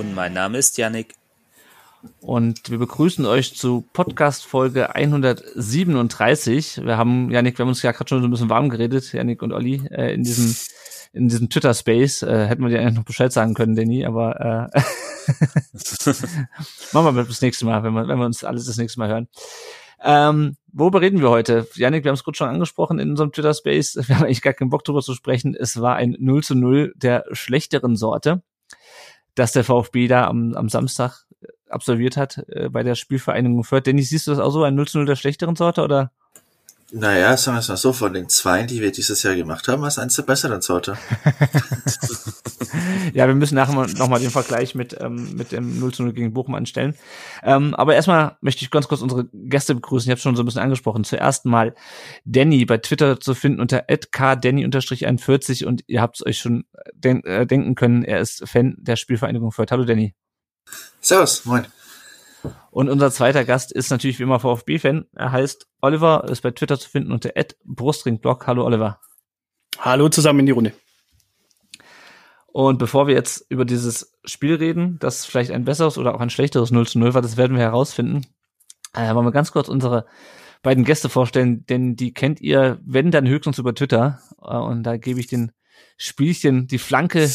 [0.00, 1.14] Und mein Name ist Yannick.
[2.22, 6.86] Und wir begrüßen euch zu Podcast Folge 137.
[6.86, 9.42] Wir haben, Yannick, wir haben uns ja gerade schon so ein bisschen warm geredet, Yannick
[9.42, 10.56] und Olli, äh, in diesem,
[11.12, 12.22] in diesem Twitter-Space.
[12.22, 14.80] Äh, hätten wir dir eigentlich noch Bescheid sagen können, Danny, aber äh,
[16.94, 19.28] machen wir das nächste Mal, wenn wir, wenn wir uns alles das nächste Mal hören.
[20.02, 21.68] Ähm, worüber reden wir heute?
[21.74, 23.96] Janik, wir haben es kurz schon angesprochen in unserem Twitter-Space.
[24.08, 25.54] Wir haben eigentlich gar keinen Bock drüber zu sprechen.
[25.54, 28.42] Es war ein 0 zu 0 der schlechteren Sorte,
[29.40, 31.24] dass der VfB da am, am Samstag
[31.70, 33.86] absolviert hat äh, bei der Spielvereinigung Fürth.
[33.86, 36.12] Dennis, siehst du das auch so, ein 0 zu 0 der schlechteren Sorte, oder?
[36.92, 39.80] Naja, sagen wir es mal so, von den zwei, die wir dieses Jahr gemacht haben,
[39.80, 40.98] war es eins der besseren Sorte.
[43.12, 46.32] ja, wir müssen nachher nochmal den Vergleich mit, ähm, mit dem 0 zu 0 gegen
[46.32, 46.96] Bochum anstellen.
[47.44, 50.08] Ähm, aber erstmal möchte ich ganz kurz unsere Gäste begrüßen.
[50.08, 51.04] Ich habe schon so ein bisschen angesprochen.
[51.04, 51.74] Zuerst mal
[52.24, 57.46] Danny bei Twitter zu finden unter kdanny-41 und ihr habt es euch schon den äh,
[57.46, 59.70] denken können, er ist Fan der Spielvereinigung Fürth.
[59.70, 60.14] Hallo Danny.
[61.00, 61.66] Servus, moin.
[62.70, 65.06] Und unser zweiter Gast ist natürlich wie immer VfB-Fan.
[65.14, 67.30] Er heißt Oliver, ist bei Twitter zu finden unter
[67.64, 68.46] brustringblog.
[68.46, 69.00] Hallo Oliver.
[69.78, 70.72] Hallo zusammen in die Runde.
[72.52, 76.30] Und bevor wir jetzt über dieses Spiel reden, das vielleicht ein besseres oder auch ein
[76.30, 78.26] schlechteres 0 zu 0 war, das werden wir herausfinden,
[78.94, 80.06] äh, wollen wir ganz kurz unsere
[80.62, 84.20] beiden Gäste vorstellen, denn die kennt ihr, wenn dann höchstens über Twitter.
[84.42, 85.52] Äh, und da gebe ich den
[85.96, 87.28] Spielchen die Flanke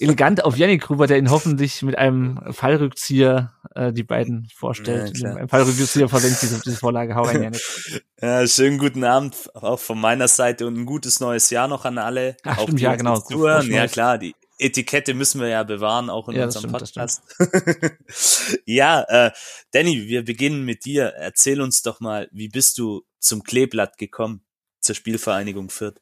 [0.00, 5.18] elegant auf Yannick rüber, der ihn hoffentlich mit einem Fallrückzieher äh, die beiden vorstellt.
[5.18, 7.14] Ja, Ein Fallrückzieher versenkt diese, diese Vorlage.
[7.14, 7.62] Hau rein, Yannick.
[8.20, 11.98] Ja, schönen guten Abend auch von meiner Seite und ein gutes neues Jahr noch an
[11.98, 12.36] alle.
[12.44, 13.18] Ach, auch stimmt, ja, genau.
[13.18, 13.70] Zuhören.
[13.70, 17.22] Ja, klar, die Etikette müssen wir ja bewahren, auch in ja, unserem stimmt, Podcast.
[18.66, 19.30] ja, äh,
[19.72, 21.14] Danny, wir beginnen mit dir.
[21.16, 24.44] Erzähl uns doch mal, wie bist du zum Kleeblatt gekommen,
[24.80, 26.00] zur Spielvereinigung Fürth?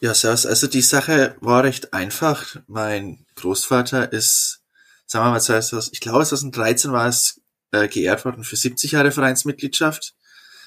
[0.00, 0.46] Ja, servus.
[0.46, 2.56] Also die Sache war recht einfach.
[2.66, 4.63] Mein Großvater ist,
[5.06, 7.40] sagen wir mal, 2000, ich glaube 2013 war es
[7.72, 10.14] äh, geehrt worden für 70 Jahre Vereinsmitgliedschaft.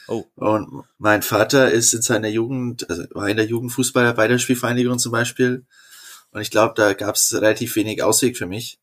[0.07, 0.25] Oh.
[0.35, 4.99] Und mein Vater ist in seiner Jugend, also war in der Jugendfußballer bei der Spielvereinigung
[4.99, 5.65] zum Beispiel.
[6.31, 8.79] Und ich glaube, da gab es relativ wenig Ausweg für mich.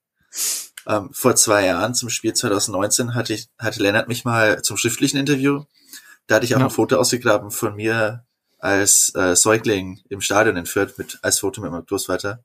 [0.87, 5.19] Ähm, vor zwei Jahren, zum Spiel 2019, hatte ich, hatte Lennart mich mal zum schriftlichen
[5.19, 5.65] Interview.
[6.27, 6.67] Da hatte ich auch ja.
[6.67, 8.25] ein Foto ausgegraben von mir
[8.59, 12.43] als äh, Säugling im Stadion entführt mit als Foto mit meinem Großvater.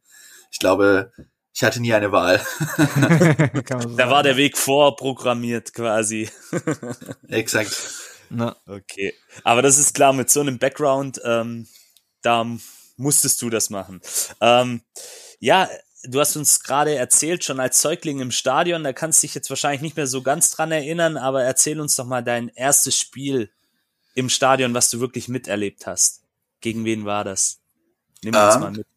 [0.51, 1.11] Ich glaube,
[1.59, 2.39] ich hatte nie eine Wahl.
[3.97, 6.29] da war der Weg vorprogrammiert quasi.
[7.27, 7.75] Exakt.
[8.29, 8.55] Na.
[8.65, 9.13] Okay.
[9.43, 11.67] Aber das ist klar, mit so einem Background, ähm,
[12.21, 12.45] da
[12.95, 13.99] musstest du das machen.
[14.39, 14.83] Ähm,
[15.41, 15.67] ja,
[16.05, 19.49] du hast uns gerade erzählt, schon als Säugling im Stadion, da kannst du dich jetzt
[19.49, 23.51] wahrscheinlich nicht mehr so ganz dran erinnern, aber erzähl uns doch mal dein erstes Spiel
[24.15, 26.21] im Stadion, was du wirklich miterlebt hast?
[26.61, 27.59] Gegen wen war das?
[28.23, 28.87] Nimm uns um, mal mit.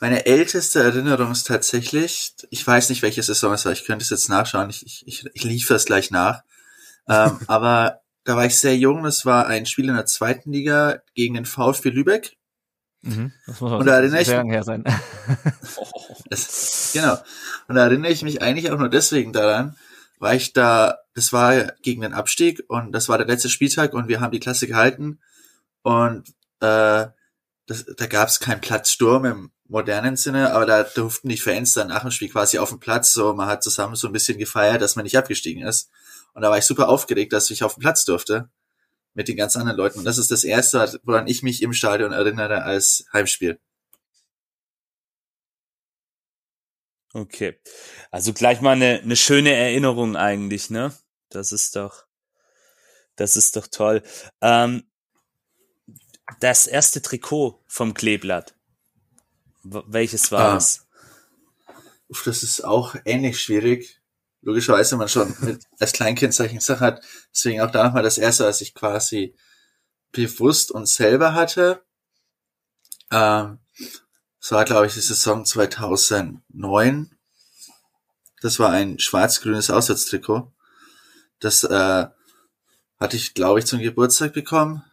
[0.00, 4.10] Meine älteste Erinnerung ist tatsächlich, ich weiß nicht, welche Saison es war, ich könnte es
[4.10, 6.42] jetzt nachschauen, ich, ich, ich liefere es gleich nach.
[7.08, 11.00] ähm, aber da war ich sehr jung, das war ein Spiel in der zweiten Liga
[11.14, 12.36] gegen den VfB Lübeck.
[13.02, 14.84] Mhm, das muss und da erinnere ich sehr her sein.
[16.30, 17.16] das, genau.
[17.68, 19.76] Und da erinnere ich mich eigentlich auch nur deswegen daran,
[20.18, 24.08] weil ich da, das war gegen den Abstieg und das war der letzte Spieltag und
[24.08, 25.20] wir haben die Klasse gehalten
[25.82, 26.28] und
[26.60, 27.06] äh,
[27.66, 31.88] das, da gab es keinen Platzsturm im modernen Sinne, aber da durften die Fans dann
[31.88, 34.82] nach dem Spiel quasi auf dem Platz, so man hat zusammen so ein bisschen gefeiert,
[34.82, 35.90] dass man nicht abgestiegen ist.
[36.32, 38.48] Und da war ich super aufgeregt, dass ich auf dem Platz durfte
[39.14, 39.98] mit den ganz anderen Leuten.
[39.98, 43.60] Und das ist das Erste, woran ich mich im Stadion erinnere als Heimspiel.
[47.12, 47.58] Okay.
[48.10, 50.94] Also gleich mal eine, eine schöne Erinnerung eigentlich, ne?
[51.30, 52.04] Das ist doch,
[53.16, 54.02] das ist doch toll.
[54.40, 54.84] Ähm,
[56.40, 58.57] das erste Trikot vom Kleeblatt.
[59.62, 60.56] Welches war ah.
[60.56, 60.86] es?
[62.08, 64.00] Uff, das ist auch ähnlich schwierig.
[64.40, 67.02] Logischerweise, wenn man schon mit, als Kleinkind solche Sachen hat.
[67.34, 69.34] Deswegen auch da nochmal das erste, was ich quasi
[70.12, 71.82] bewusst und selber hatte.
[73.10, 73.58] Ähm,
[74.40, 77.10] das war, glaube ich, die Saison 2009.
[78.40, 80.52] Das war ein schwarz-grünes Auswärtstrikot.
[81.40, 82.06] Das äh,
[82.98, 84.84] hatte ich, glaube ich, zum Geburtstag bekommen.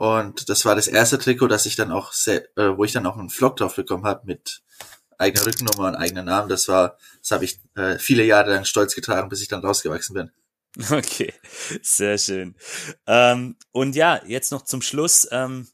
[0.00, 3.04] Und das war das erste Trikot, das ich dann auch, sehr, äh, wo ich dann
[3.04, 4.62] auch einen Vlog drauf bekommen habe mit
[5.18, 6.48] eigene Rückennummer und eigenen Namen.
[6.48, 10.14] Das war, das habe ich äh, viele Jahre lang stolz getragen, bis ich dann rausgewachsen
[10.14, 10.30] bin.
[10.90, 11.34] Okay,
[11.82, 12.54] sehr schön.
[13.06, 15.28] Ähm, und ja, jetzt noch zum Schluss.
[15.32, 15.68] Ähm,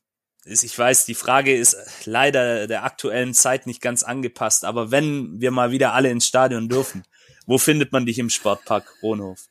[0.44, 5.52] ich weiß, die Frage ist leider der aktuellen Zeit nicht ganz angepasst, aber wenn wir
[5.52, 7.05] mal wieder alle ins Stadion dürfen,
[7.46, 9.44] wo findet man dich im Sportpark Ronhof?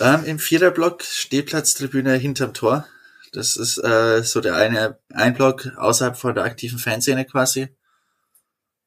[0.00, 2.86] Ähm, Im Viererblock Stehplatztribüne hinterm Tor.
[3.32, 7.68] Das ist äh, so der eine ein Block außerhalb von der aktiven Fanszene quasi.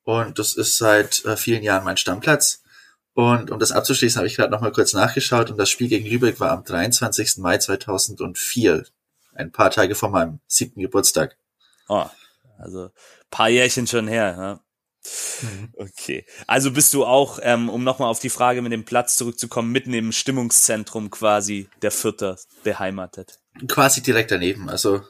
[0.04, 2.62] Und das ist seit äh, vielen Jahren mein Stammplatz.
[3.14, 6.10] Und um das abzuschließen, habe ich gerade noch mal kurz nachgeschaut und das Spiel gegen
[6.10, 7.38] Lübeck war am 23.
[7.38, 8.86] Mai 2004,
[9.36, 11.38] ein paar Tage vor meinem siebten Geburtstag.
[11.88, 12.08] Oh,
[12.58, 12.90] also
[13.30, 14.60] paar Jährchen schon her.
[15.42, 15.74] Mhm.
[15.76, 16.26] Okay.
[16.48, 19.94] Also bist du auch, ähm, um nochmal auf die Frage mit dem Platz zurückzukommen, mitten
[19.94, 23.43] im Stimmungszentrum quasi der Vierter beheimatet?
[23.68, 24.70] Quasi direkt daneben.
[24.70, 25.02] Also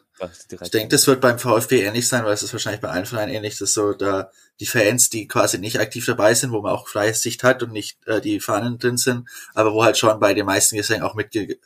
[0.61, 3.33] ich denke, das wird beim VfB ähnlich sein, weil es ist wahrscheinlich bei allen Vereinen
[3.33, 6.87] ähnlich, dass so da die Fans, die quasi nicht aktiv dabei sind, wo man auch
[6.87, 10.33] freie Sicht hat und nicht äh, die Fahnen drin sind, aber wo halt schon bei
[10.33, 11.57] den meisten Gesängen auch mitge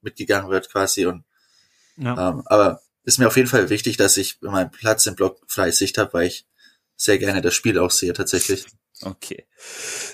[0.00, 1.24] mitgegangen wird quasi und
[1.96, 2.30] ja.
[2.30, 5.72] ähm, aber ist mir auf jeden Fall wichtig, dass ich meinen Platz im Block freie
[5.72, 6.46] Sicht habe, weil ich
[6.96, 8.66] sehr gerne das Spiel auch sehe tatsächlich.
[9.02, 9.46] Okay,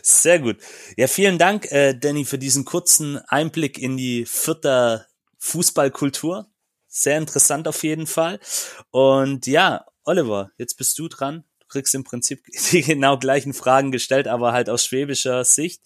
[0.02, 0.56] sehr gut.
[0.96, 5.07] Ja, vielen Dank, äh, Danny, für diesen kurzen Einblick in die Vierter
[5.38, 6.50] Fußballkultur.
[6.86, 8.40] Sehr interessant auf jeden Fall.
[8.90, 11.44] Und ja, Oliver, jetzt bist du dran.
[11.60, 15.82] Du kriegst im Prinzip die genau gleichen Fragen gestellt, aber halt aus schwäbischer Sicht.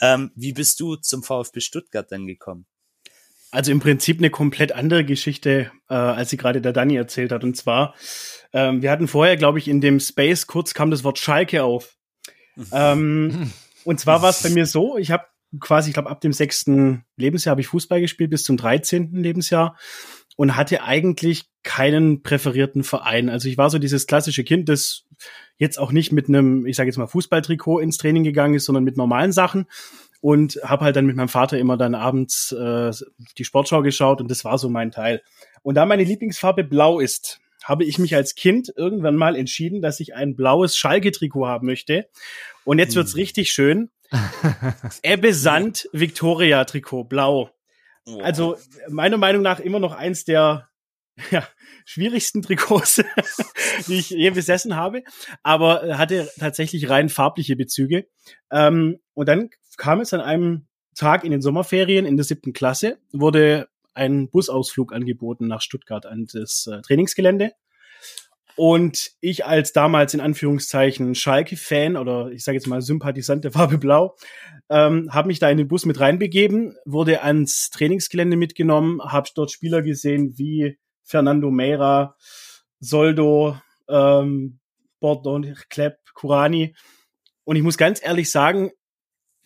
[0.00, 2.66] Ähm, wie bist du zum VfB Stuttgart denn gekommen?
[3.50, 7.44] Also im Prinzip eine komplett andere Geschichte, äh, als sie gerade der Dani erzählt hat.
[7.44, 7.94] Und zwar,
[8.52, 11.96] ähm, wir hatten vorher, glaube ich, in dem Space kurz kam das Wort Schalke auf.
[12.72, 13.52] ähm,
[13.84, 15.24] und zwar war es bei mir so, ich habe
[15.60, 19.76] quasi, ich glaube, ab dem sechsten Lebensjahr habe ich Fußball gespielt bis zum dreizehnten Lebensjahr
[20.36, 23.28] und hatte eigentlich keinen präferierten Verein.
[23.28, 25.04] Also ich war so dieses klassische Kind, das
[25.56, 28.84] jetzt auch nicht mit einem, ich sage jetzt mal, Fußballtrikot ins Training gegangen ist, sondern
[28.84, 29.66] mit normalen Sachen
[30.20, 32.92] und habe halt dann mit meinem Vater immer dann abends äh,
[33.36, 35.22] die Sportschau geschaut und das war so mein Teil.
[35.62, 40.00] Und da meine Lieblingsfarbe blau ist, habe ich mich als Kind irgendwann mal entschieden, dass
[40.00, 42.08] ich ein blaues Schalke-Trikot haben möchte.
[42.64, 43.20] Und jetzt wird's hm.
[43.20, 43.90] richtig schön.
[45.02, 47.50] Ebbe Sand Victoria Trikot, blau.
[48.22, 48.56] Also
[48.88, 50.68] meiner Meinung nach immer noch eins der
[51.30, 51.46] ja,
[51.84, 53.02] schwierigsten Trikots,
[53.86, 55.02] die ich je besessen habe,
[55.42, 58.06] aber hatte tatsächlich rein farbliche Bezüge.
[58.50, 62.98] Ähm, und dann kam es an einem Tag in den Sommerferien in der siebten Klasse,
[63.12, 67.52] wurde ein Busausflug angeboten nach Stuttgart an das äh, Trainingsgelände.
[68.58, 73.78] Und ich als damals in Anführungszeichen Schalke-Fan oder ich sage jetzt mal Sympathisant der Farbe
[73.78, 74.16] Blau,
[74.68, 79.52] ähm, habe mich da in den Bus mit reinbegeben, wurde ans Trainingsgelände mitgenommen, habe dort
[79.52, 82.16] Spieler gesehen wie Fernando Meira,
[82.80, 83.56] Soldo,
[83.88, 84.58] ähm,
[84.98, 86.74] Bordon, Klepp, Kurani.
[87.44, 88.72] Und ich muss ganz ehrlich sagen,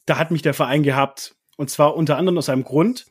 [0.06, 1.36] da hat mich der Verein gehabt.
[1.58, 3.04] Und zwar unter anderem aus einem Grund,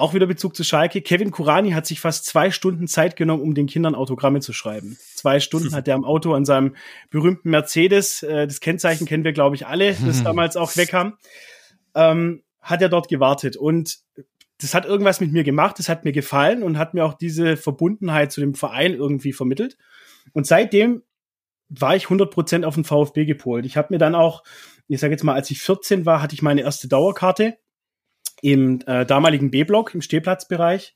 [0.00, 1.02] auch wieder Bezug zu Schalke.
[1.02, 4.96] Kevin Kurani hat sich fast zwei Stunden Zeit genommen, um den Kindern Autogramme zu schreiben.
[5.14, 6.76] Zwei Stunden hat er am Auto an seinem
[7.10, 11.16] berühmten Mercedes, äh, das Kennzeichen kennen wir, glaube ich, alle, das damals auch wegkam,
[11.94, 13.56] ähm, hat er dort gewartet.
[13.56, 13.98] Und
[14.58, 17.56] das hat irgendwas mit mir gemacht, das hat mir gefallen und hat mir auch diese
[17.56, 19.76] Verbundenheit zu dem Verein irgendwie vermittelt.
[20.32, 21.02] Und seitdem
[21.68, 23.64] war ich 100% auf den VfB gepolt.
[23.64, 24.42] Ich habe mir dann auch,
[24.88, 27.56] ich sage jetzt mal, als ich 14 war, hatte ich meine erste Dauerkarte
[28.42, 30.94] im äh, damaligen B-Block im Stehplatzbereich.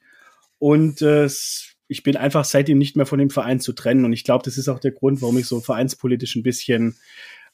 [0.59, 1.29] Und äh,
[1.89, 4.05] ich bin einfach seitdem nicht mehr von dem Verein zu trennen.
[4.05, 6.97] Und ich glaube, das ist auch der Grund, warum ich so vereinspolitisch ein bisschen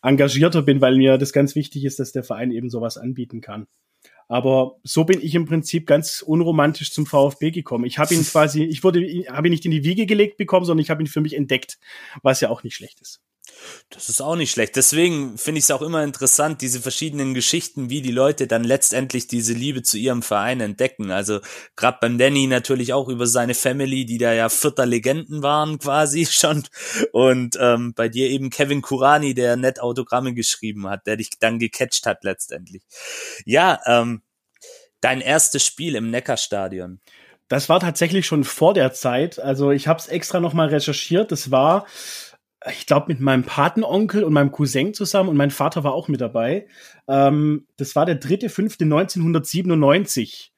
[0.02, 3.66] engagierter bin, weil mir das ganz wichtig ist, dass der Verein eben sowas anbieten kann.
[4.28, 7.85] Aber so bin ich im Prinzip ganz unromantisch zum VfB gekommen.
[7.85, 10.82] Ich habe ihn quasi, ich wurde, habe ihn nicht in die Wiege gelegt bekommen, sondern
[10.82, 11.78] ich habe ihn für mich entdeckt,
[12.23, 13.20] was ja auch nicht schlecht ist.
[13.90, 14.76] Das ist auch nicht schlecht.
[14.76, 19.26] Deswegen finde ich es auch immer interessant, diese verschiedenen Geschichten, wie die Leute dann letztendlich
[19.26, 21.11] diese Liebe zu ihrem Verein entdecken.
[21.11, 21.40] Also
[21.76, 26.26] gerade beim Danny natürlich auch über seine Family, die da ja vierter Legenden waren quasi
[26.30, 26.62] schon.
[27.12, 31.59] Und ähm, bei dir eben Kevin Kurani, der nett Autogramme geschrieben hat, der dich dann
[31.59, 32.83] gecatcht hat letztendlich.
[33.45, 34.23] Ja, ähm,
[35.00, 37.00] dein erstes Spiel im Neckarstadion.
[37.49, 39.40] Das war tatsächlich schon vor der Zeit.
[39.40, 41.33] Also ich habe es extra nochmal recherchiert.
[41.33, 41.85] Das war
[42.69, 46.21] ich glaube, mit meinem Patenonkel und meinem Cousin zusammen und mein Vater war auch mit
[46.21, 46.67] dabei.
[47.09, 50.52] Ähm, das war der dritte, fünfte 1997.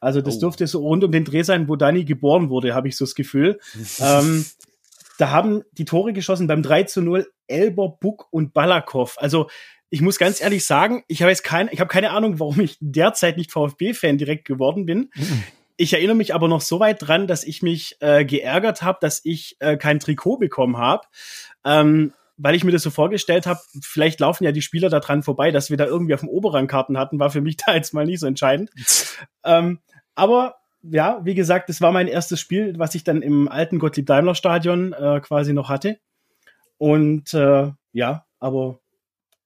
[0.00, 0.40] Also das oh.
[0.40, 3.14] dürfte so rund um den Dreh sein, wo Dani geboren wurde, habe ich so das
[3.14, 3.58] Gefühl.
[4.00, 4.44] ähm,
[5.18, 9.16] da haben die Tore geschossen beim 3 zu 0 Elber, Buck und Balakow.
[9.18, 9.48] Also
[9.90, 12.76] ich muss ganz ehrlich sagen, ich habe jetzt kein, ich habe keine Ahnung, warum ich
[12.80, 15.10] derzeit nicht VfB-Fan direkt geworden bin.
[15.14, 15.42] Mhm.
[15.76, 19.20] Ich erinnere mich aber noch so weit dran, dass ich mich äh, geärgert habe, dass
[19.24, 21.06] ich äh, kein Trikot bekommen habe.
[21.64, 25.22] Ähm, weil ich mir das so vorgestellt habe, vielleicht laufen ja die Spieler da dran
[25.22, 27.94] vorbei, dass wir da irgendwie auf dem Oberrang Karten hatten, war für mich da jetzt
[27.94, 28.70] mal nicht so entscheidend.
[29.44, 29.80] ähm,
[30.14, 34.06] aber ja, wie gesagt, das war mein erstes Spiel, was ich dann im alten Gottlieb
[34.06, 35.98] Daimler Stadion äh, quasi noch hatte.
[36.76, 38.80] Und äh, ja, aber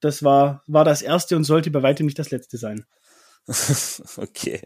[0.01, 2.87] das war, war das erste und sollte bei weitem nicht das letzte sein.
[4.17, 4.61] okay.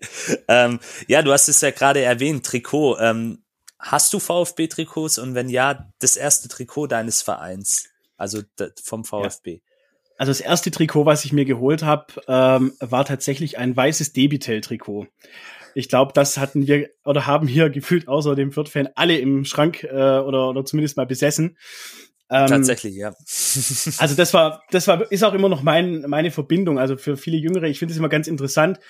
[0.49, 2.99] Ähm, ja, du hast es ja gerade erwähnt, Trikot.
[2.99, 3.45] Ähm,
[3.79, 8.43] hast du VfB-Trikots und wenn ja, das erste Trikot deines Vereins, also
[8.83, 9.55] vom VfB?
[9.55, 9.59] Ja.
[10.19, 15.07] Also das erste Trikot, was ich mir geholt habe, ähm, war tatsächlich ein weißes Debitel-Trikot.
[15.75, 19.85] Ich glaube, das hatten wir oder haben hier gefühlt außer dem Fürth-Fan alle im Schrank
[19.85, 21.57] äh, oder, oder zumindest mal besessen.
[22.33, 23.09] Ähm, Tatsächlich, ja.
[23.99, 26.79] also das war, das war, ist auch immer noch mein, meine Verbindung.
[26.79, 28.81] Also für viele Jüngere, ich finde es immer ganz interessant,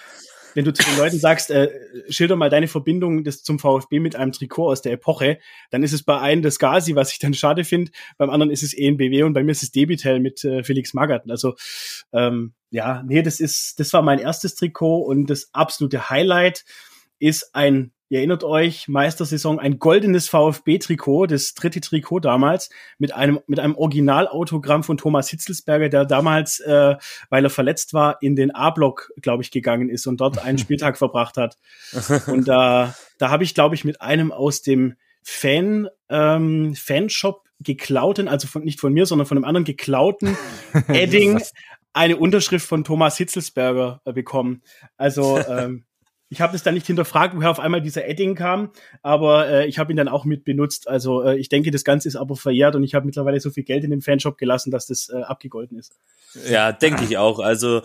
[0.54, 1.68] wenn du zu den Leuten sagst, äh,
[2.08, 5.38] schilder mal deine Verbindung des, zum VfB mit einem Trikot aus der Epoche,
[5.70, 8.62] dann ist es bei einem das Gazi, was ich dann schade finde, beim anderen ist
[8.62, 11.28] es ENBW und bei mir ist es Debitel mit äh, Felix Magath.
[11.28, 11.54] Also
[12.12, 16.64] ähm, ja, nee, das ist, das war mein erstes Trikot und das absolute Highlight
[17.18, 23.40] ist ein Ihr erinnert euch, Meistersaison, ein goldenes VfB-Trikot, das dritte Trikot damals, mit einem,
[23.46, 26.96] mit einem Originalautogramm von Thomas Hitzelsberger, der damals, äh,
[27.30, 30.98] weil er verletzt war, in den A-Block, glaube ich, gegangen ist und dort einen Spieltag
[30.98, 31.56] verbracht hat.
[32.26, 38.28] Und da, da habe ich, glaube ich, mit einem aus dem Fan, ähm, Fanshop geklauten,
[38.28, 40.36] also von, nicht von mir, sondern von einem anderen geklauten
[40.88, 41.40] Edding
[41.94, 44.60] eine Unterschrift von Thomas Hitzelsberger äh, bekommen.
[44.98, 45.86] Also ähm,
[46.32, 48.70] ich habe es dann nicht hinterfragt, woher auf einmal dieser Edding kam,
[49.02, 50.88] aber äh, ich habe ihn dann auch mit benutzt.
[50.88, 53.64] Also äh, ich denke, das Ganze ist aber verjährt und ich habe mittlerweile so viel
[53.64, 55.94] Geld in dem Fanshop gelassen, dass das äh, abgegolten ist.
[56.48, 57.38] Ja, denke ich auch.
[57.38, 57.82] Also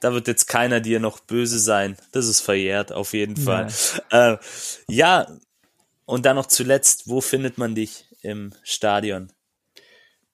[0.00, 1.98] da wird jetzt keiner dir noch böse sein.
[2.12, 3.68] Das ist verjährt, auf jeden Fall.
[4.10, 4.38] Ja, äh,
[4.88, 5.26] ja
[6.06, 9.30] und dann noch zuletzt, wo findet man dich im Stadion?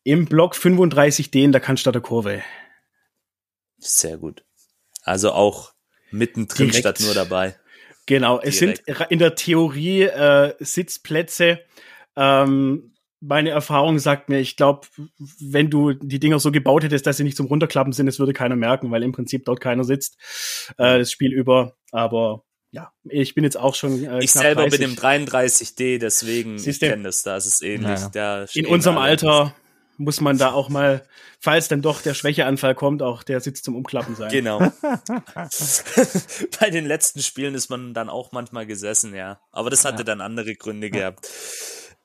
[0.05, 2.45] Im Block 35D in der Cannstatter Kurve.
[3.79, 4.45] Sehr gut.
[5.03, 5.73] Also auch
[6.11, 6.81] mittendrin Direkt.
[6.81, 7.57] statt nur dabei.
[8.07, 8.87] Genau, es Direkt.
[8.87, 11.61] sind in der Theorie äh, Sitzplätze.
[12.17, 14.87] Ähm, meine Erfahrung sagt mir, ich glaube,
[15.41, 18.33] wenn du die Dinger so gebaut hättest, dass sie nicht zum Runterklappen sind, das würde
[18.33, 20.19] keiner merken, weil im Prinzip dort keiner sitzt,
[20.79, 21.77] äh, das Spiel über.
[21.93, 24.05] Aber ja, ich bin jetzt auch schon.
[24.05, 24.81] Äh, ich selber 30.
[24.81, 28.01] bin im 33D, deswegen ich kenne das, da ist es ähnlich.
[28.15, 28.45] Ja.
[28.55, 29.55] In unserem Alter
[29.99, 31.07] muss man da auch mal,
[31.41, 34.31] falls dann doch der Schwächeanfall kommt, auch der Sitz zum Umklappen sein.
[34.31, 34.59] Genau.
[36.61, 39.41] Bei den letzten Spielen ist man dann auch manchmal gesessen, ja.
[39.53, 40.05] Aber das hatte ja.
[40.05, 41.29] dann andere Gründe gehabt.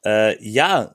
[0.06, 0.94] Äh, ja,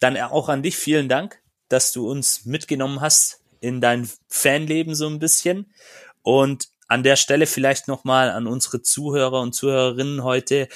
[0.00, 5.08] dann auch an dich vielen Dank, dass du uns mitgenommen hast in dein Fanleben so
[5.08, 5.72] ein bisschen.
[6.22, 10.68] Und an der Stelle vielleicht nochmal an unsere Zuhörer und Zuhörerinnen heute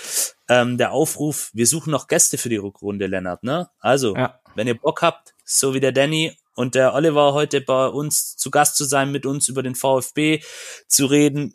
[0.48, 3.42] ähm, der Aufruf, wir suchen noch Gäste für die Rückrunde, Lennart.
[3.42, 3.70] Ne?
[3.80, 4.38] Also, ja.
[4.54, 8.50] wenn ihr Bock habt, so wie der Danny und der Oliver heute bei uns zu
[8.50, 10.42] Gast zu sein, mit uns über den VfB
[10.86, 11.54] zu reden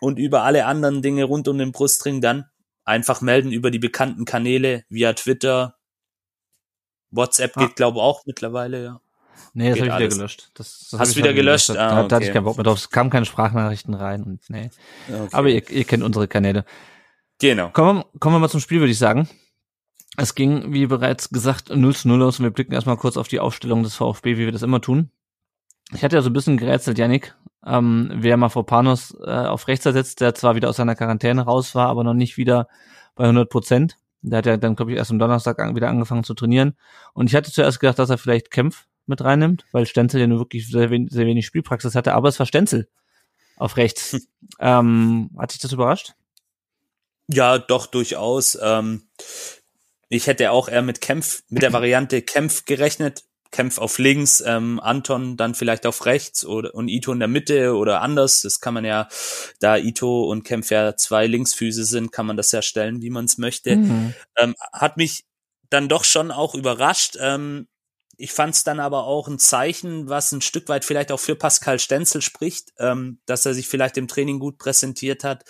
[0.00, 2.46] und über alle anderen Dinge rund um den Brustring, dann
[2.84, 5.76] einfach melden über die bekannten Kanäle via Twitter.
[7.10, 7.74] WhatsApp geht, ah.
[7.76, 9.00] glaube ich, auch mittlerweile, ja.
[9.52, 10.50] Nee, das habe ich wieder gelöscht.
[10.54, 11.68] Das, das Hast du wieder gelöscht?
[11.68, 11.80] gelöscht.
[11.80, 12.08] Ah, okay.
[12.08, 12.78] Da hatte ich keinen Bock mehr drauf.
[12.78, 14.70] Es kamen keine Sprachnachrichten rein und nee.
[15.08, 15.28] Okay.
[15.30, 16.64] Aber ihr, ihr kennt unsere Kanäle.
[17.40, 17.70] Genau.
[17.70, 19.28] Kommen kommen wir mal zum Spiel, würde ich sagen.
[20.16, 23.28] Es ging, wie bereits gesagt, 0 zu 0 aus und wir blicken erstmal kurz auf
[23.28, 25.10] die Aufstellung des VfB, wie wir das immer tun.
[25.92, 27.34] Ich hatte ja so ein bisschen gerätselt, Yannick,
[27.66, 31.42] ähm, wer mal vor Panos äh, auf rechts ersetzt, der zwar wieder aus seiner Quarantäne
[31.42, 32.68] raus war, aber noch nicht wieder
[33.16, 33.98] bei 100 Prozent.
[34.22, 36.76] Der hat ja dann, glaube ich, erst am Donnerstag an, wieder angefangen zu trainieren.
[37.12, 40.38] Und ich hatte zuerst gedacht, dass er vielleicht Kempf mit reinnimmt, weil Stenzel ja nur
[40.38, 42.88] wirklich sehr wenig, sehr wenig Spielpraxis hatte, aber es war Stenzel
[43.56, 44.26] auf rechts.
[44.60, 46.14] ähm, hat dich das überrascht?
[47.28, 48.58] Ja, doch, durchaus.
[48.62, 49.08] Ähm,
[50.14, 53.24] ich hätte auch eher mit Kempf, mit der Variante Kempf gerechnet.
[53.50, 57.76] Kempf auf links, ähm, Anton dann vielleicht auf rechts oder und Ito in der Mitte
[57.76, 58.40] oder anders.
[58.40, 59.08] Das kann man ja,
[59.60, 63.26] da Ito und Kempf ja zwei Linksfüße sind, kann man das ja stellen, wie man
[63.26, 63.76] es möchte.
[63.76, 64.14] Mhm.
[64.36, 65.24] Ähm, hat mich
[65.70, 67.16] dann doch schon auch überrascht.
[67.20, 67.68] Ähm,
[68.18, 71.36] ich fand es dann aber auch ein Zeichen, was ein Stück weit vielleicht auch für
[71.36, 75.44] Pascal Stenzel spricht, ähm, dass er sich vielleicht im Training gut präsentiert hat.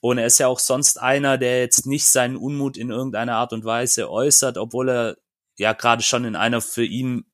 [0.00, 3.52] Und er ist ja auch sonst einer, der jetzt nicht seinen Unmut in irgendeiner Art
[3.52, 5.16] und Weise äußert, obwohl er
[5.56, 7.24] ja gerade schon in einer für ihn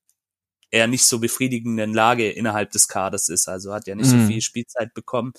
[0.70, 3.48] eher nicht so befriedigenden Lage innerhalb des Kaders ist.
[3.48, 4.22] Also hat ja nicht mhm.
[4.22, 5.32] so viel Spielzeit bekommen.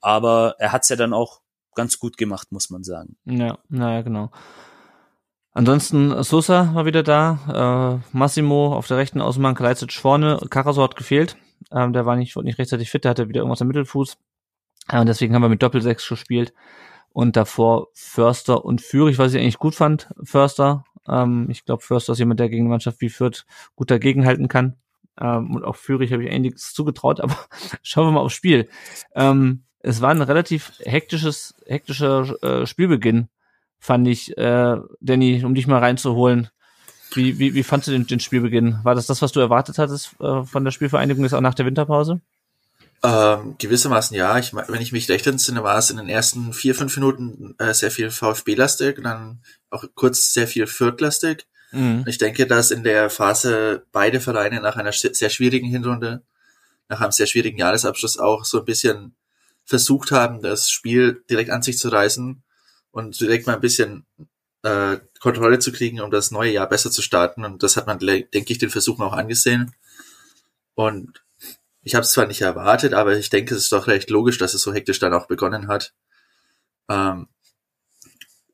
[0.00, 1.42] Aber er hat es ja dann auch
[1.74, 3.16] ganz gut gemacht, muss man sagen.
[3.24, 4.30] Ja, naja, genau.
[5.54, 10.96] Ansonsten Sosa war wieder da, äh, Massimo auf der rechten Außenbahn, Kalajdzic vorne, Karaso hat
[10.96, 11.36] gefehlt,
[11.72, 14.18] ähm, der war nicht, nicht rechtzeitig fit, der hatte wieder irgendwas am Mittelfuß.
[14.88, 16.52] Äh, und deswegen haben wir mit Doppelsechs gespielt.
[17.10, 22.14] Und davor Förster und Führig, was ich eigentlich gut fand, Förster, Ähm, ich glaube, Förster
[22.14, 23.44] ist jemand, der gegen Mannschaft wie Fürth
[23.76, 24.76] gut dagegenhalten kann.
[25.20, 27.36] Ähm, und auch Fürich habe ich einiges zugetraut, aber
[27.82, 28.68] schauen wir mal aufs Spiel.
[29.14, 33.28] Ähm, es war ein relativ hektisches, hektischer äh, Spielbeginn,
[33.84, 36.48] fand ich, äh, Danny, um dich mal reinzuholen.
[37.12, 38.78] Wie, wie, wie fandst du den, den Spielbeginn?
[38.82, 41.66] War das das, was du erwartet hattest äh, von der Spielvereinigung jetzt auch nach der
[41.66, 42.22] Winterpause?
[43.02, 44.38] Ähm, gewissermaßen ja.
[44.38, 47.74] Ich, wenn ich mich recht entsinne, war es in den ersten vier, fünf Minuten äh,
[47.74, 51.46] sehr viel VfB-lastig und dann auch kurz sehr viel Fürth-lastig.
[51.72, 52.04] Mhm.
[52.06, 56.22] Ich denke, dass in der Phase beide Vereine nach einer sehr schwierigen Hinrunde,
[56.88, 59.14] nach einem sehr schwierigen Jahresabschluss auch so ein bisschen
[59.66, 62.43] versucht haben, das Spiel direkt an sich zu reißen
[62.94, 64.06] und direkt mal ein bisschen
[64.62, 67.44] äh, Kontrolle zu kriegen, um das neue Jahr besser zu starten.
[67.44, 69.74] Und das hat man, denke ich, den Versuchen auch angesehen.
[70.74, 71.24] Und
[71.82, 74.54] ich habe es zwar nicht erwartet, aber ich denke, es ist doch recht logisch, dass
[74.54, 75.92] es so hektisch dann auch begonnen hat.
[76.88, 77.26] Ähm,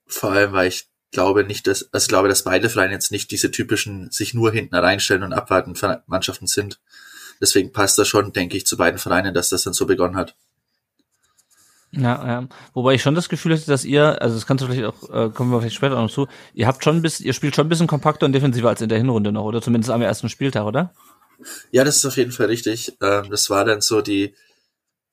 [0.06, 3.50] vor allem, weil ich glaube nicht, dass, also glaube, dass beide Vereine jetzt nicht diese
[3.50, 5.74] typischen sich nur hinten reinstellen und abwarten
[6.06, 6.80] Mannschaften sind.
[7.42, 10.34] Deswegen passt das schon, denke ich, zu beiden Vereinen, dass das dann so begonnen hat.
[11.92, 12.48] Ja, ja.
[12.72, 15.30] Wobei ich schon das Gefühl hatte, dass ihr, also das kannst du vielleicht auch, äh,
[15.30, 17.88] kommen wir vielleicht später noch zu, ihr habt schon bis, ihr spielt schon ein bisschen
[17.88, 20.94] kompakter und defensiver als in der Hinrunde noch, oder zumindest am ersten Spieltag, oder?
[21.72, 22.96] Ja, das ist auf jeden Fall richtig.
[23.00, 24.34] Ähm, das war dann so die,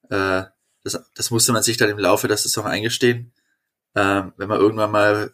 [0.10, 0.43] äh,
[0.84, 3.31] das, das musste man sich dann im Laufe der Saison eingestehen.
[3.96, 5.34] Ähm, wenn man irgendwann mal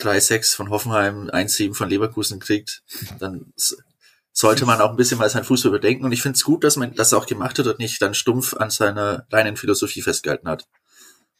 [0.00, 2.82] 3-6 von Hoffenheim, 1-7 von Leverkusen kriegt,
[3.18, 3.52] dann
[4.36, 6.04] sollte man auch ein bisschen mal seinen Fußball überdenken.
[6.04, 8.54] Und ich finde es gut, dass man das auch gemacht hat und nicht dann stumpf
[8.54, 10.66] an seiner reinen Philosophie festgehalten hat.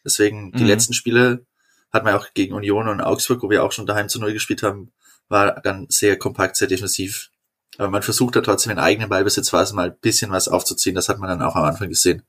[0.05, 0.69] Deswegen, die mhm.
[0.69, 1.45] letzten Spiele
[1.93, 4.63] hat man auch gegen Union und Augsburg, wo wir auch schon daheim zu Null gespielt
[4.63, 4.93] haben,
[5.29, 7.31] war dann sehr kompakt, sehr defensiv.
[7.79, 10.95] Aber man versucht da trotzdem in eigenen Ballbesitz was mal ein bisschen was aufzuziehen.
[10.95, 12.23] Das hat man dann auch am Anfang gesehen.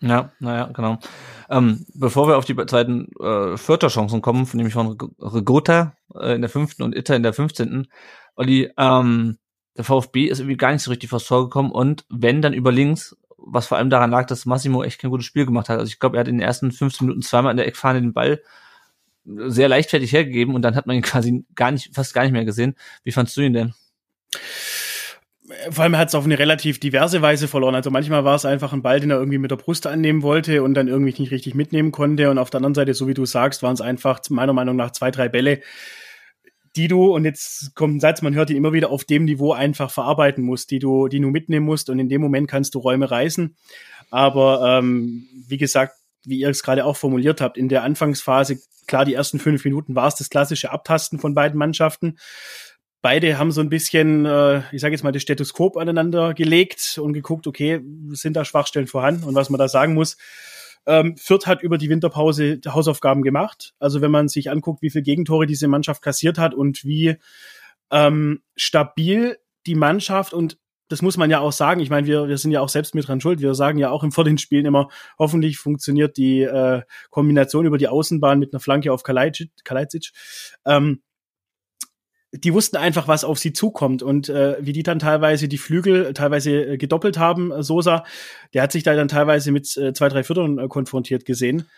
[0.00, 0.98] Ja, naja, genau.
[1.48, 6.50] Ähm, bevor wir auf die zweiten äh, Vierter-Chancen kommen, nämlich von Regota äh, in der
[6.50, 7.88] fünften und Itter in der fünfzehnten,
[8.34, 9.38] Olli, ähm,
[9.76, 12.72] der VfB ist irgendwie gar nicht so richtig vors Tor gekommen und wenn, dann über
[12.72, 15.78] links, was vor allem daran lag, dass Massimo echt kein gutes Spiel gemacht hat.
[15.78, 18.12] Also ich glaube, er hat in den ersten 15 Minuten zweimal in der Eckfahne den
[18.12, 18.42] Ball
[19.24, 22.44] sehr leichtfertig hergegeben und dann hat man ihn quasi gar nicht, fast gar nicht mehr
[22.44, 22.74] gesehen.
[23.04, 23.74] Wie fandst du ihn denn?
[25.70, 27.74] vor allem hat es auf eine relativ diverse Weise verloren.
[27.74, 30.62] Also manchmal war es einfach ein Ball, den er irgendwie mit der Brust annehmen wollte
[30.62, 32.30] und dann irgendwie nicht richtig mitnehmen konnte.
[32.30, 34.90] Und auf der anderen Seite, so wie du sagst, waren es einfach meiner Meinung nach
[34.90, 35.60] zwei, drei Bälle,
[36.76, 39.52] die du, und jetzt kommt ein Satz, man hört ihn immer wieder, auf dem Niveau
[39.52, 41.90] einfach verarbeiten musst, die du, die du mitnehmen musst.
[41.90, 43.56] Und in dem Moment kannst du Räume reißen.
[44.10, 49.04] Aber ähm, wie gesagt, wie ihr es gerade auch formuliert habt, in der Anfangsphase, klar,
[49.04, 52.16] die ersten fünf Minuten war es das klassische Abtasten von beiden Mannschaften
[53.06, 57.12] beide haben so ein bisschen, äh, ich sage jetzt mal, das Stethoskop aneinander gelegt und
[57.12, 59.22] geguckt, okay, sind da Schwachstellen vorhanden?
[59.22, 60.16] Und was man da sagen muss,
[60.86, 63.74] ähm, Fürth hat über die Winterpause Hausaufgaben gemacht.
[63.78, 67.16] Also wenn man sich anguckt, wie viele Gegentore diese Mannschaft kassiert hat und wie
[67.90, 71.80] ähm, stabil die Mannschaft und das muss man ja auch sagen.
[71.80, 73.40] Ich meine, wir, wir sind ja auch selbst mit dran schuld.
[73.40, 77.76] Wir sagen ja auch im vor den Spielen immer, hoffentlich funktioniert die äh, Kombination über
[77.76, 79.50] die Außenbahn mit einer Flanke auf Kalajdzic.
[79.64, 80.12] Kalajdzic.
[80.64, 81.02] Ähm,
[82.32, 86.12] die wussten einfach, was auf sie zukommt und äh, wie die dann teilweise die Flügel
[86.12, 87.52] teilweise äh, gedoppelt haben.
[87.52, 88.04] Äh, Sosa,
[88.52, 91.68] der hat sich da dann teilweise mit äh, zwei, drei Vierteln äh, konfrontiert gesehen.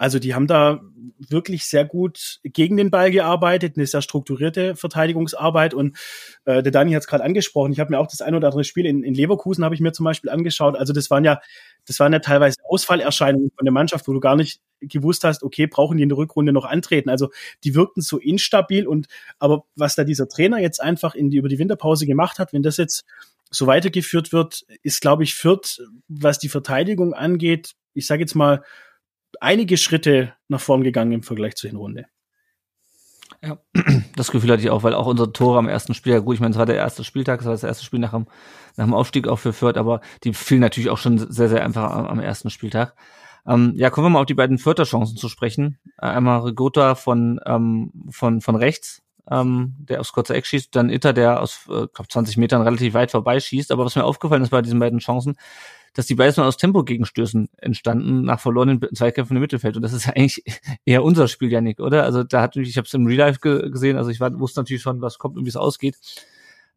[0.00, 0.80] Also die haben da
[1.28, 5.74] wirklich sehr gut gegen den Ball gearbeitet, eine sehr strukturierte Verteidigungsarbeit.
[5.74, 5.98] Und
[6.46, 7.70] äh, der Dani hat es gerade angesprochen.
[7.70, 9.92] Ich habe mir auch das ein oder andere Spiel in, in Leverkusen habe ich mir
[9.92, 10.74] zum Beispiel angeschaut.
[10.74, 11.42] Also das waren ja,
[11.84, 15.66] das waren ja teilweise Ausfallerscheinungen von der Mannschaft, wo du gar nicht gewusst hast, okay,
[15.66, 17.10] brauchen die in der Rückrunde noch antreten.
[17.10, 17.28] Also
[17.62, 19.06] die wirkten so instabil und
[19.38, 22.62] aber was da dieser Trainer jetzt einfach in die, über die Winterpause gemacht hat, wenn
[22.62, 23.04] das jetzt
[23.50, 28.62] so weitergeführt wird, ist, glaube ich, Fürth, was die Verteidigung angeht, ich sage jetzt mal,
[29.40, 32.06] einige Schritte nach vorn gegangen im Vergleich zur Hinrunde.
[33.42, 33.58] Ja,
[34.16, 36.40] das Gefühl hatte ich auch, weil auch unsere Tore am ersten Spiel, ja gut, ich
[36.40, 38.26] meine, es war der erste Spieltag, es war das erste Spiel nach dem,
[38.76, 41.90] nach dem Aufstieg auch für Fürth, aber die fielen natürlich auch schon sehr, sehr einfach
[41.90, 42.94] am, am ersten Spieltag.
[43.46, 45.78] Ähm, ja, kommen wir mal auf die beiden Vierter Chancen zu sprechen.
[45.96, 51.14] Einmal Rigota von, ähm, von, von rechts, ähm, der aufs kurze Eck schießt, dann Itter,
[51.14, 53.72] der aus, äh, glaub, 20 Metern relativ weit vorbeischießt.
[53.72, 55.36] Aber was mir aufgefallen ist bei diesen beiden Chancen,
[55.94, 59.76] dass die mal aus Tempo-Gegenstößen entstanden nach verlorenen Zweikämpfen im Mittelfeld.
[59.76, 60.44] Und das ist ja eigentlich
[60.84, 62.04] eher unser Spiel, Janik, oder?
[62.04, 64.60] Also da hat ich habe es im Real Life ge gesehen, also ich war, wusste
[64.60, 65.96] natürlich schon, was kommt und wie es ausgeht.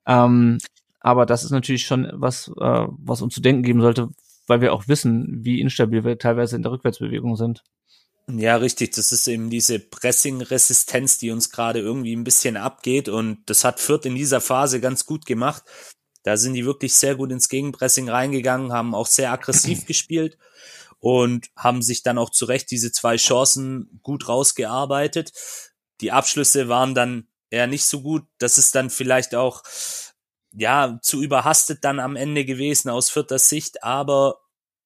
[0.06, 0.58] Ähm,
[1.00, 4.10] aber das ist natürlich schon was, äh, was uns zu denken geben sollte,
[4.48, 7.64] weil wir auch wissen, wie instabil wir teilweise in der Rückwärtsbewegung sind.
[8.28, 8.92] Ja, richtig.
[8.96, 13.10] Das ist eben diese Pressing-Resistenz, die uns gerade irgendwie ein bisschen abgeht.
[13.10, 15.64] Und das hat Fürth in dieser Phase ganz gut gemacht.
[16.24, 20.38] Da sind die wirklich sehr gut ins Gegenpressing reingegangen, haben auch sehr aggressiv gespielt
[21.00, 25.34] und haben sich dann auch zu Recht diese zwei Chancen gut rausgearbeitet.
[26.02, 28.24] Die Abschlüsse waren dann eher nicht so gut.
[28.40, 29.64] Das ist dann vielleicht auch
[30.56, 34.40] ja zu überhastet dann am Ende gewesen aus vierter Sicht, aber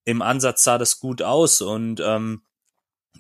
[0.06, 2.44] im Ansatz sah das gut aus und ähm,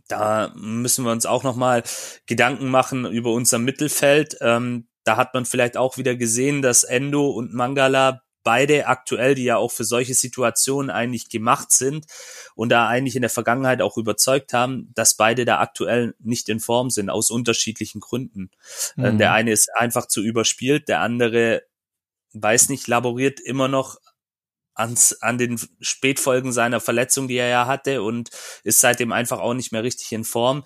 [0.07, 1.83] da müssen wir uns auch noch mal
[2.25, 4.37] Gedanken machen über unser Mittelfeld.
[4.41, 9.43] Ähm, da hat man vielleicht auch wieder gesehen, dass Endo und Mangala beide aktuell, die
[9.43, 12.05] ja auch für solche Situationen eigentlich gemacht sind
[12.55, 16.61] und da eigentlich in der Vergangenheit auch überzeugt haben, dass beide da aktuell nicht in
[16.61, 18.51] Form sind, aus unterschiedlichen Gründen.
[18.97, 19.17] Äh, mhm.
[19.17, 21.63] Der eine ist einfach zu überspielt, der andere
[22.33, 23.97] weiß nicht, laboriert immer noch
[24.75, 28.29] ans, an den Spätfolgen seiner Verletzung, die er ja hatte und
[28.63, 30.63] ist seitdem einfach auch nicht mehr richtig in Form.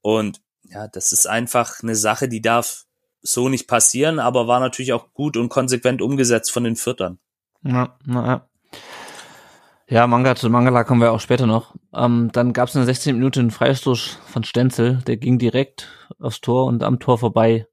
[0.00, 2.85] Und ja, das ist einfach eine Sache, die darf
[3.32, 7.18] so nicht passieren, aber war natürlich auch gut und konsequent umgesetzt von den Viertern.
[7.62, 8.48] Ja, na, ja.
[9.88, 11.76] Ja, Manga zu Mangala kommen wir auch später noch.
[11.94, 15.88] Ähm, dann gab es in der 16 Minute einen Freistoß von Stenzel, der ging direkt
[16.18, 17.66] aufs Tor und am Tor vorbei.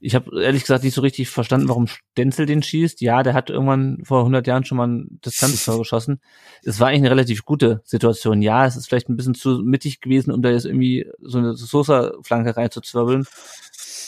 [0.00, 3.00] Ich habe ehrlich gesagt nicht so richtig verstanden, warum Stenzel den schießt.
[3.00, 6.20] Ja, der hat irgendwann vor 100 Jahren schon mal ein Distanztor geschossen.
[6.62, 8.42] Es war eigentlich eine relativ gute Situation.
[8.42, 11.54] Ja, es ist vielleicht ein bisschen zu mittig gewesen, um da jetzt irgendwie so eine
[11.54, 13.24] Sosa-Flanke reinzuzwirbeln.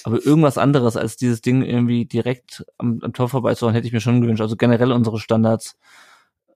[0.07, 4.01] Aber irgendwas anderes als dieses Ding irgendwie direkt am, am Tor vorbeizuhauen, hätte ich mir
[4.01, 4.41] schon gewünscht.
[4.41, 5.77] Also generell unsere Standards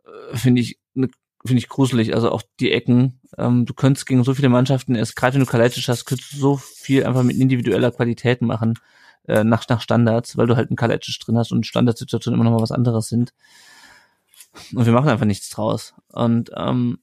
[0.04, 1.08] äh, finde ich ne,
[1.44, 2.14] finde ich gruselig.
[2.14, 3.18] Also auch die Ecken.
[3.36, 6.36] Ähm, du könntest gegen so viele Mannschaften, erst gerade wenn du Kalajdzic hast, könntest du
[6.36, 8.78] so viel einfach mit individueller Qualität machen
[9.26, 12.56] äh, nach, nach Standards, weil du halt einen Kalajdzic drin hast und Standardsituationen immer noch
[12.56, 13.32] mal was anderes sind.
[14.72, 15.94] Und wir machen einfach nichts draus.
[16.12, 17.00] Und ähm,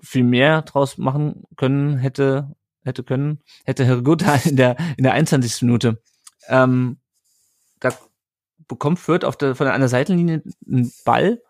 [0.00, 5.12] viel mehr draus machen können hätte hätte können, hätte Herr Gutta in der, in der
[5.12, 5.62] 21.
[5.62, 6.02] Minute.
[6.48, 6.98] Ähm,
[7.80, 7.92] da
[8.68, 11.42] bekommt Fürth auf der, von einer Seitenlinie einen Ball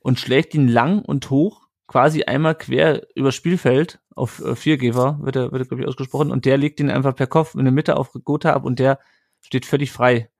[0.00, 5.36] und schlägt ihn lang und hoch, quasi einmal quer über Spielfeld auf äh, Viergeber, wird
[5.36, 7.72] er, wird er, glaube ich, ausgesprochen, und der legt ihn einfach per Kopf in der
[7.72, 8.98] Mitte auf Gotha ab und der
[9.40, 10.30] steht völlig frei.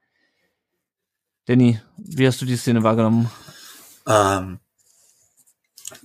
[1.47, 3.31] Danny, wie hast du die Szene wahrgenommen?
[4.07, 4.61] Ähm,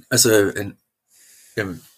[0.10, 0.78] also in,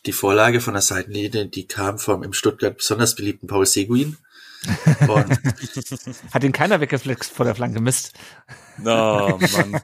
[0.05, 4.17] die Vorlage von der Seitenlinie, die kam vom im Stuttgart besonders beliebten Paul Seguin.
[6.33, 8.13] Hat ihn keiner weggeflext vor der Flanke, Mist.
[8.83, 9.81] Oh, Mann.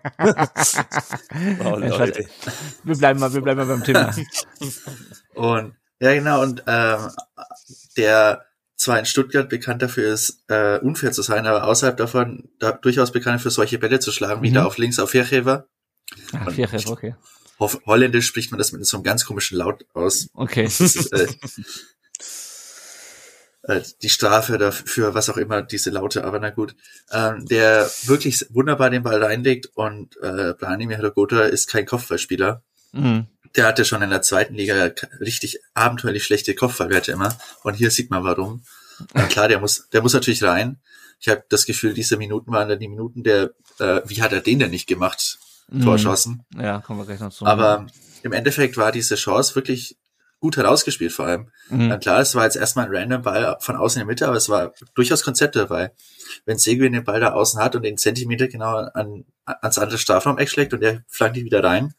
[1.63, 2.25] oh, Leute.
[2.83, 4.15] Wir bleiben mal, wir bleiben mal beim Thema.
[5.35, 7.11] Und, ja, genau, und, ähm,
[7.95, 12.71] der zwar in Stuttgart bekannt dafür ist, äh, unfair zu sein, aber außerhalb davon da,
[12.71, 14.55] durchaus bekannt für solche Bälle zu schlagen, wie mhm.
[14.55, 15.67] da auf links auf Ferrever.
[16.33, 17.15] Ah, Ferrever, okay.
[17.59, 20.29] Holländisch spricht man das mit so einem ganz komischen Laut aus.
[20.33, 20.65] Okay.
[20.65, 21.27] Ist, äh,
[23.63, 26.75] äh, die Strafe dafür, was auch immer, diese Laute, aber na gut.
[27.11, 32.63] Ähm, der wirklich wunderbar den Ball reinlegt und äh, Branimir Hrgota ist kein Kopfballspieler.
[32.91, 33.27] Mhm.
[33.55, 37.37] Der hatte schon in der zweiten Liga richtig abenteuerlich schlechte Kopfballwerte immer.
[37.63, 38.63] Und hier sieht man warum.
[39.13, 40.79] Na klar, der muss, der muss natürlich rein.
[41.19, 44.41] Ich habe das Gefühl, diese Minuten waren dann die Minuten der, äh, wie hat er
[44.41, 45.39] den denn nicht gemacht?
[45.69, 45.83] Mhm.
[45.83, 46.45] Torschossen.
[46.55, 47.45] Ja, kommen wir gleich noch zu.
[47.45, 47.87] Aber
[48.23, 49.97] im Endeffekt war diese Chance wirklich
[50.39, 51.49] gut herausgespielt vor allem.
[51.69, 51.89] Mhm.
[51.89, 54.37] Dann klar, es war jetzt erstmal ein random Ball von außen in der Mitte, aber
[54.37, 55.91] es war durchaus Konzept dabei.
[56.45, 60.49] Wenn Seguin den Ball da außen hat und den Zentimeter genau an, ans andere Strafraum-Eck
[60.49, 61.93] schlägt und der flankt ihn wieder rein,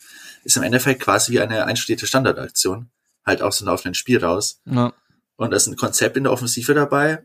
[0.45, 2.91] ist im Endeffekt quasi wie eine einstudierte Standardaktion.
[3.27, 4.61] Halt aus dem laufenden Spiel raus.
[4.65, 4.93] Ja.
[5.37, 7.25] Und da ist ein Konzept in der Offensive dabei.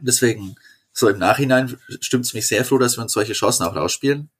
[0.00, 0.56] Deswegen,
[0.92, 4.30] so im Nachhinein stimmt es mich sehr froh, dass wir uns solche Chancen auch rausspielen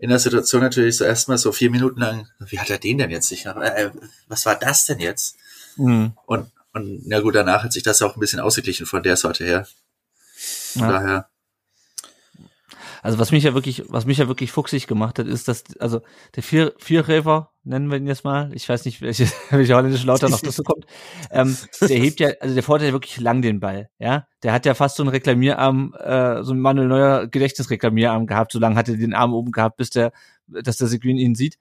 [0.00, 3.10] in der Situation natürlich so erstmal so vier Minuten lang, wie hat er den denn
[3.10, 3.54] jetzt sicher?
[3.56, 3.90] Äh,
[4.28, 5.36] was war das denn jetzt?
[5.76, 6.14] Mhm.
[6.24, 9.44] Und, und na gut, danach hat sich das auch ein bisschen ausgeglichen von der Sorte
[9.44, 9.66] her.
[10.72, 10.92] Von ja.
[10.92, 11.28] daher.
[13.02, 16.02] Also was mich ja wirklich, was mich ja wirklich fuchsig gemacht hat, ist, dass, also
[16.36, 20.28] der vier, Vierräfer, nennen wir ihn jetzt mal, ich weiß nicht, welche, welche holländische Lauter
[20.28, 20.84] noch dazu kommt,
[21.30, 24.26] ähm, der hebt ja, also der fordert ja wirklich lang den Ball, ja.
[24.42, 28.58] Der hat ja fast so einen Reklamierarm, äh, so ein Manuel Neuer Gedächtnisreklamierarm gehabt, so
[28.58, 30.12] lange hat er den Arm oben gehabt, bis der,
[30.46, 31.58] dass der Seguin ihn sieht.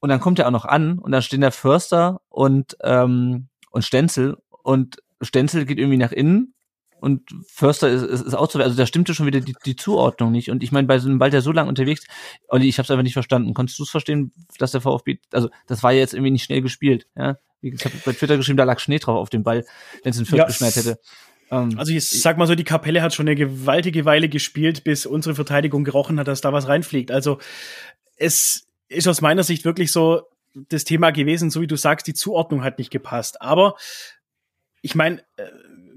[0.00, 3.84] Und dann kommt er auch noch an und dann stehen der Förster und, ähm, und
[3.84, 6.54] Stenzel und Stenzel geht irgendwie nach innen
[7.00, 8.70] und Förster ist, ist, ist auszuwählen.
[8.70, 10.50] Also da stimmte schon wieder die, die Zuordnung nicht.
[10.50, 12.06] Und ich meine, bei so einem Ball, der so lang unterwegs,
[12.48, 13.54] Olli, ich habe es einfach nicht verstanden.
[13.54, 16.62] Konntest du es verstehen, dass der VfB, also das war ja jetzt irgendwie nicht schnell
[16.62, 17.38] gespielt, ja?
[17.60, 19.64] Ich habe bei Twitter geschrieben, da lag Schnee drauf auf dem Ball,
[20.04, 20.44] wenn es in Fürth ja.
[20.44, 21.00] geschneit hätte.
[21.50, 25.06] Ähm, also ich sag mal so, die Kapelle hat schon eine gewaltige Weile gespielt, bis
[25.06, 27.10] unsere Verteidigung gerochen hat, dass da was reinfliegt.
[27.10, 27.38] Also
[28.16, 30.22] es ist aus meiner Sicht wirklich so
[30.54, 33.42] das Thema gewesen, so wie du sagst, die Zuordnung hat nicht gepasst.
[33.42, 33.76] Aber
[34.82, 35.44] ich meine, äh,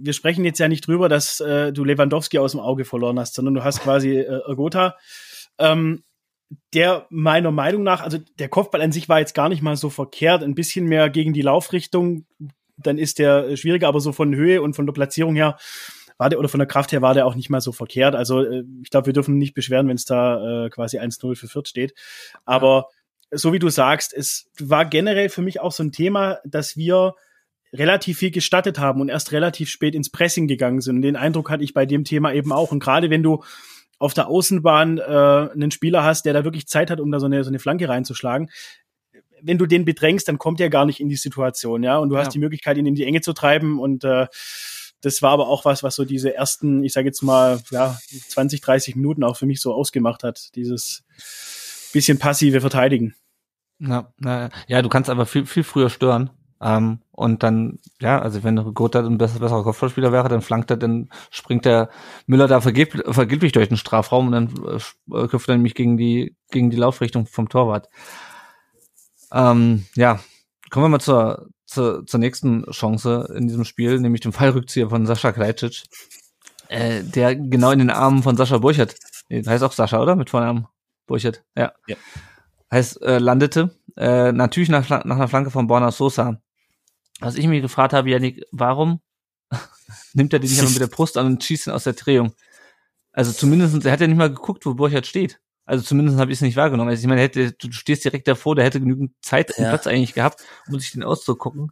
[0.04, 3.36] wir sprechen jetzt ja nicht drüber, dass äh, du Lewandowski aus dem Auge verloren hast,
[3.36, 4.98] sondern du hast quasi äh, Ergota,
[5.58, 6.04] ähm,
[6.74, 9.90] der meiner Meinung nach, also der Kopfball an sich war jetzt gar nicht mal so
[9.90, 12.26] verkehrt, ein bisschen mehr gegen die Laufrichtung,
[12.78, 15.58] dann ist der schwieriger, aber so von Höhe und von der Platzierung her
[16.18, 18.16] war der, oder von der Kraft her war der auch nicht mal so verkehrt.
[18.16, 21.48] Also äh, ich glaube, wir dürfen nicht beschweren, wenn es da äh, quasi 1-0 für
[21.48, 21.94] Fürth steht.
[22.46, 22.90] Aber
[23.32, 27.16] so wie du sagst, es war generell für mich auch so ein Thema, dass wir
[27.74, 30.98] relativ viel gestattet haben und erst relativ spät ins Pressing gegangen sind.
[30.98, 32.72] Und den Eindruck hatte ich bei dem Thema eben auch.
[32.72, 33.44] Und gerade wenn du
[33.98, 37.28] auf der Außenbahn äh, einen Spieler hast, der da wirklich Zeit hat, um da so
[37.28, 38.50] eine, so eine Flanke reinzuschlagen,
[39.44, 41.98] wenn du den bedrängst, dann kommt er gar nicht in die Situation, ja.
[41.98, 42.32] Und du hast ja.
[42.32, 43.80] die Möglichkeit, ihn in die Enge zu treiben.
[43.80, 44.28] Und äh,
[45.02, 47.98] das war aber auch was, was so diese ersten, ich sage jetzt mal, ja,
[48.30, 50.56] 20, 30 Minuten auch für mich so ausgemacht hat.
[50.56, 51.04] Dieses
[51.92, 53.16] bisschen passive Verteidigen.
[53.80, 56.30] Ja, na, ja, du kannst aber viel, viel früher stören.
[56.62, 60.78] Ähm, und dann, ja, also wenn Gotha ein besser, besserer Kopfballspieler wäre, dann flankt er,
[60.78, 61.90] dann springt der
[62.28, 64.80] Müller da vergib, vergeblich durch den Strafraum und dann
[65.12, 67.90] äh, köpft er nämlich gegen die, gegen die Laufrichtung vom Torwart.
[69.32, 70.20] Ähm, ja,
[70.70, 75.08] kommen wir mal zur, zur, zur nächsten Chance in diesem Spiel, nämlich dem Fallrückzieher von
[75.08, 75.84] Sascha Krajcic,
[76.68, 78.96] äh, der genau in den Armen von Sascha Burchert,
[79.32, 80.16] heißt auch Sascha, oder?
[80.16, 80.68] Mit Vornamen
[81.08, 81.72] Burchert, ja.
[81.88, 81.96] ja.
[82.72, 86.40] Heißt, äh, landete, äh, natürlich nach, nach einer Flanke von Borna Sosa
[87.22, 89.02] was ich mir gefragt habe, Janik, warum
[90.14, 92.34] nimmt er den nicht einmal mit der Brust an und schießt ihn aus der Drehung?
[93.14, 95.40] Also zumindest, er hat ja nicht mal geguckt, wo Burchard steht.
[95.66, 96.90] Also zumindest habe ich es nicht wahrgenommen.
[96.90, 99.70] Also ich meine, hätte, du stehst direkt davor, der hätte genügend Zeit und ja.
[99.70, 101.72] Platz eigentlich gehabt, um sich den auszugucken.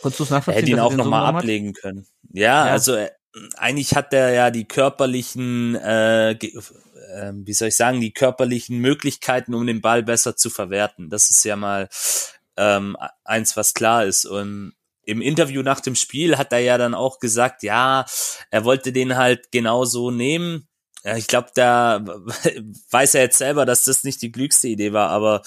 [0.00, 0.54] Konntest du es nachvollziehen?
[0.54, 2.06] Er hätte ihn auch nochmal so ablegen können.
[2.32, 3.10] Ja, ja, also äh,
[3.56, 6.36] eigentlich hat er ja die körperlichen, äh, äh,
[7.34, 11.10] wie soll ich sagen, die körperlichen Möglichkeiten, um den Ball besser zu verwerten.
[11.10, 11.88] Das ist ja mal
[12.56, 14.24] ähm, eins, was klar ist.
[14.26, 18.06] Und im Interview nach dem Spiel hat er ja dann auch gesagt, ja,
[18.50, 20.68] er wollte den halt genauso nehmen.
[21.04, 22.04] Ja, ich glaube, da
[22.90, 25.42] weiß er jetzt selber, dass das nicht die klügste Idee war, aber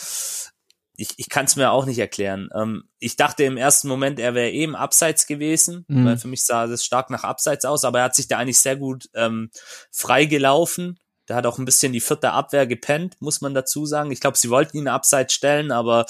[0.97, 2.49] ich, ich kann es mir auch nicht erklären.
[2.55, 6.05] Ähm, ich dachte im ersten Moment, er wäre eben abseits gewesen, mhm.
[6.05, 8.59] weil für mich sah das stark nach abseits aus, aber er hat sich da eigentlich
[8.59, 9.49] sehr gut ähm,
[9.91, 14.11] frei gelaufen der hat auch ein bisschen die vierte Abwehr gepennt, muss man dazu sagen.
[14.11, 16.05] Ich glaube, sie wollten ihn abseits stellen, aber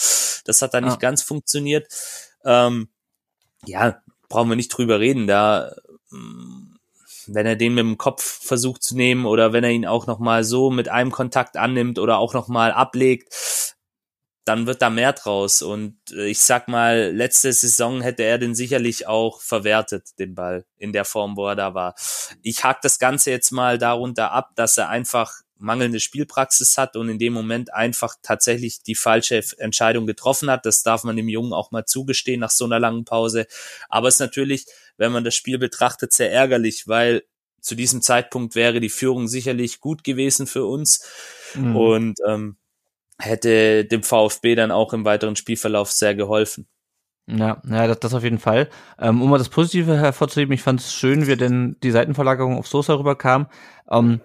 [0.45, 0.97] das hat da nicht ah.
[0.97, 1.88] ganz funktioniert.
[2.45, 2.89] Ähm,
[3.65, 5.27] ja, brauchen wir nicht drüber reden.
[5.27, 5.73] Da,
[6.12, 6.75] mm,
[7.27, 10.19] wenn er den mit dem Kopf versucht zu nehmen oder wenn er ihn auch noch
[10.19, 13.34] mal so mit einem Kontakt annimmt oder auch noch mal ablegt,
[14.48, 15.62] dann wird da mehr draus.
[15.62, 20.66] Und äh, ich sag mal, letzte Saison hätte er den sicherlich auch verwertet, den Ball,
[20.78, 21.96] in der Form, wo er da war.
[22.42, 27.10] Ich hake das Ganze jetzt mal darunter ab, dass er einfach mangelnde Spielpraxis hat und
[27.10, 30.66] in dem Moment einfach tatsächlich die falsche Entscheidung getroffen hat.
[30.66, 33.48] Das darf man dem Jungen auch mal zugestehen nach so einer langen Pause.
[33.90, 34.66] Aber es ist natürlich,
[34.98, 37.24] wenn man das Spiel betrachtet, sehr ärgerlich, weil
[37.60, 41.04] zu diesem Zeitpunkt wäre die Führung sicherlich gut gewesen für uns.
[41.56, 41.76] Mhm.
[41.76, 42.58] Und ähm,
[43.19, 46.67] hätte dem VfB dann auch im weiteren Spielverlauf sehr geholfen.
[47.30, 48.69] Ja, ja, das, das auf jeden Fall.
[48.99, 52.67] Ähm, um mal das Positive hervorzuheben, ich fand es schön, wie denn die Seitenverlagerung auf
[52.67, 53.47] Sosa rüberkam.
[53.89, 54.21] Ähm,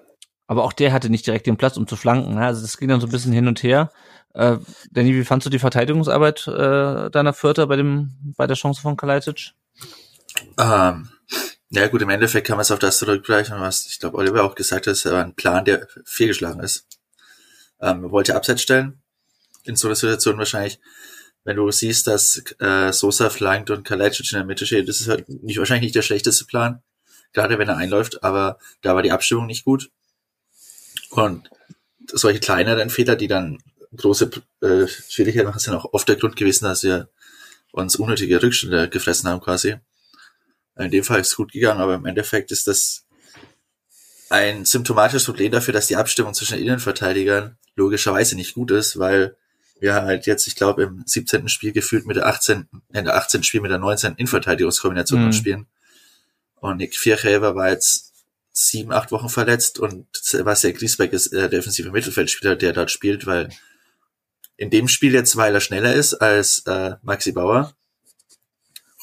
[0.47, 2.35] aber auch der hatte nicht direkt den Platz, um zu flanken.
[2.35, 2.47] Ne?
[2.47, 3.91] Also das ging dann so ein bisschen hin und her.
[4.35, 4.59] Äh,
[4.91, 8.97] Danny, wie fandst du die Verteidigungsarbeit äh, deiner Vierter bei dem bei der Chance von
[8.97, 9.53] Kalajdzic?
[10.59, 11.09] Ähm,
[11.71, 14.55] ja gut, im Endeffekt kann man es auf das zurückgleichen, was ich glaube Oliver auch
[14.55, 16.87] gesagt hat, es war ein Plan, der fehlgeschlagen ist
[17.83, 19.03] ähm, wollte abseits stellen.
[19.65, 20.81] In so einer Situation wahrscheinlich,
[21.45, 25.09] wenn du siehst, dass äh, Sosa flankt und Kalajdzic in der Mitte steht, das ist
[25.09, 26.83] halt nicht, wahrscheinlich nicht der schlechteste Plan,
[27.33, 29.91] gerade wenn er einläuft, aber da war die Abstimmung nicht gut.
[31.11, 31.51] Und
[32.13, 33.59] solche kleineren Fehler, die dann
[33.97, 37.09] große äh, Schwierigkeiten machen, sind auch oft der Grund gewesen, dass wir
[37.73, 39.77] uns unnötige Rückstände gefressen haben quasi.
[40.79, 43.02] In dem Fall ist es gut gegangen, aber im Endeffekt ist das
[44.33, 49.37] ein symptomatisches Problem dafür, dass die Abstimmung zwischen den Innenverteidigern logischerweise nicht gut ist, weil
[49.79, 51.49] wir halt jetzt, ich glaube, im 17.
[51.49, 52.67] Spiel gefühlt mit der 18.
[52.95, 53.43] in der 18.
[53.43, 54.15] Spiel mit der 19.
[54.17, 55.33] Innenverteidigungskombination mhm.
[55.33, 55.67] spielen.
[56.57, 58.13] Und Nick Vierchäver war jetzt
[58.53, 63.49] sieben, acht Wochen verletzt und Sebastian Griesbeck ist der defensive Mittelfeldspieler, der dort spielt, weil
[64.57, 67.75] in dem Spiel jetzt, weil er schneller ist als äh, Maxi Bauer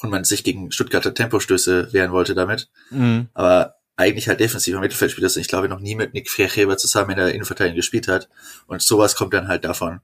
[0.00, 2.68] und man sich gegen Stuttgarter Tempostöße wehren wollte damit.
[2.90, 3.28] Mhm.
[3.34, 5.36] Aber eigentlich halt defensiver Mittelfeldspieler ist.
[5.36, 8.28] Ich glaube, noch nie mit Nick Verheber zusammen in der Innenverteidigung gespielt hat.
[8.66, 10.00] Und sowas kommt dann halt davon.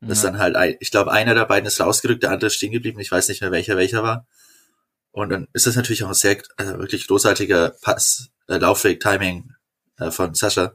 [0.00, 2.72] Das ist dann halt, ich glaube, einer der beiden ist rausgerückt, der andere ist stehen
[2.72, 2.98] geblieben.
[2.98, 4.26] Ich weiß nicht mehr, welcher welcher war.
[5.12, 9.52] Und dann ist das natürlich auch ein sehr, also wirklich großartiger Pass, äh, Laufweg, Timing
[9.98, 10.72] äh, von Sascha.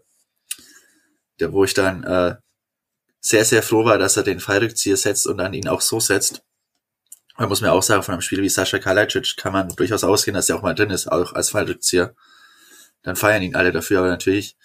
[1.39, 2.36] Der, wo ich dann äh,
[3.19, 6.43] sehr, sehr froh war, dass er den Fallrückzieher setzt und dann ihn auch so setzt.
[7.38, 10.36] Man muss mir auch sagen, von einem Spiel wie Sascha Kalajdzic kann man durchaus ausgehen,
[10.36, 12.15] dass er auch mal drin ist, auch als Fallrückzieher.
[13.04, 14.58] Dann feiern ihn alle dafür, aber natürlich,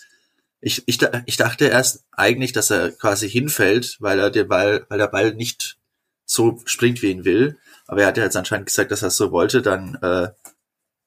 [0.61, 4.99] ich, ich, ich dachte erst eigentlich, dass er quasi hinfällt, weil er den Ball, weil
[4.99, 5.79] der Ball nicht
[6.25, 7.59] so springt, wie ihn will.
[7.87, 10.29] Aber er hat ja jetzt anscheinend gesagt, dass er es so wollte, dann äh,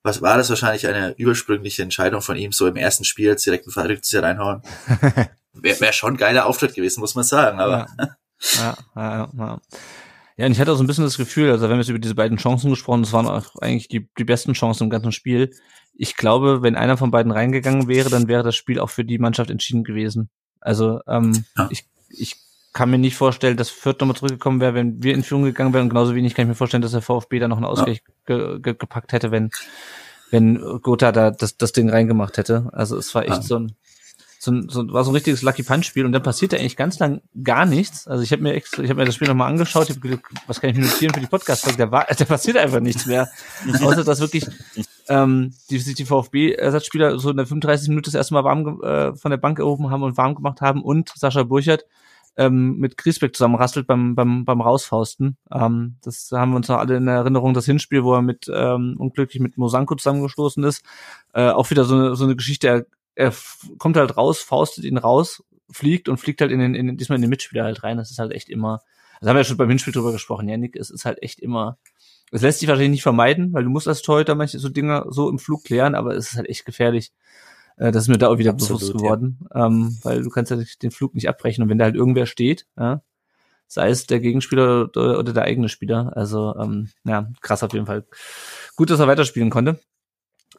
[0.06, 3.66] was war das wahrscheinlich eine übersprüngliche Entscheidung von ihm, so im ersten Spiel jetzt direkt
[3.66, 4.62] einen Verrücktes reinhauen.
[5.54, 7.88] Wäre wär schon ein geiler Auftritt gewesen, muss man sagen, aber.
[7.98, 9.62] Ja, ja, ja, ja.
[10.38, 12.00] Ja, und ich hatte auch so ein bisschen das Gefühl, also wenn wir jetzt über
[12.00, 15.52] diese beiden Chancen gesprochen, das waren auch eigentlich die, die besten Chancen im ganzen Spiel.
[15.94, 19.18] Ich glaube, wenn einer von beiden reingegangen wäre, dann wäre das Spiel auch für die
[19.18, 20.30] Mannschaft entschieden gewesen.
[20.60, 21.70] Also ähm, Ja.
[21.72, 22.36] ich, ich
[22.74, 25.84] kann mir nicht vorstellen, dass Fürth nochmal zurückgekommen wäre, wenn wir in Führung gegangen wären.
[25.84, 28.60] Und genauso wenig kann ich mir vorstellen, dass der VfB da noch einen Ausgleich ge,
[28.60, 29.52] ge, gepackt hätte, wenn,
[30.32, 32.68] wenn Gotha da das, das Ding reingemacht hätte.
[32.74, 33.42] Also es war echt Ja.
[33.42, 33.76] so ein
[34.46, 37.22] so, so war so ein richtiges Lucky Punch Spiel und dann passierte eigentlich ganz lang
[37.44, 38.08] gar nichts.
[38.08, 40.22] Also ich habe mir extra, ich habe mir das Spiel nochmal angeschaut, ich hab gedacht,
[40.48, 41.68] was kann ich notieren für die Podcast?
[41.78, 43.28] Da war, da passiert einfach nichts mehr.
[43.82, 44.46] Außer dass wirklich
[45.10, 48.82] ähm, die sich die VfB Ersatzspieler so in der 35 Minute das erste Mal warm
[48.82, 51.86] äh, von der Bank erhoben haben und warm gemacht haben und Sascha Burchert
[52.38, 55.38] ähm, mit Griesbeck zusammenrastelt beim beim beim Rausfausten.
[55.52, 58.96] Ähm, das haben wir uns noch alle in Erinnerung das Hinspiel, wo er mit ähm,
[58.98, 60.84] unglücklich mit Mosanko zusammengestoßen ist.
[61.34, 62.88] Äh, auch wieder so eine so eine Geschichte.
[63.16, 63.34] Er,
[63.78, 67.22] kommt halt raus, faustet ihn raus, fliegt und fliegt halt in den, in diesmal in
[67.22, 67.98] den Mitspieler halt rein.
[67.98, 68.82] Das ist halt echt immer.
[69.20, 70.76] Das haben wir ja schon beim Hinspiel drüber gesprochen, Janik.
[70.76, 71.78] Es ist halt echt immer.
[72.32, 75.30] Es lässt sich wahrscheinlich nicht vermeiden, weil du musst als Torhüter manche so Dinge so
[75.30, 77.14] im Flug klären, aber es ist halt echt gefährlich.
[77.78, 78.98] Äh, Das ist mir da auch wieder Absolut, bewusst ja.
[78.98, 82.26] geworden, ähm, weil du kannst ja den Flug nicht abbrechen und wenn da halt irgendwer
[82.26, 83.02] steht, ja,
[83.68, 87.86] sei es der Gegenspieler oder, oder der eigene Spieler, also ähm, ja, krass auf jeden
[87.86, 88.06] Fall.
[88.76, 89.80] Gut, dass er weiterspielen konnte.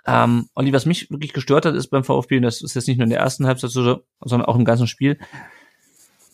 [0.07, 2.99] Ähm, Olli, was mich wirklich gestört hat, ist beim VfB, und das ist jetzt nicht
[2.99, 5.19] nur in der ersten Halbzeit so, sondern auch im ganzen Spiel,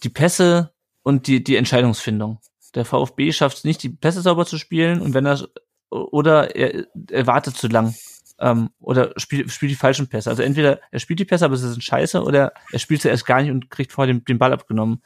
[0.03, 2.39] die Pässe und die, die Entscheidungsfindung.
[2.75, 5.47] Der VfB schafft es nicht, die Pässe sauber zu spielen und wenn er
[5.91, 7.95] oder er, er wartet zu lang
[8.39, 10.31] ähm, oder spielt, spielt die falschen Pässe.
[10.31, 13.27] Also entweder er spielt die Pässe, aber sie sind scheiße, oder er spielt sie erst
[13.27, 15.03] gar nicht und kriegt vorher den, den Ball abgenommen.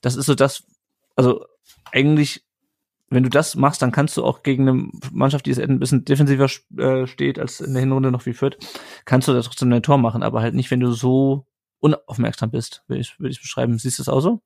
[0.00, 0.64] Das ist so das,
[1.16, 1.46] also
[1.92, 2.44] eigentlich,
[3.14, 6.04] wenn du das machst, dann kannst du auch gegen eine Mannschaft, die es ein bisschen
[6.04, 8.58] defensiver äh, steht als in der Hinrunde noch wie Fürth,
[9.04, 11.46] kannst du da trotzdem ein Tor machen, aber halt nicht, wenn du so
[11.80, 13.78] unaufmerksam bist, würde ich, würde ich beschreiben.
[13.78, 14.40] Siehst du es auch so?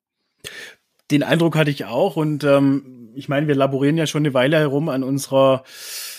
[1.10, 4.58] Den Eindruck hatte ich auch und ähm, ich meine, wir laborieren ja schon eine Weile
[4.58, 5.64] herum an unserer,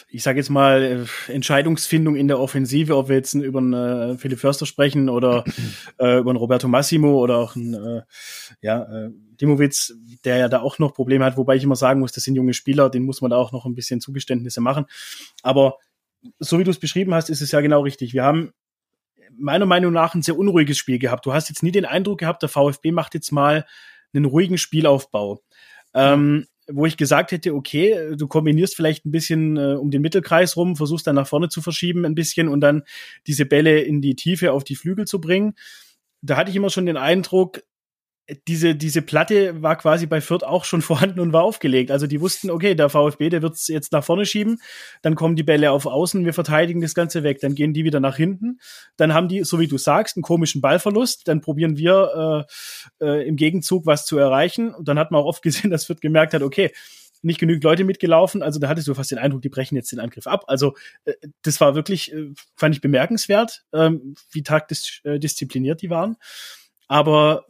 [0.10, 0.82] ich sage jetzt mal,
[1.28, 5.44] äh, Entscheidungsfindung in der Offensive, ob wir jetzt über einen äh, Philipp Förster sprechen oder
[6.00, 8.02] äh, über einen Roberto Massimo oder auch einen äh,
[8.62, 9.94] ja, äh, Dimowitz,
[10.26, 12.54] der ja da auch noch Probleme hat, wobei ich immer sagen muss, das sind junge
[12.54, 14.86] Spieler, denen muss man da auch noch ein bisschen Zugeständnisse machen.
[15.44, 15.78] Aber
[16.40, 18.14] so wie du es beschrieben hast, ist es ja genau richtig.
[18.14, 18.52] Wir haben
[19.38, 21.26] meiner Meinung nach ein sehr unruhiges Spiel gehabt.
[21.26, 23.66] Du hast jetzt nie den Eindruck gehabt, der VfB macht jetzt mal
[24.14, 25.42] einen ruhigen Spielaufbau.
[25.94, 30.56] Ähm, wo ich gesagt hätte, okay, du kombinierst vielleicht ein bisschen äh, um den Mittelkreis
[30.56, 32.84] rum, versuchst dann nach vorne zu verschieben ein bisschen und dann
[33.26, 35.56] diese Bälle in die Tiefe auf die Flügel zu bringen.
[36.22, 37.64] Da hatte ich immer schon den Eindruck,
[38.48, 41.92] diese, diese Platte war quasi bei Fürth auch schon vorhanden und war aufgelegt.
[41.92, 44.60] Also die wussten, okay, der VfB, der wird's jetzt nach vorne schieben,
[45.02, 48.00] dann kommen die Bälle auf Außen, wir verteidigen das Ganze weg, dann gehen die wieder
[48.00, 48.60] nach hinten,
[48.98, 52.48] dann haben die, so wie du sagst, einen komischen Ballverlust, dann probieren wir
[53.02, 54.74] äh, äh, im Gegenzug was zu erreichen.
[54.74, 56.72] Und dann hat man auch oft gesehen, dass Fürth gemerkt hat, okay,
[57.22, 60.00] nicht genügend Leute mitgelaufen, also da hattest du fast den Eindruck, die brechen jetzt den
[60.00, 60.46] Angriff ab.
[60.48, 65.90] Also äh, das war wirklich, äh, fand ich bemerkenswert, ähm, wie taktisch äh, diszipliniert die
[65.90, 66.16] waren.
[66.88, 67.46] Aber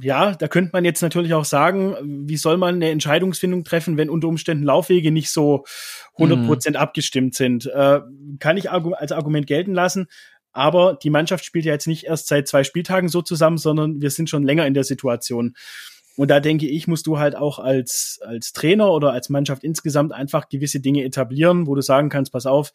[0.00, 1.96] ja, da könnte man jetzt natürlich auch sagen,
[2.28, 5.64] wie soll man eine Entscheidungsfindung treffen, wenn unter Umständen Laufwege nicht so
[6.14, 7.66] 100 Prozent abgestimmt sind?
[7.66, 8.00] Äh,
[8.38, 10.06] kann ich als Argument gelten lassen.
[10.52, 14.10] Aber die Mannschaft spielt ja jetzt nicht erst seit zwei Spieltagen so zusammen, sondern wir
[14.10, 15.54] sind schon länger in der Situation.
[16.16, 20.12] Und da denke ich, musst du halt auch als, als Trainer oder als Mannschaft insgesamt
[20.12, 22.72] einfach gewisse Dinge etablieren, wo du sagen kannst, pass auf,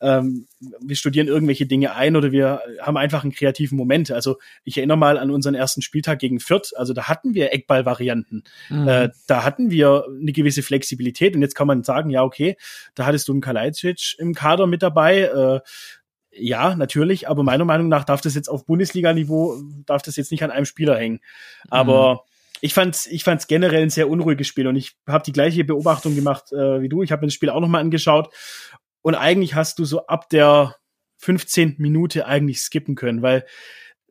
[0.00, 0.46] ähm,
[0.80, 4.10] wir studieren irgendwelche Dinge ein oder wir haben einfach einen kreativen Moment.
[4.10, 6.72] Also ich erinnere mal an unseren ersten Spieltag gegen Fürth.
[6.76, 8.44] Also da hatten wir Eckball-Varianten.
[8.68, 8.88] Mhm.
[8.88, 11.34] Äh, da hatten wir eine gewisse Flexibilität.
[11.34, 12.56] Und jetzt kann man sagen, ja, okay,
[12.94, 15.20] da hattest du einen Kalajdzic im Kader mit dabei.
[15.22, 15.60] Äh,
[16.38, 20.44] ja, natürlich, aber meiner Meinung nach darf das jetzt auf Bundesliga-Niveau, darf das jetzt nicht
[20.44, 21.20] an einem Spieler hängen.
[21.70, 22.24] Aber
[22.60, 26.14] ich fand's, ich fand's generell ein sehr unruhiges Spiel und ich habe die gleiche Beobachtung
[26.14, 27.02] gemacht äh, wie du.
[27.02, 28.28] Ich habe mir das Spiel auch nochmal angeschaut
[29.06, 30.74] und eigentlich hast du so ab der
[31.18, 31.76] 15.
[31.78, 33.46] Minute eigentlich skippen können, weil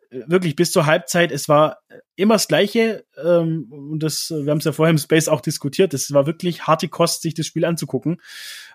[0.10, 1.80] äh, wirklich bis zur Halbzeit, es war
[2.16, 5.94] immer das Gleiche ähm, und das, wir haben es ja vorher im Space auch diskutiert,
[5.94, 8.22] es war wirklich harte Kost, sich das Spiel anzugucken.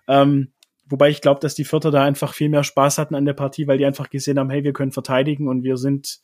[0.08, 0.52] Ähm,
[0.84, 3.66] Wobei ich glaube, dass die Vierter da einfach viel mehr Spaß hatten an der Partie,
[3.68, 6.18] weil die einfach gesehen haben, hey, wir können verteidigen und wir sind,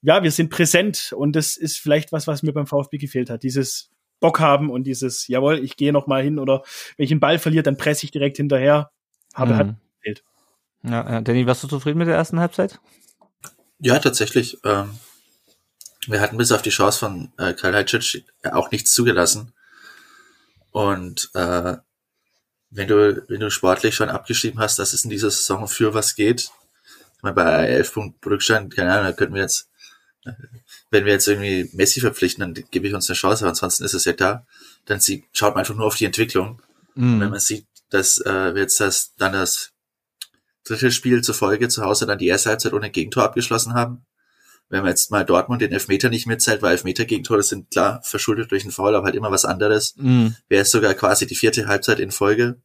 [0.00, 1.12] ja, wir sind präsent.
[1.14, 3.42] Und das ist vielleicht was, was mir beim VfB gefehlt hat.
[3.42, 3.90] Dieses
[4.22, 6.62] Bock haben und dieses, jawohl, ich gehe noch mal hin oder
[6.96, 8.90] wenn ich einen Ball verliere, dann presse ich direkt hinterher.
[9.34, 9.58] Habe Mhm.
[9.58, 10.24] hat gefehlt.
[10.82, 12.80] Ja, Danny, warst du zufrieden mit der ersten Halbzeit?
[13.78, 14.58] Ja, tatsächlich.
[14.64, 14.98] Ähm,
[16.08, 19.52] wir hatten bis auf die Chance von äh, Kalajdzic auch nichts zugelassen.
[20.70, 21.76] Und äh,
[22.70, 26.14] wenn du, wenn du sportlich schon abgeschrieben hast, dass es in dieser Saison für was
[26.14, 26.50] geht,
[27.16, 29.68] ich meine, bei 11 Punkten Rückstand, keine Ahnung, da könnten wir jetzt,
[30.90, 33.94] wenn wir jetzt irgendwie Messi verpflichten, dann gebe ich uns eine Chance, aber ansonsten ist
[33.94, 34.46] es ja da.
[34.86, 36.60] Dann sieht, schaut man einfach nur auf die Entwicklung.
[36.94, 37.20] Mhm.
[37.20, 39.70] Wenn man sieht, dass äh, wir jetzt das, dann das
[40.64, 44.06] dritte Spiel zur Folge zu Hause dann die erste Halbzeit ohne Gegentor abgeschlossen haben.
[44.68, 48.62] Wenn man jetzt mal Dortmund den Elfmeter nicht mitzählt, weil Elfmeter-Gegentore sind klar verschuldet durch
[48.62, 50.36] einen Foul, aber halt immer was anderes, Mhm.
[50.48, 52.60] wäre es sogar quasi die vierte Halbzeit in Folge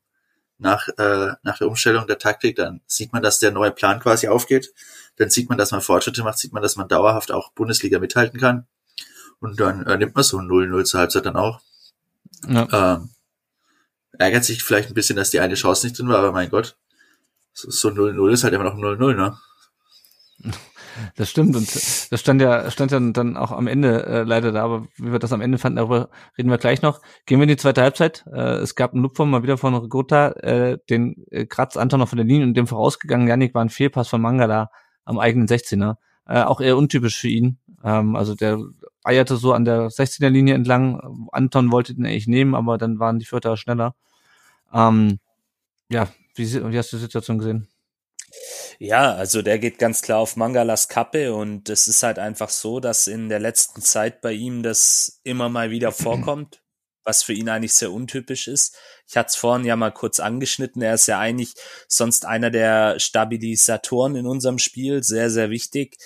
[0.57, 4.27] nach, äh, nach der Umstellung der Taktik, dann sieht man, dass der neue Plan quasi
[4.27, 4.73] aufgeht.
[5.17, 8.39] Dann sieht man, dass man Fortschritte macht, sieht man, dass man dauerhaft auch Bundesliga mithalten
[8.39, 8.67] kann.
[9.39, 11.59] Und dann äh, nimmt man so ein 0-0 zur Halbzeit dann auch.
[12.47, 12.95] Ja.
[12.95, 13.09] Ähm,
[14.17, 16.77] ärgert sich vielleicht ein bisschen, dass die eine Chance nicht drin war, aber mein Gott,
[17.53, 19.37] so so 0-0 ist halt immer noch ein 0-0, ne?
[21.15, 24.63] Das stimmt und das stand ja stand ja dann auch am Ende äh, leider da,
[24.63, 27.01] aber wie wir das am Ende fanden, darüber reden wir gleich noch.
[27.27, 28.25] Gehen wir in die zweite Halbzeit.
[28.33, 32.09] Äh, es gab einen Lupfer mal wieder von Rigota, äh, den äh, kratzt Anton noch
[32.09, 34.71] von der Linie und dem vorausgegangen, Janik war ein Fehlpass von Mangala
[35.05, 35.97] am eigenen 16er.
[36.27, 37.59] Äh, auch eher untypisch für ihn.
[37.83, 38.59] Ähm, also der
[39.03, 41.27] eierte so an der 16er Linie entlang.
[41.31, 43.95] Anton wollte den eigentlich nehmen, aber dann waren die Vierter schneller.
[44.77, 45.19] Ähm,
[45.89, 47.67] ja, wie, wie hast du die Situation gesehen?
[48.79, 52.79] Ja, also der geht ganz klar auf Mangalas Kappe und es ist halt einfach so,
[52.79, 56.61] dass in der letzten Zeit bei ihm das immer mal wieder vorkommt,
[57.03, 58.77] was für ihn eigentlich sehr untypisch ist.
[59.07, 61.55] Ich hatte es vorhin ja mal kurz angeschnitten, er ist ja eigentlich
[61.87, 65.97] sonst einer der Stabilisatoren in unserem Spiel, sehr, sehr wichtig.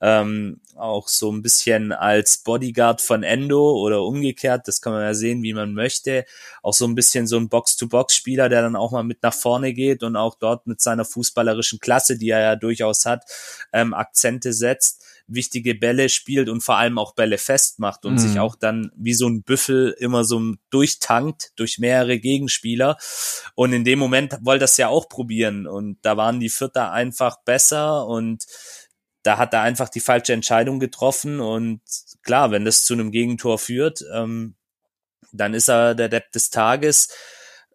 [0.00, 5.14] Ähm, auch so ein bisschen als Bodyguard von Endo oder umgekehrt, das kann man ja
[5.14, 6.24] sehen, wie man möchte.
[6.62, 10.02] Auch so ein bisschen so ein Box-to-Box-Spieler, der dann auch mal mit nach vorne geht
[10.02, 13.24] und auch dort mit seiner fußballerischen Klasse, die er ja durchaus hat,
[13.72, 18.18] ähm, Akzente setzt, wichtige Bälle spielt und vor allem auch Bälle festmacht und Mhm.
[18.18, 20.38] sich auch dann wie so ein Büffel immer so
[20.70, 22.98] durchtankt durch mehrere Gegenspieler.
[23.54, 27.38] Und in dem Moment wollte es ja auch probieren und da waren die Vierter einfach
[27.44, 28.44] besser und
[29.24, 31.80] da hat er einfach die falsche Entscheidung getroffen und
[32.22, 34.54] klar, wenn das zu einem Gegentor führt, ähm,
[35.32, 37.08] dann ist er der Depp des Tages.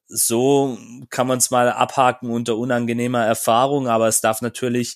[0.08, 0.78] So
[1.10, 4.96] kann man es mal abhaken unter unangenehmer Erfahrung, aber es darf natürlich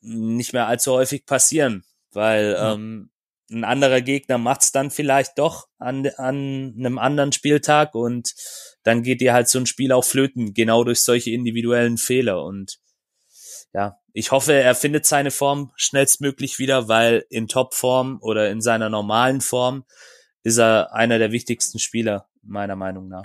[0.00, 2.74] nicht mehr allzu häufig passieren, weil Ja.
[2.74, 3.10] ähm,
[3.50, 8.34] ein anderer Gegner macht's dann vielleicht doch an, an einem anderen Spieltag und
[8.82, 12.78] dann geht dir halt so ein Spiel auch flöten, genau durch solche individuellen Fehler und
[13.72, 18.88] ja, ich hoffe, er findet seine Form schnellstmöglich wieder, weil in Topform oder in seiner
[18.88, 19.84] normalen Form
[20.42, 23.24] ist er einer der wichtigsten Spieler, meiner Meinung nach.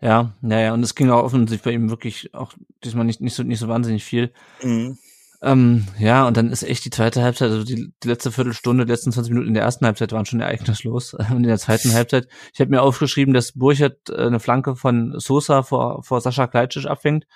[0.00, 2.52] Ja, ja, ja, und es ging auch offensichtlich bei ihm wirklich auch
[2.84, 4.32] diesmal nicht, nicht so, nicht so wahnsinnig viel.
[4.62, 4.98] Mhm.
[5.42, 8.92] Ähm, ja, und dann ist echt die zweite Halbzeit, also die, die letzte Viertelstunde, die
[8.92, 11.14] letzten 20 Minuten in der ersten Halbzeit waren schon ereignislos.
[11.30, 15.14] Und in der zweiten Halbzeit, ich habe mir aufgeschrieben, dass Burchert äh, eine Flanke von
[15.18, 17.26] Sosa vor, vor Sascha Kleitschich abfängt.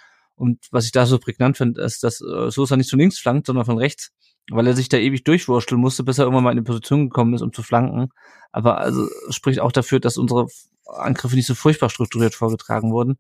[0.41, 3.47] Und was ich da so prägnant finde, ist, dass äh, Sosa nicht von links flankt,
[3.47, 4.11] sondern von rechts,
[4.51, 7.35] weil er sich da ewig durchwursteln musste, bis er irgendwann mal in die Position gekommen
[7.35, 8.09] ist, um zu flanken.
[8.51, 10.47] Aber also spricht auch dafür, dass unsere
[10.87, 13.19] Angriffe nicht so furchtbar strukturiert vorgetragen wurden.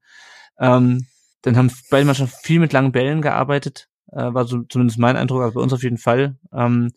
[0.58, 1.08] Ähm,
[1.42, 5.42] dann haben beide Mannschaften viel mit langen Bällen gearbeitet, äh, war so zumindest mein Eindruck,
[5.42, 6.38] also bei uns auf jeden Fall.
[6.54, 6.90] Ähm,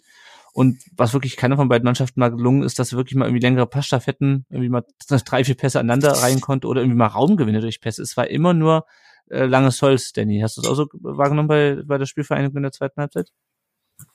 [0.54, 3.42] und was wirklich keiner von beiden Mannschaften mal gelungen ist, dass sie wirklich mal irgendwie
[3.42, 7.82] längere Passstaffetten, irgendwie mal drei, vier Pässe aneinander rein konnte oder irgendwie mal Raumgewinne durch
[7.82, 8.04] Pässe.
[8.04, 8.86] Es war immer nur
[9.34, 10.40] äh, langes Holz, Danny.
[10.42, 13.32] Hast du das auch so wahrgenommen bei, bei der Spielvereinigung in der zweiten Halbzeit?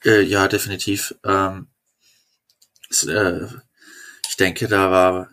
[0.03, 1.15] Äh, ja, definitiv.
[1.23, 1.67] Ähm,
[2.89, 3.47] es, äh,
[4.29, 5.29] ich denke, da war,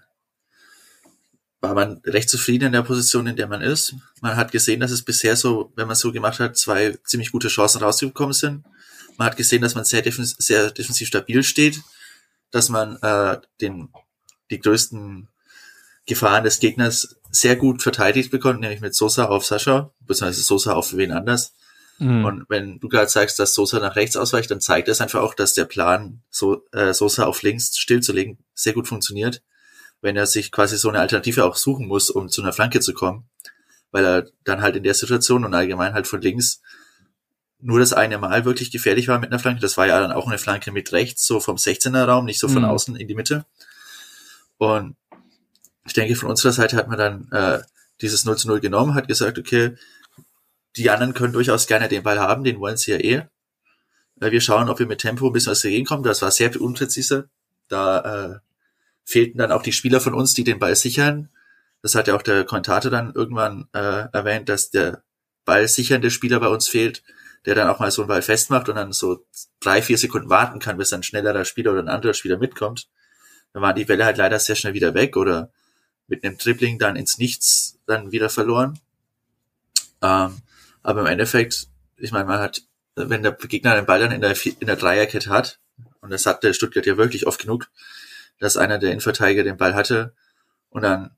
[1.60, 3.94] war man recht zufrieden in der Position, in der man ist.
[4.20, 7.48] Man hat gesehen, dass es bisher so, wenn man so gemacht hat, zwei ziemlich gute
[7.48, 8.64] Chancen rausgekommen sind.
[9.16, 11.80] Man hat gesehen, dass man sehr, defensiv, sehr defensiv stabil steht,
[12.50, 13.88] dass man äh, den,
[14.50, 15.28] die größten
[16.06, 20.96] Gefahren des Gegners sehr gut verteidigt bekommt, nämlich mit Sosa auf Sascha, beziehungsweise Sosa auf
[20.96, 21.52] wen anders.
[21.98, 22.24] Mhm.
[22.24, 25.34] Und wenn du gerade sagst, dass Sosa nach rechts ausweicht, dann zeigt das einfach auch,
[25.34, 29.42] dass der Plan, so, äh, Sosa auf links stillzulegen, sehr gut funktioniert.
[30.02, 32.92] Wenn er sich quasi so eine Alternative auch suchen muss, um zu einer Flanke zu
[32.92, 33.28] kommen.
[33.92, 36.60] Weil er dann halt in der Situation und allgemein halt von links
[37.58, 39.60] nur das eine Mal wirklich gefährlich war mit einer Flanke.
[39.62, 42.48] Das war ja dann auch eine Flanke mit rechts, so vom 16er Raum, nicht so
[42.48, 42.68] von Mhm.
[42.68, 43.46] außen in die Mitte.
[44.58, 44.96] Und
[45.86, 47.62] ich denke, von unserer Seite hat man dann äh,
[48.00, 49.76] dieses 0 zu 0 genommen, hat gesagt, okay,
[50.76, 53.26] die anderen können durchaus gerne den Ball haben, den wollen sie ja eh.
[54.20, 56.02] Äh, Wir schauen, ob wir mit Tempo ein bisschen was dagegen kommen.
[56.02, 57.28] Das war sehr unpräzise.
[57.68, 58.38] Da äh,
[59.04, 61.30] fehlten dann auch die Spieler von uns, die den Ball sichern.
[61.82, 65.02] Das hat ja auch der Kommentator dann irgendwann äh, erwähnt, dass der
[65.44, 67.02] Ball sichernde Spieler bei uns fehlt,
[67.44, 69.24] der dann auch mal so einen Ball festmacht und dann so
[69.60, 72.88] drei, vier Sekunden warten kann, bis ein schnellerer Spieler oder ein anderer Spieler mitkommt.
[73.52, 75.50] Dann waren die Bälle halt leider sehr schnell wieder weg oder
[76.08, 78.78] mit einem Dribbling dann ins Nichts dann wieder verloren.
[80.02, 80.40] Ähm,
[80.82, 82.62] aber im Endeffekt, ich meine, man hat,
[82.94, 85.58] wenn der Gegner den Ball dann in der, in der Dreierkette hat,
[86.00, 87.68] und das hat der Stuttgart ja wirklich oft genug,
[88.38, 90.14] dass einer der Innenverteidiger den Ball hatte
[90.70, 91.10] und dann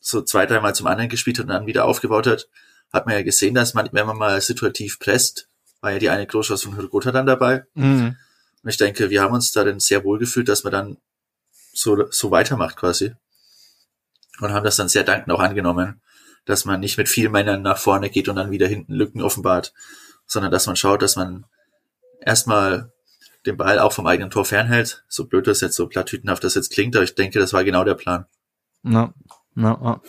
[0.00, 2.48] so zwei, dreimal zum anderen gespielt hat und dann wieder aufgebaut hat,
[2.92, 5.48] hat man ja gesehen, dass man, wenn man mal situativ presst,
[5.80, 7.64] war ja die eine Großchance von Hürgota dann dabei.
[7.74, 8.16] Mhm.
[8.62, 10.96] Und ich denke, wir haben uns da dann sehr wohl gefühlt, dass man dann
[11.72, 13.12] so, so weitermacht quasi.
[14.40, 16.00] Und haben das dann sehr dankend auch angenommen,
[16.44, 19.72] dass man nicht mit vielen Männern nach vorne geht und dann wieder hinten Lücken offenbart,
[20.26, 21.44] sondern dass man schaut, dass man
[22.20, 22.92] erstmal
[23.46, 25.04] den Ball auch vom eigenen Tor fernhält.
[25.08, 27.84] So blöd das jetzt, so plattütenhaft das jetzt klingt, aber ich denke, das war genau
[27.84, 28.26] der Plan.
[28.82, 29.12] Na,
[29.54, 30.00] na,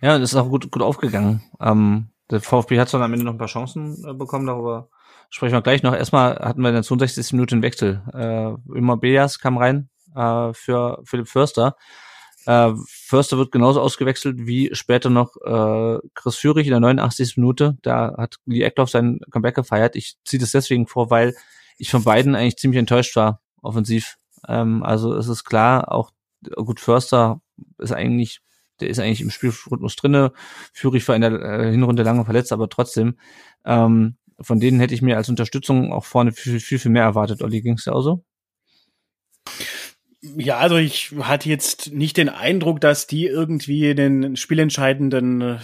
[0.00, 1.42] ja, das ist auch gut, gut aufgegangen.
[1.60, 4.88] Ähm, der VfB hat dann am Ende noch ein paar Chancen äh, bekommen, darüber
[5.30, 5.94] sprechen wir gleich noch.
[5.94, 7.32] Erstmal hatten wir in der 62.
[7.32, 8.02] Minute einen Wechsel.
[8.12, 11.76] Äh, Immer Beas kam rein äh, für Philipp Förster.
[12.46, 17.36] Äh, Förster wird genauso ausgewechselt wie später noch äh, Chris Führig in der 89.
[17.36, 17.76] Minute.
[17.82, 19.96] Da hat Lee Eckloff sein Comeback gefeiert.
[19.96, 21.34] Ich ziehe das deswegen vor, weil
[21.78, 24.16] ich von beiden eigentlich ziemlich enttäuscht war, offensiv.
[24.48, 26.12] Ähm, also es ist klar, auch
[26.56, 27.40] gut Förster
[27.78, 28.40] ist eigentlich
[28.80, 30.32] der ist eigentlich im Spielrhythmus drinne.
[30.72, 33.18] Führig war in der äh, Hinrunde lange verletzt, aber trotzdem,
[33.64, 37.42] ähm, von denen hätte ich mir als Unterstützung auch vorne viel, viel, viel mehr erwartet.
[37.42, 38.24] Olli, ging's dir auch so?
[40.36, 45.58] Ja, also ich hatte jetzt nicht den Eindruck, dass die irgendwie den spielentscheidenden äh,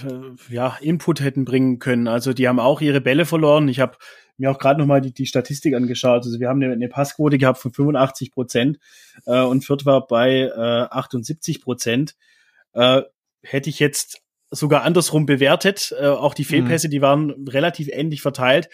[0.50, 2.08] ja, Input hätten bringen können.
[2.08, 3.68] Also die haben auch ihre Bälle verloren.
[3.68, 3.96] Ich habe
[4.36, 6.24] mir auch gerade nochmal die, die Statistik angeschaut.
[6.24, 8.78] Also wir haben eine, eine Passquote gehabt von 85 Prozent
[9.26, 12.14] äh, und Fürth war bei äh, 78 Prozent
[12.74, 13.02] äh,
[13.42, 15.94] hätte ich jetzt sogar andersrum bewertet.
[15.98, 16.90] Äh, auch die Fehlpässe, mhm.
[16.90, 18.68] die waren relativ ähnlich verteilt.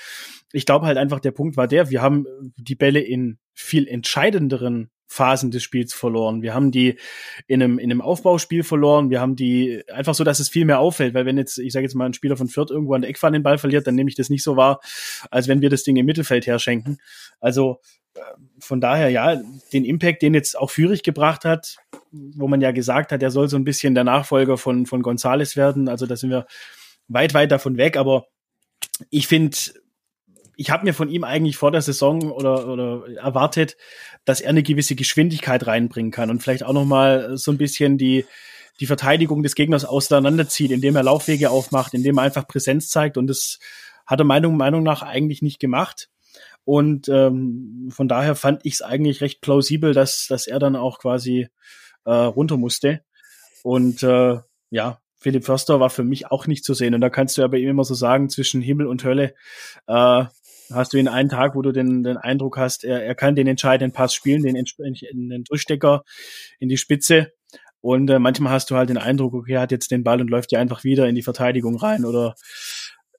[0.53, 2.27] Ich glaube halt einfach, der Punkt war der, wir haben
[2.57, 6.43] die Bälle in viel entscheidenderen Phasen des Spiels verloren.
[6.43, 6.99] Wir haben die
[7.47, 9.11] in einem, in einem Aufbauspiel verloren.
[9.11, 11.85] Wir haben die einfach so, dass es viel mehr auffällt, weil wenn jetzt, ich sage
[11.85, 14.11] jetzt mal, ein Spieler von Fürth irgendwo an der Eckfahne den Ball verliert, dann nehme
[14.11, 14.81] ich das nicht so wahr,
[15.31, 16.99] als wenn wir das Ding im Mittelfeld herschenken.
[17.41, 17.81] Also
[18.61, 19.41] von daher, ja,
[19.73, 21.77] den Impact, den jetzt auch Führig gebracht hat,
[22.11, 25.57] wo man ja gesagt hat, er soll so ein bisschen der Nachfolger von, von Gonzales
[25.57, 25.89] werden.
[25.89, 26.47] Also da sind wir
[27.09, 27.97] weit, weit davon weg.
[27.97, 28.27] Aber
[29.11, 29.57] ich finde,
[30.59, 33.77] ich habe mir von ihm eigentlich vor der Saison oder, oder erwartet,
[34.25, 37.97] dass er eine gewisse Geschwindigkeit reinbringen kann und vielleicht auch noch mal so ein bisschen
[37.97, 38.27] die,
[38.81, 43.17] die Verteidigung des Gegners auseinanderzieht, indem er Laufwege aufmacht, indem er einfach Präsenz zeigt.
[43.17, 43.61] Und das
[44.05, 46.11] hat er Meinung, Meinung nach eigentlich nicht gemacht.
[46.65, 50.99] Und ähm, von daher fand ich es eigentlich recht plausibel, dass, dass er dann auch
[50.99, 51.49] quasi
[52.05, 53.03] äh, runter musste.
[53.63, 54.39] Und äh,
[54.71, 56.95] ja, Philipp Förster war für mich auch nicht zu sehen.
[56.95, 59.35] Und da kannst du bei ihm immer so sagen, zwischen Himmel und Hölle
[59.87, 60.25] äh,
[60.73, 63.47] hast du ihn einen Tag, wo du den, den Eindruck hast, er, er kann den
[63.47, 66.05] entscheidenden Pass spielen, den, den Durchstecker
[66.59, 67.33] in die Spitze.
[67.81, 70.31] Und äh, manchmal hast du halt den Eindruck, okay, er hat jetzt den Ball und
[70.31, 72.35] läuft ja einfach wieder in die Verteidigung rein oder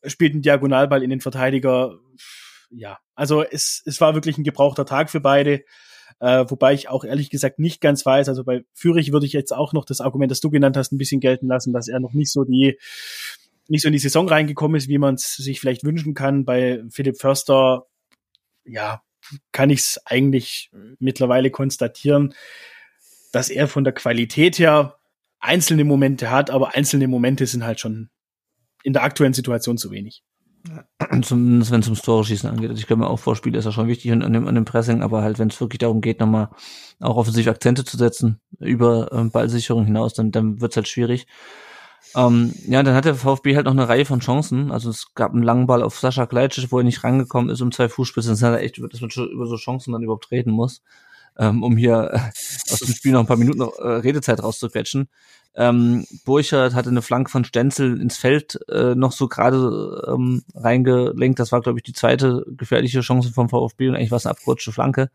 [0.05, 1.97] spielt einen Diagonalball in den Verteidiger
[2.71, 5.63] ja, also es, es war wirklich ein gebrauchter Tag für beide.
[6.19, 9.53] Äh, wobei ich auch ehrlich gesagt nicht ganz weiß, also bei Fürich würde ich jetzt
[9.53, 12.13] auch noch das Argument, das du genannt hast, ein bisschen gelten lassen, dass er noch
[12.13, 12.77] nicht so die
[13.69, 16.45] nicht so in die Saison reingekommen ist, wie man es sich vielleicht wünschen kann.
[16.45, 17.85] Bei Philipp Förster,
[18.65, 19.01] ja,
[19.51, 22.33] kann ich es eigentlich mittlerweile konstatieren,
[23.31, 24.97] dass er von der Qualität her
[25.39, 28.09] einzelne Momente hat, aber einzelne Momente sind halt schon
[28.83, 30.23] in der aktuellen Situation zu wenig.
[31.21, 32.69] Zumindest wenn es ums Tore schießen angeht.
[32.69, 35.01] Also ich kann mir auch vorspielen, ist ja schon wichtig an, dem, an dem Pressing,
[35.01, 36.49] aber halt, wenn es wirklich darum geht, nochmal
[36.99, 41.27] auch offensiv Akzente zu setzen über ähm, Ballsicherung hinaus, dann, dann wird es halt schwierig.
[42.15, 44.71] Ähm, ja, dann hat der VfB halt noch eine Reihe von Chancen.
[44.71, 47.71] Also es gab einen langen Ball auf Sascha Kleitsch, wo er nicht rangekommen ist um
[47.71, 48.31] zwei Fußspitzen.
[48.31, 50.81] Das ist halt echt, dass man schon über so Chancen dann überhaupt reden muss,
[51.37, 55.09] ähm, um hier äh, aus dem Spiel noch ein paar Minuten äh, Redezeit rauszuquetschen.
[55.55, 61.39] Ähm, Burchard hatte eine Flanke von Stenzel ins Feld äh, noch so gerade ähm, reingelenkt.
[61.39, 64.31] Das war, glaube ich, die zweite gefährliche Chance vom VfB und eigentlich war es eine
[64.31, 65.09] abgerutschte Flanke.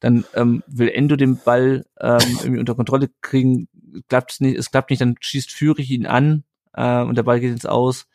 [0.00, 3.68] Dann ähm, will Endo den Ball ähm, irgendwie unter Kontrolle kriegen,
[4.08, 7.52] klappt nicht, es klappt nicht, dann schießt Führig ihn an äh, und der Ball geht
[7.52, 8.06] ins Aus.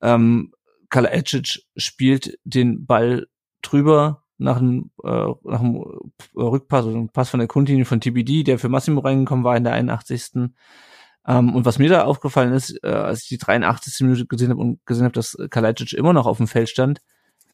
[0.00, 0.52] Ähm,
[0.90, 3.28] Kalajic spielt den Ball
[3.62, 5.08] drüber nach einem, äh,
[5.42, 5.84] nach einem
[6.34, 9.64] Rückpass, also einem Pass von der Grundlinie von TBD, der für Massimo reingekommen war in
[9.64, 10.50] der 81.
[11.26, 14.00] Ähm, und was mir da aufgefallen ist, äh, als ich die 83.
[14.06, 17.00] Minute gesehen habe und gesehen habe, dass Kalajdzic immer noch auf dem Feld stand,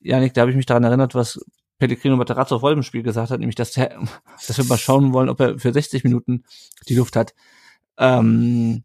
[0.00, 1.40] Janik, da habe ich mich daran erinnert, was
[1.78, 4.00] Pellegrino Materazzo vor dem Spiel gesagt hat, nämlich, dass, der,
[4.46, 6.44] dass wir mal schauen wollen, ob er für 60 Minuten
[6.88, 7.34] die Luft hat.
[7.98, 8.84] Ähm,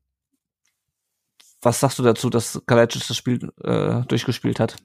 [1.62, 4.78] was sagst du dazu, dass Kalajdzic das Spiel äh, durchgespielt hat?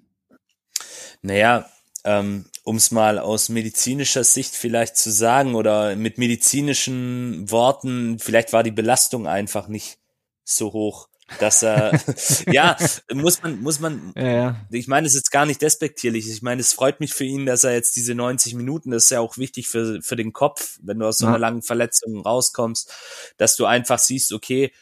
[1.22, 1.66] Naja,
[2.04, 8.52] ähm, um es mal aus medizinischer Sicht vielleicht zu sagen oder mit medizinischen Worten, vielleicht
[8.52, 9.98] war die Belastung einfach nicht
[10.44, 11.08] so hoch
[11.40, 11.98] dass er,
[12.52, 12.76] ja,
[13.12, 14.56] muss man, muss man, Ja, ja.
[14.70, 16.28] ich meine, es ist jetzt gar nicht despektierlich.
[16.30, 19.10] Ich meine, es freut mich für ihn, dass er jetzt diese 90 Minuten, das ist
[19.10, 21.30] ja auch wichtig für, für den Kopf, wenn du aus so Ja.
[21.30, 22.92] einer langen Verletzung rauskommst,
[23.36, 24.72] dass du einfach siehst, okay,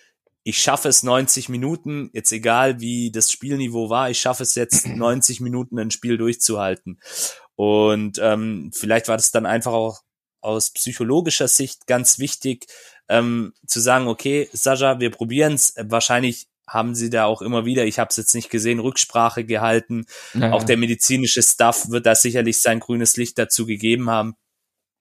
[0.44, 4.86] ich schaffe es 90 Minuten, jetzt egal wie das Spielniveau war, ich schaffe es jetzt
[4.88, 6.98] 90 Minuten ein Spiel durchzuhalten.
[7.54, 10.00] Und ähm, vielleicht war das dann einfach auch
[10.40, 12.66] aus psychologischer Sicht ganz wichtig,
[13.08, 15.74] ähm, zu sagen, okay, Sascha, wir probieren's.
[15.78, 20.06] Wahrscheinlich haben sie da auch immer wieder, ich habe es jetzt nicht gesehen, Rücksprache gehalten.
[20.32, 24.34] ja, Auch der medizinische Staff wird da sicherlich sein grünes Licht dazu gegeben haben.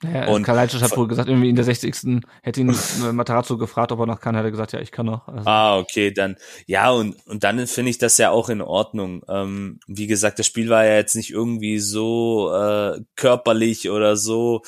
[0.04, 2.24] Ja, Und und Kalajdzic hat wohl gesagt, irgendwie in der 60.
[2.42, 5.06] hätte ihn äh, Matarazzo gefragt, ob er noch kann, hat er gesagt, ja, ich kann
[5.06, 5.28] noch.
[5.28, 9.24] Also, Ah, okay, dann ja und und dann finde ich das ja auch in Ordnung.
[9.30, 14.64] Ähm, wie gesagt, das Spiel war ja jetzt nicht irgendwie so äh, körperlich oder so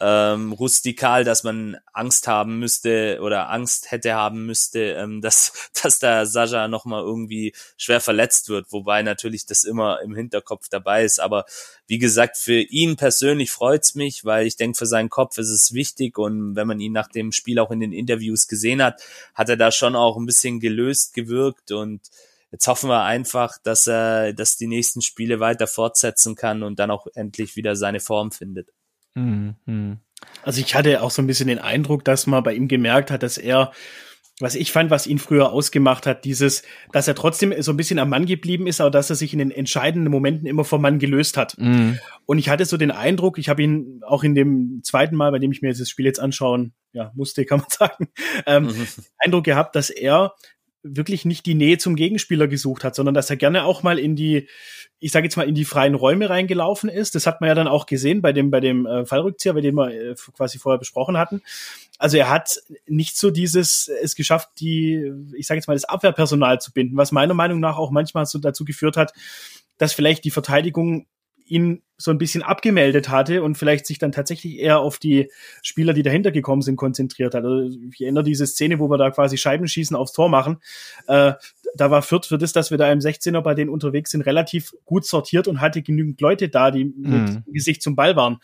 [0.00, 5.98] ähm, rustikal, dass man Angst haben müsste oder Angst hätte haben müsste, ähm, dass dass
[5.98, 11.04] da Sascha noch mal irgendwie schwer verletzt wird, wobei natürlich das immer im Hinterkopf dabei
[11.04, 11.20] ist.
[11.20, 11.44] Aber
[11.86, 15.72] wie gesagt, für ihn persönlich freut's mich, weil ich denke, für seinen Kopf ist es
[15.72, 19.02] wichtig und wenn man ihn nach dem Spiel auch in den Interviews gesehen hat,
[19.34, 22.02] hat er da schon auch ein bisschen gelöst gewirkt und
[22.52, 26.90] jetzt hoffen wir einfach, dass er, dass die nächsten Spiele weiter fortsetzen kann und dann
[26.90, 28.68] auch endlich wieder seine Form findet.
[29.14, 29.98] Hm, hm.
[30.42, 33.22] Also ich hatte auch so ein bisschen den Eindruck, dass man bei ihm gemerkt hat,
[33.22, 33.72] dass er,
[34.40, 37.98] was ich fand, was ihn früher ausgemacht hat, dieses, dass er trotzdem so ein bisschen
[37.98, 40.98] am Mann geblieben ist, aber dass er sich in den entscheidenden Momenten immer vom Mann
[40.98, 41.52] gelöst hat.
[41.58, 41.98] Hm.
[42.24, 45.38] Und ich hatte so den Eindruck, ich habe ihn auch in dem zweiten Mal, bei
[45.38, 48.08] dem ich mir das Spiel jetzt anschauen, ja, musste, kann man sagen,
[48.46, 48.86] ähm, Mhm.
[49.18, 50.34] Eindruck gehabt, dass er
[50.82, 54.16] wirklich nicht die Nähe zum Gegenspieler gesucht hat, sondern dass er gerne auch mal in
[54.16, 54.48] die,
[55.00, 57.14] ich sage jetzt mal, in die freien Räume reingelaufen ist.
[57.14, 59.74] Das hat man ja dann auch gesehen bei dem, bei dem äh, Fallrückzieher, bei dem
[59.74, 61.42] wir äh, quasi vorher besprochen hatten.
[61.98, 66.60] Also er hat nicht so dieses es geschafft, die, ich sage jetzt mal, das Abwehrpersonal
[66.60, 69.12] zu binden, was meiner Meinung nach auch manchmal so dazu geführt hat,
[69.78, 71.06] dass vielleicht die Verteidigung
[71.50, 75.30] ihn so ein bisschen abgemeldet hatte und vielleicht sich dann tatsächlich eher auf die
[75.62, 77.44] Spieler, die dahinter gekommen sind, konzentriert hat.
[77.44, 80.58] Also ich erinnere diese Szene, wo wir da quasi Scheibenschießen aufs Tor machen.
[81.08, 81.32] Äh,
[81.74, 84.72] da war Fürth für das, dass wir da im 16er bei denen unterwegs sind, relativ
[84.84, 87.44] gut sortiert und hatte genügend Leute da, die mit Mhm.
[87.52, 88.38] Gesicht zum Ball waren.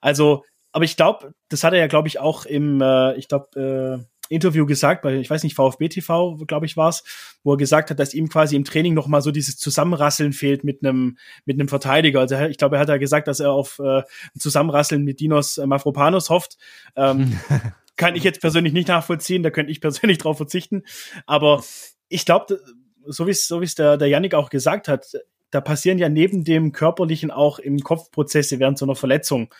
[0.00, 4.00] Also, aber ich glaube, das hat er ja, glaube ich, auch im, äh, ich glaube,
[4.02, 7.04] äh, Interview gesagt, bei, ich weiß nicht, VfB TV, glaube ich, war's,
[7.42, 10.64] wo er gesagt hat, dass ihm quasi im Training noch mal so dieses Zusammenrasseln fehlt
[10.64, 12.20] mit einem mit einem Verteidiger.
[12.20, 15.58] Also ich glaube, er hat ja gesagt, dass er auf äh, ein Zusammenrasseln mit Dinos
[15.58, 16.56] äh, Mafropanos hofft.
[16.96, 17.38] Ähm,
[17.96, 20.82] kann ich jetzt persönlich nicht nachvollziehen, da könnte ich persönlich drauf verzichten.
[21.26, 21.64] Aber
[22.08, 22.60] ich glaube,
[23.06, 25.06] so wie es so wie es der, der Yannick auch gesagt hat,
[25.50, 29.52] da passieren ja neben dem körperlichen auch im Kopf Prozesse während so einer Verletzung.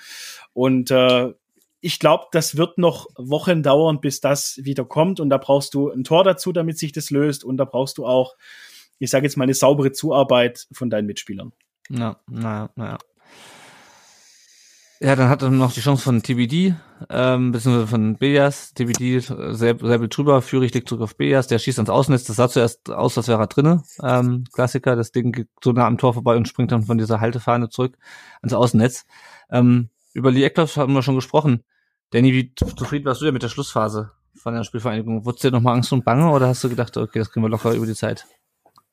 [0.52, 1.32] Und äh,
[1.80, 5.20] ich glaube, das wird noch Wochen dauern, bis das wieder kommt.
[5.20, 7.44] Und da brauchst du ein Tor dazu, damit sich das löst.
[7.44, 8.34] Und da brauchst du auch,
[8.98, 11.52] ich sage jetzt mal, eine saubere Zuarbeit von deinen Mitspielern.
[11.88, 12.98] Na, na, na.
[14.98, 16.74] Ja, dann hat er noch die Chance von TBD,
[17.10, 18.72] ähm, beziehungsweise von Bejas.
[18.72, 22.90] TBD, Säbel drüber, Führig liegt zurück auf Bejas, der schießt ans Außennetz, das sah zuerst
[22.90, 23.82] aus, als wäre er drinne.
[24.02, 27.20] Ähm, Klassiker, das Ding geht so nah am Tor vorbei und springt dann von dieser
[27.20, 27.98] Haltefahne zurück
[28.40, 29.04] ans Außennetz.
[29.50, 31.62] Ähm, über Lee Eckloff haben wir schon gesprochen.
[32.10, 35.26] Danny, wie zufrieden warst du denn mit der Schlussphase von der Spielvereinigung?
[35.26, 37.50] Wurdest du dir nochmal Angst und Bange oder hast du gedacht, okay, das kriegen wir
[37.50, 38.24] locker über die Zeit?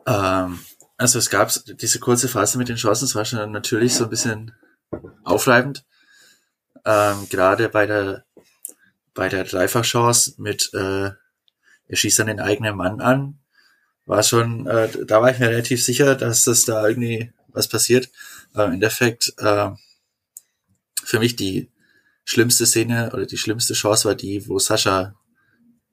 [0.06, 0.60] Ähm,
[0.98, 4.10] also es gab diese kurze Phase mit den Chancen, es war schon natürlich so ein
[4.10, 4.52] bisschen
[5.24, 5.86] aufreibend.
[6.86, 8.26] Ähm, gerade bei der
[9.14, 11.12] bei der Dreifachchance mit äh,
[11.88, 13.40] er schießt dann den eigenen Mann an,
[14.06, 18.10] war schon, äh, da war ich mir relativ sicher, dass das da irgendwie was passiert.
[18.54, 19.70] Aber im Endeffekt äh,
[21.06, 21.70] für mich die
[22.26, 25.16] schlimmste Szene oder die schlimmste Chance war die, wo Sascha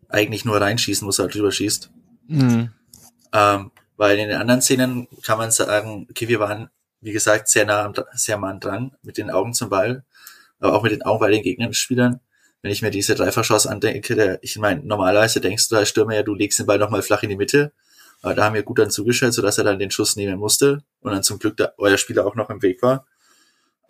[0.09, 1.91] eigentlich nur reinschießen muss, halt drüber schießt.
[2.29, 2.71] Mhm.
[3.33, 7.65] Ähm, weil in den anderen Szenen kann man sagen, okay, wir waren, wie gesagt, sehr
[7.65, 10.05] nah, am- sehr nah dran mit den Augen zum Ball,
[10.59, 12.21] aber auch mit den Augen bei den Gegenspielern.
[12.63, 16.23] Wenn ich mir diese Dreifachchance andenke, der, ich meine, normalerweise denkst du als Stürmer ja,
[16.23, 17.73] du legst den Ball nochmal flach in die Mitte,
[18.23, 21.13] aber da haben wir gut dann zugestellt, sodass er dann den Schuss nehmen musste und
[21.13, 23.07] dann zum Glück der, euer Spieler auch noch im Weg war.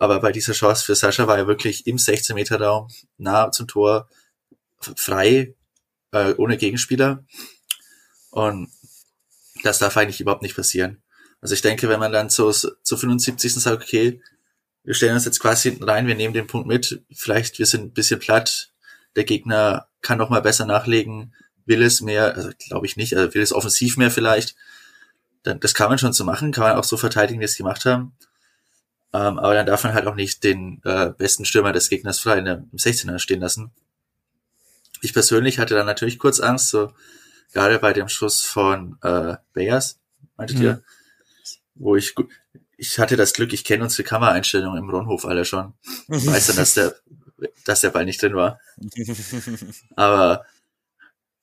[0.01, 2.87] Aber bei dieser Chance für Sascha war er wirklich im 16 Meter Raum,
[3.19, 4.09] nah zum Tor,
[4.79, 5.53] frei,
[6.11, 7.23] äh, ohne Gegenspieler.
[8.31, 8.71] Und
[9.61, 11.03] das darf eigentlich überhaupt nicht passieren.
[11.39, 13.53] Also ich denke, wenn man dann zu, zu 75.
[13.53, 14.19] sagt, okay,
[14.83, 17.83] wir stellen uns jetzt quasi hinten rein, wir nehmen den Punkt mit, vielleicht wir sind
[17.83, 18.71] ein bisschen platt,
[19.15, 21.35] der Gegner kann noch mal besser nachlegen,
[21.67, 24.55] will es mehr, also glaube ich nicht, also will es offensiv mehr vielleicht,
[25.43, 27.85] dann, das kann man schon so machen, kann man auch so verteidigen, wie es gemacht
[27.85, 28.13] haben.
[29.13, 32.37] Ähm, aber dann darf man halt auch nicht den äh, besten Stürmer des Gegners frei
[32.39, 33.71] in der, im 16er stehen lassen.
[35.01, 36.93] Ich persönlich hatte dann natürlich kurz Angst, so
[37.53, 39.99] gerade bei dem Schuss von äh, Bayers,
[40.37, 40.63] meintet Mhm.
[40.63, 40.83] ihr?
[41.75, 42.15] Wo ich
[42.77, 45.73] ich hatte das Glück, ich kenne unsere Kameraeinstellungen im Ronhof alle schon.
[46.07, 46.95] Ich weiß dann, dass der,
[47.65, 48.59] dass der Ball nicht drin war.
[49.95, 50.45] Aber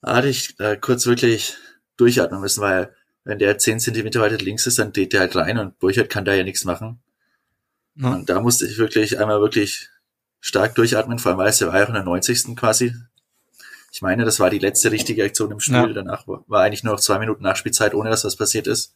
[0.03, 1.57] da hatte ich äh, kurz wirklich
[1.97, 2.95] durchatmen müssen, weil
[3.25, 6.25] wenn der 10 Zentimeter weiter links ist, dann geht der halt rein und Burchard kann
[6.25, 7.01] da ja nichts machen.
[7.99, 8.13] Ja.
[8.13, 9.91] Und da musste ich wirklich einmal wirklich
[10.41, 12.57] stark durchatmen, vor allem weil es ja war ja auch in der 90.
[12.57, 12.95] quasi.
[13.91, 15.75] Ich meine, das war die letzte richtige Aktion im Spiel.
[15.75, 15.93] Ja.
[15.93, 18.95] Danach war war eigentlich nur noch zwei Minuten Nachspielzeit, ohne dass was passiert ist.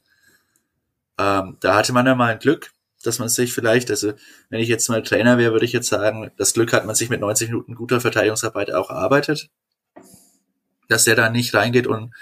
[1.18, 2.72] Ähm, da hatte man ja mal ein Glück,
[3.02, 4.12] dass man sich vielleicht, also
[4.50, 7.10] wenn ich jetzt mal Trainer wäre, würde ich jetzt sagen, das Glück hat man sich
[7.10, 9.50] mit 90 Minuten guter Verteidigungsarbeit auch erarbeitet.
[10.88, 12.12] Dass der da nicht reingeht und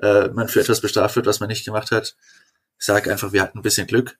[0.00, 2.16] äh, man für etwas bestraft wird, was man nicht gemacht hat.
[2.78, 4.18] Ich sage einfach, wir hatten ein bisschen Glück.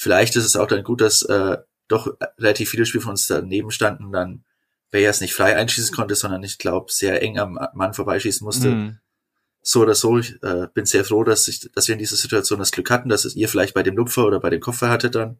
[0.00, 3.72] Vielleicht ist es auch dann gut, dass äh, doch relativ viele Spiele von uns daneben
[3.72, 4.44] standen, dann
[4.92, 8.68] Bayers nicht frei einschießen konnte, sondern ich glaube sehr eng am Mann vorbeischießen musste.
[8.68, 8.98] Mhm.
[9.60, 12.60] So oder so, ich äh, bin sehr froh, dass, ich, dass wir in dieser Situation
[12.60, 15.16] das Glück hatten, dass es ihr vielleicht bei dem Lupfer oder bei dem Kopfer hattet
[15.16, 15.38] dann.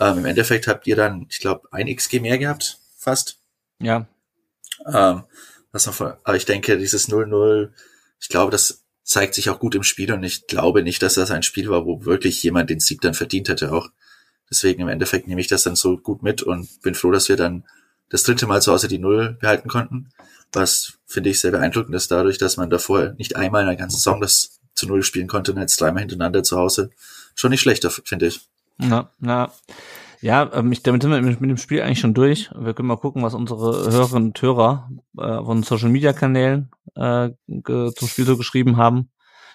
[0.00, 3.36] Ähm, Im Endeffekt habt ihr dann, ich glaube, ein XG mehr gehabt, fast.
[3.80, 4.06] Ja,
[4.86, 5.24] Ähm,
[5.72, 7.70] was man von, aber ich denke, dieses 0-0,
[8.18, 11.30] ich glaube, das zeigt sich auch gut im Spiel und ich glaube nicht, dass das
[11.30, 13.90] ein Spiel war, wo wirklich jemand den Sieg dann verdient hätte auch.
[14.50, 17.36] Deswegen im Endeffekt nehme ich das dann so gut mit und bin froh, dass wir
[17.36, 17.64] dann
[18.08, 20.10] das dritte Mal zu Hause die Null behalten konnten.
[20.52, 23.96] Was finde ich sehr beeindruckend ist dadurch, dass man davor nicht einmal in der ganzen
[23.96, 26.90] Saison das zu Null spielen konnte und jetzt dreimal hintereinander zu Hause.
[27.34, 28.40] Schon nicht schlechter, finde ich.
[28.78, 29.52] na, na.
[30.24, 32.48] Ja, ähm, ich, damit sind wir mit, mit dem Spiel eigentlich schon durch.
[32.58, 37.28] Wir können mal gucken, was unsere Hörerinnen und Hörer äh, von Social Media Kanälen äh,
[37.46, 39.10] zum Spiel so geschrieben haben.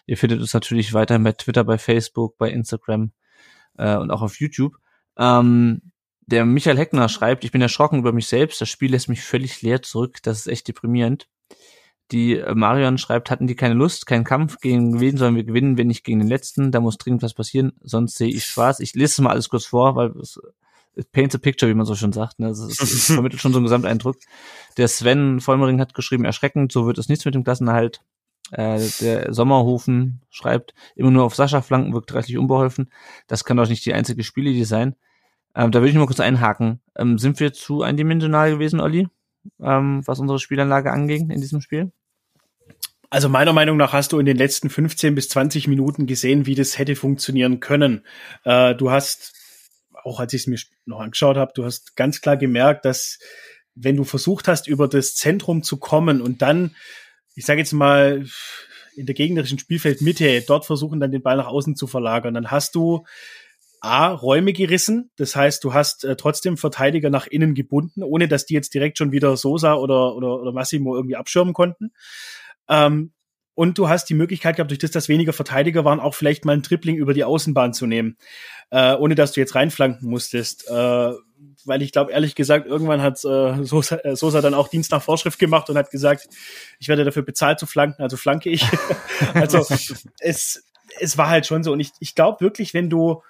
[0.06, 3.14] Ihr findet uns natürlich weiterhin bei Twitter, bei Facebook, bei Instagram
[3.80, 4.76] äh, und auch auf YouTube.
[5.18, 5.82] Ähm,
[6.28, 8.62] der Michael Heckner schreibt, ich bin erschrocken über mich selbst.
[8.62, 10.20] Das Spiel lässt mich völlig leer zurück.
[10.22, 11.28] Das ist echt deprimierend.
[12.12, 15.80] Die äh, Marion schreibt, hatten die keine Lust, keinen Kampf gegen wen sollen wir gewinnen,
[15.80, 16.72] wenn nicht gegen den letzten?
[16.72, 18.80] Da muss dringend was passieren, sonst sehe ich schwarz.
[18.80, 20.40] Ich lese es mal alles kurz vor, weil es
[20.96, 22.40] it paints a picture, wie man so schon sagt.
[22.40, 22.48] Ne?
[22.48, 24.18] Also es, vermittelt schon so einen Gesamteindruck.
[24.78, 28.02] Der Sven Vollmering hat geschrieben, erschreckend, so wird es nichts mit dem Klassenerhalt.
[28.52, 32.92] Äh, der Sommerhofen schreibt, immer nur auf Sascha Flanken wirkt reichlich unbeholfen.
[33.28, 34.96] Das kann doch nicht die einzige Spielidee sein.
[35.56, 36.82] Ähm, da würde ich mal kurz einhaken.
[36.98, 39.08] Ähm, sind wir zu eindimensional gewesen, Olli?
[39.62, 41.92] Ähm, was unsere Spielanlage anging in diesem Spiel?
[43.12, 46.54] Also meiner Meinung nach hast du in den letzten 15 bis 20 Minuten gesehen, wie
[46.54, 48.06] das hätte funktionieren können.
[48.44, 49.34] Äh, du hast,
[50.10, 53.20] auch als ich es mir noch angeschaut habe, du hast ganz klar gemerkt, dass
[53.76, 56.76] wenn du versucht hast, über das Zentrum zu kommen und dann,
[57.36, 58.26] ich sage jetzt mal,
[58.95, 62.76] in der gegnerischen Spielfeldmitte dort versuchen, dann den Ball nach außen zu verlagern, dann hast
[62.76, 63.05] du
[63.82, 65.10] A, Räume gerissen.
[65.16, 68.97] Das heißt, du hast äh, trotzdem Verteidiger nach innen gebunden, ohne dass die jetzt direkt
[68.97, 71.93] schon wieder Sosa oder, oder, oder Massimo irgendwie abschirmen konnten.
[72.68, 73.14] Ähm,
[73.60, 76.53] und du hast die Möglichkeit gehabt, durch das, dass weniger Verteidiger waren, auch vielleicht mal
[76.53, 78.16] ein Tripling über die Außenbahn zu nehmen,
[78.70, 80.70] äh, ohne dass du jetzt reinflanken musstest.
[80.70, 81.12] Äh,
[81.66, 85.03] weil ich glaube, ehrlich gesagt, irgendwann hat äh, Sosa, äh, Sosa dann auch Dienst nach
[85.03, 86.30] Vorschrift gemacht und hat gesagt,
[86.80, 88.66] ich werde dafür bezahlt zu flanken, also flanke ich.
[89.34, 89.66] also
[90.20, 90.64] es,
[90.97, 91.74] es war halt schon so.
[91.74, 93.24] Und ich, ich glaube wirklich, wenn du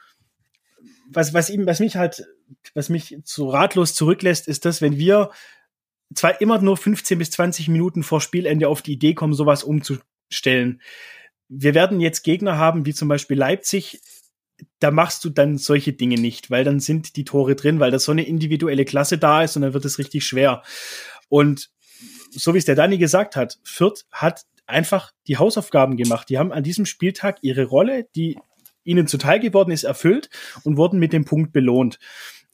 [1.09, 2.23] was, was ihm, was mich halt,
[2.75, 5.31] was mich so ratlos zurücklässt, ist das, wenn wir
[6.13, 9.63] zwar immer nur 15 bis 20 Minuten vor Spielende auf die Idee kommen, sowas
[10.29, 10.81] umzustellen.
[11.49, 14.01] Wir werden jetzt Gegner haben, wie zum Beispiel Leipzig,
[14.79, 17.99] da machst du dann solche Dinge nicht, weil dann sind die Tore drin, weil da
[17.99, 20.63] so eine individuelle Klasse da ist und dann wird es richtig schwer.
[21.29, 21.69] Und
[22.31, 26.29] so wie es der Dani gesagt hat, Fürth hat einfach die Hausaufgaben gemacht.
[26.29, 28.37] Die haben an diesem Spieltag ihre Rolle, die
[28.83, 30.29] ihnen zuteil geworden ist, erfüllt
[30.63, 31.99] und wurden mit dem Punkt belohnt.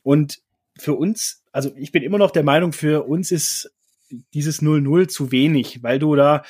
[0.03, 0.41] Und
[0.77, 3.71] für uns, also ich bin immer noch der Meinung, für uns ist
[4.33, 6.43] dieses 0-0 zu wenig, weil du da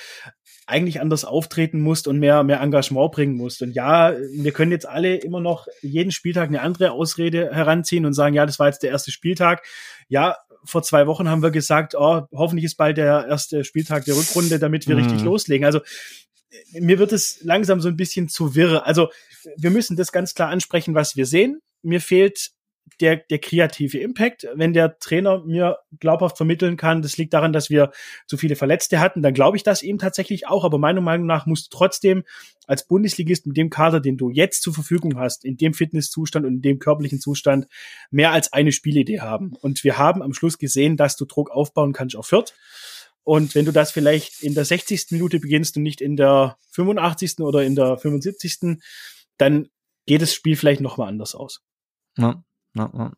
[0.68, 3.61] eigentlich anders auftreten musst und mehr, mehr Engagement bringen musst.
[3.61, 8.13] Und ja, wir können jetzt alle immer noch jeden Spieltag eine andere Ausrede heranziehen und
[8.13, 9.63] sagen, ja, das war jetzt der erste Spieltag.
[10.07, 14.16] Ja, vor zwei Wochen haben wir gesagt, oh, hoffentlich ist bald der erste Spieltag der
[14.16, 15.03] Rückrunde, damit wir Mhm.
[15.03, 15.66] richtig loslegen.
[15.66, 15.82] Also
[16.74, 18.88] mir wird es langsam so ein bisschen zu wirr.
[18.88, 19.09] Also
[19.57, 21.61] wir müssen das ganz klar ansprechen, was wir sehen.
[21.84, 22.51] Mir fehlt
[23.02, 24.48] der, der kreative Impact.
[24.56, 27.92] Wenn der Trainer mir glaubhaft vermitteln kann, das liegt daran, dass wir
[28.28, 30.64] zu viele Verletzte hatten, dann glaube ich das eben tatsächlich auch.
[30.64, 32.24] Aber meiner Meinung nach musst du trotzdem
[32.68, 36.56] als Bundesligist mit dem Kader, den du jetzt zur Verfügung hast, in dem Fitnesszustand und
[36.56, 37.68] in dem körperlichen Zustand,
[38.12, 39.54] mehr als eine Spielidee haben.
[39.62, 42.54] Und wir haben am Schluss gesehen, dass du Druck aufbauen kannst auf Fürth.
[43.24, 45.08] Und wenn du das vielleicht in der 60.
[45.10, 47.40] Minute beginnst und nicht in der 85.
[47.40, 48.80] oder in der 75.,
[49.38, 49.70] dann
[50.06, 51.62] geht das Spiel vielleicht nochmal anders aus.
[52.18, 52.44] Ja,
[52.76, 53.11] ja, ja.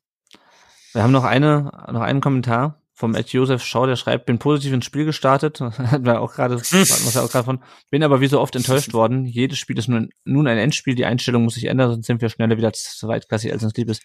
[0.93, 4.73] Wir haben noch eine, noch einen Kommentar vom Ed Josef Schau, der schreibt, bin positiv
[4.73, 8.27] ins Spiel gestartet, hatten wir auch gerade, was ja auch gerade von, bin aber wie
[8.27, 9.25] so oft enttäuscht worden.
[9.25, 12.29] Jedes Spiel ist nun, nun ein Endspiel, die Einstellung muss sich ändern, sonst sind wir
[12.29, 14.01] schneller wieder zweitklassig, als uns lieb ist.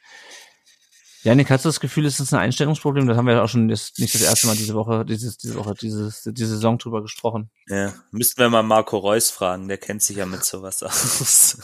[1.23, 3.07] Janik, hast du das Gefühl, ist ein Einstellungsproblem?
[3.07, 5.55] Das haben wir ja auch schon das, nicht das erste Mal diese Woche, dieses, diese
[5.55, 7.51] Woche, dieses, diese Saison drüber gesprochen.
[7.69, 11.59] Ja, müssten wir mal Marco Reus fragen, der kennt sich ja mit sowas aus.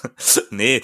[0.51, 0.81] nee,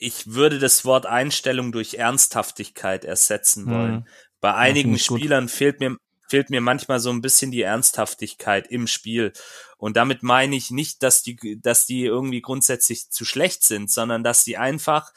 [0.00, 3.94] ich würde das Wort Einstellung durch Ernsthaftigkeit ersetzen wollen.
[3.94, 4.06] Mhm.
[4.40, 5.50] Bei einigen Spielern gut.
[5.50, 5.96] fehlt mir,
[6.26, 9.34] fehlt mir manchmal so ein bisschen die Ernsthaftigkeit im Spiel.
[9.76, 14.24] Und damit meine ich nicht, dass die, dass die irgendwie grundsätzlich zu schlecht sind, sondern
[14.24, 15.12] dass die einfach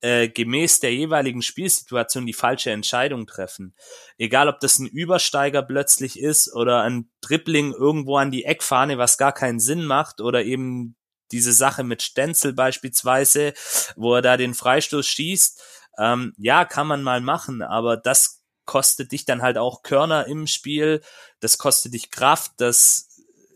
[0.00, 3.76] äh, gemäß der jeweiligen Spielsituation die falsche Entscheidung treffen.
[4.18, 9.18] Egal, ob das ein Übersteiger plötzlich ist oder ein Dribbling irgendwo an die Eckfahne, was
[9.18, 10.95] gar keinen Sinn macht oder eben
[11.32, 13.54] diese Sache mit Stenzel beispielsweise,
[13.96, 15.62] wo er da den Freistoß schießt.
[15.98, 20.46] Ähm, ja, kann man mal machen, aber das kostet dich dann halt auch Körner im
[20.46, 21.00] Spiel,
[21.40, 23.08] das kostet dich Kraft, das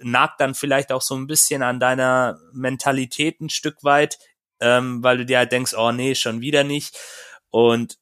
[0.03, 4.19] nagt dann vielleicht auch so ein bisschen an deiner Mentalität ein Stück weit,
[4.61, 6.97] ähm, weil du dir halt denkst, oh nee, schon wieder nicht.
[7.51, 7.99] Und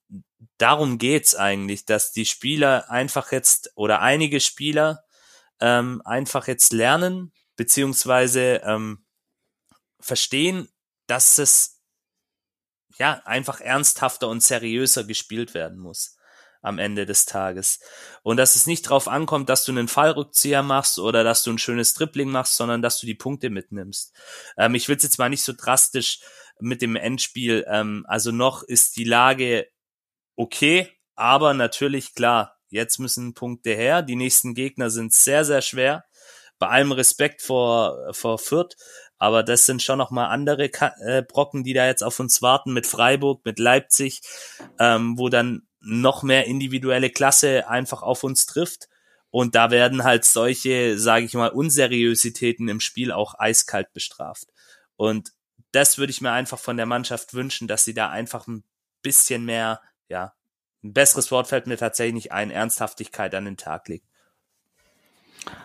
[0.59, 5.03] darum geht's eigentlich, dass die Spieler einfach jetzt oder einige Spieler
[5.61, 9.05] ähm, einfach jetzt lernen, beziehungsweise ähm,
[10.01, 10.69] verstehen,
[11.07, 11.81] dass es
[12.99, 16.17] ja einfach ernsthafter und seriöser gespielt werden muss
[16.61, 17.81] am Ende des Tages.
[18.23, 21.59] Und dass es nicht drauf ankommt, dass du einen Fallrückzieher machst oder dass du ein
[21.59, 24.13] schönes Tripling machst, sondern dass du die Punkte mitnimmst.
[24.57, 26.21] Ähm, ich will es jetzt mal nicht so drastisch
[26.61, 27.65] mit dem Endspiel.
[27.69, 29.69] Ähm, also noch ist die Lage
[30.37, 34.03] okay, aber natürlich klar, jetzt müssen Punkte her.
[34.03, 36.05] Die nächsten Gegner sind sehr, sehr schwer.
[36.59, 38.77] Bei allem Respekt vor, vor Fürth.
[39.19, 42.73] Aber das sind schon noch mal andere äh, Brocken, die da jetzt auf uns warten
[42.73, 44.23] mit Freiburg, mit Leipzig,
[44.79, 48.89] ähm, wo dann noch mehr individuelle Klasse einfach auf uns trifft.
[49.31, 54.49] Und da werden halt solche, sage ich mal, Unseriositäten im Spiel auch eiskalt bestraft.
[54.97, 55.33] Und
[55.73, 58.65] das würde ich mir einfach von der Mannschaft wünschen, dass sie da einfach ein
[59.03, 60.33] bisschen mehr, ja,
[60.83, 64.08] ein besseres Wort fällt mir tatsächlich nicht ein, Ernsthaftigkeit an den Tag legt.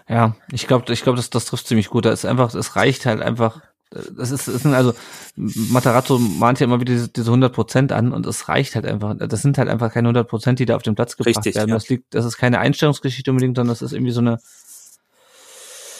[0.07, 2.05] Ja, ich glaube, ich glaube, das, das trifft ziemlich gut.
[2.05, 3.61] Da ist einfach, es reicht halt einfach.
[3.89, 4.93] Das ist, das sind also
[5.35, 9.15] Matarazzo mahnt ja immer wieder diese, diese 100 Prozent an und es reicht halt einfach.
[9.17, 11.69] Das sind halt einfach keine 100 Prozent, die da auf den Platz gebracht Richtig, werden.
[11.69, 11.75] Ja.
[11.75, 14.39] Das liegt, das ist keine Einstellungsgeschichte unbedingt, sondern das ist irgendwie so eine.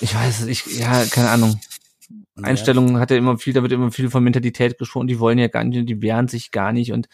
[0.02, 1.62] Ich weiß, ich ja keine Ahnung.
[2.10, 2.44] Ja.
[2.44, 5.08] Einstellung hat ja immer viel, da wird immer viel von Mentalität gesprochen.
[5.08, 7.08] Die wollen ja gar nicht, die wehren sich gar nicht und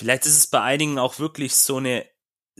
[0.00, 2.06] Vielleicht ist es bei einigen auch wirklich so eine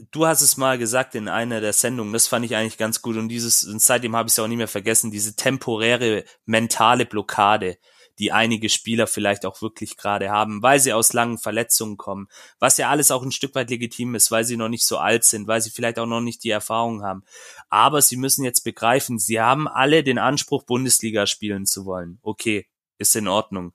[0.09, 3.17] du hast es mal gesagt in einer der Sendungen, das fand ich eigentlich ganz gut
[3.17, 7.77] und dieses, und seitdem habe ich es auch nicht mehr vergessen, diese temporäre mentale Blockade,
[8.17, 12.27] die einige Spieler vielleicht auch wirklich gerade haben, weil sie aus langen Verletzungen kommen,
[12.59, 15.23] was ja alles auch ein Stück weit legitim ist, weil sie noch nicht so alt
[15.23, 17.23] sind, weil sie vielleicht auch noch nicht die Erfahrung haben.
[17.69, 22.19] Aber sie müssen jetzt begreifen, sie haben alle den Anspruch, Bundesliga spielen zu wollen.
[22.21, 23.73] Okay, ist in Ordnung.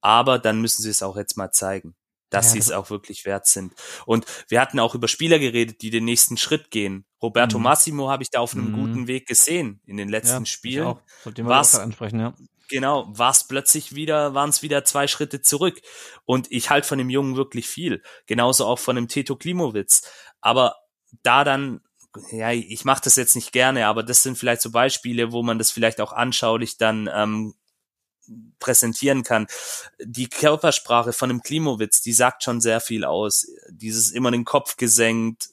[0.00, 1.96] Aber dann müssen sie es auch jetzt mal zeigen
[2.30, 3.72] dass ja, sie es auch wirklich wert sind.
[4.04, 7.04] Und wir hatten auch über Spieler geredet, die den nächsten Schritt gehen.
[7.22, 7.64] Roberto mhm.
[7.64, 8.74] Massimo habe ich da auf einem mhm.
[8.74, 10.86] guten Weg gesehen in den letzten ja, Spielen.
[10.86, 11.00] Auch.
[11.24, 12.34] Was, ansprechen, ja.
[12.68, 15.80] Genau, war es plötzlich wieder, waren es wieder zwei Schritte zurück.
[16.24, 18.02] Und ich halte von dem Jungen wirklich viel.
[18.26, 20.02] Genauso auch von dem Teto Klimowitz.
[20.40, 20.76] Aber
[21.22, 21.80] da dann
[22.30, 25.58] ja, ich mache das jetzt nicht gerne, aber das sind vielleicht so Beispiele, wo man
[25.58, 27.54] das vielleicht auch anschaulich dann ähm,
[28.58, 29.46] präsentieren kann.
[29.98, 33.46] Die Körpersprache von dem Klimowitz, die sagt schon sehr viel aus.
[33.70, 35.50] Dieses immer den Kopf gesenkt,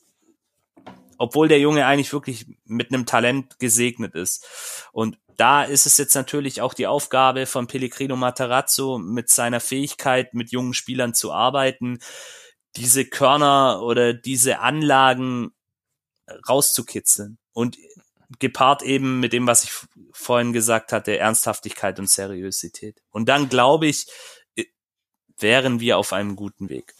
[1.17, 4.45] obwohl der Junge eigentlich wirklich mit einem Talent gesegnet ist.
[4.91, 10.34] Und da ist es jetzt natürlich auch die Aufgabe von Pellegrino Matarazzo mit seiner Fähigkeit,
[10.34, 11.99] mit jungen Spielern zu arbeiten,
[12.76, 15.51] diese Körner oder diese Anlagen
[16.47, 17.38] rauszukitzeln.
[17.53, 17.78] Und
[18.39, 19.71] gepaart eben mit dem, was ich
[20.11, 23.01] vorhin gesagt hatte, Ernsthaftigkeit und Seriosität.
[23.11, 24.07] Und dann glaube ich,
[25.38, 26.93] wären wir auf einem guten Weg.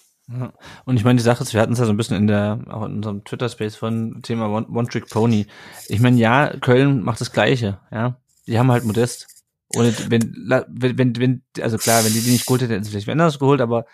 [0.86, 2.59] Und ich meine, die Sache ist, wir hatten es ja so ein bisschen in der,
[2.69, 5.47] auch in unserem Twitter-Space von Thema One-Trick-Pony.
[5.89, 8.19] Ich meine, ja, Köln macht das Gleiche, ja.
[8.47, 9.27] Die haben halt Modest.
[9.75, 10.34] Und wenn,
[10.69, 13.59] wenn, wenn, also klar, wenn die die nicht geholt hätten, hätten sie vielleicht anders geholt,
[13.59, 13.86] aber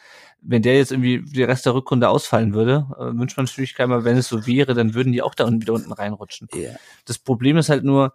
[0.41, 4.03] wenn der jetzt irgendwie die Rest der Rückrunde ausfallen würde, äh, wünscht man natürlich keiner,
[4.05, 6.47] wenn es so wäre, dann würden die auch da unten wieder unten reinrutschen.
[6.55, 6.77] Yeah.
[7.05, 8.13] Das Problem ist halt nur,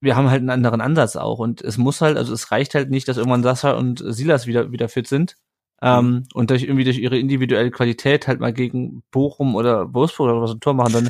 [0.00, 2.90] wir haben halt einen anderen Ansatz auch und es muss halt, also es reicht halt
[2.90, 5.36] nicht, dass irgendwann Sascha und Silas wieder, wieder fit sind.
[5.82, 6.24] Ähm, mhm.
[6.32, 10.52] und durch irgendwie durch ihre individuelle Qualität halt mal gegen Bochum oder Wolfsburg oder was
[10.52, 11.08] ein Tor machen, dann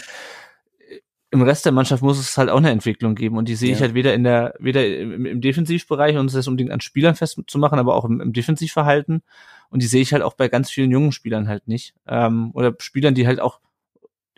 [1.31, 3.77] im Rest der Mannschaft muss es halt auch eine Entwicklung geben und die sehe ja.
[3.77, 7.15] ich halt weder in der weder im, im Defensivbereich und es ist unbedingt an Spielern
[7.15, 9.23] festzumachen, aber auch im, im Defensivverhalten
[9.71, 11.95] und die sehe ich halt auch bei ganz vielen jungen Spielern halt nicht.
[12.07, 13.61] Ähm, oder Spielern, die halt auch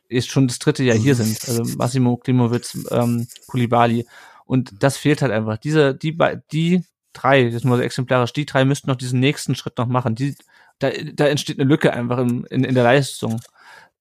[0.09, 1.49] jetzt schon das dritte Jahr hier sind.
[1.49, 4.07] Also Massimo Klimowitz, ähm, Kulibali.
[4.47, 5.59] Und das fehlt halt einfach.
[5.59, 6.17] Diese, die,
[6.53, 10.15] die drei, das ist nur exemplarisch, die drei müssten noch diesen nächsten Schritt noch machen.
[10.15, 10.35] Die,
[10.79, 13.41] da, da entsteht eine Lücke einfach in, in, in der Leistung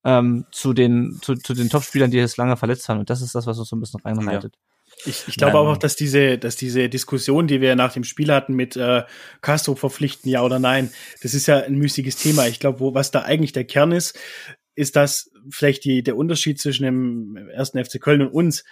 [0.03, 2.99] ähm, zu den, zu, zu den Topspielern, die jetzt lange verletzt haben.
[2.99, 4.55] Und das ist das, was uns so ein bisschen reinreitet.
[4.55, 4.66] Ja.
[5.05, 8.53] Ich, ich glaube auch, dass diese, dass diese Diskussion, die wir nach dem Spiel hatten
[8.55, 9.03] mit äh,
[9.41, 10.91] Castro verpflichten, ja oder nein,
[11.21, 12.47] das ist ja ein müßiges Thema.
[12.47, 14.17] Ich glaube, wo was da eigentlich der Kern ist,
[14.75, 18.63] ist das vielleicht die, der Unterschied zwischen dem ersten FC Köln und uns.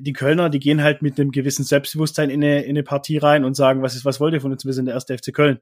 [0.00, 3.44] Die Kölner, die gehen halt mit einem gewissen Selbstbewusstsein in eine, in eine Partie rein
[3.44, 4.64] und sagen, was ist, was wollt ihr von uns?
[4.64, 5.60] Wir sind der erste FC Köln.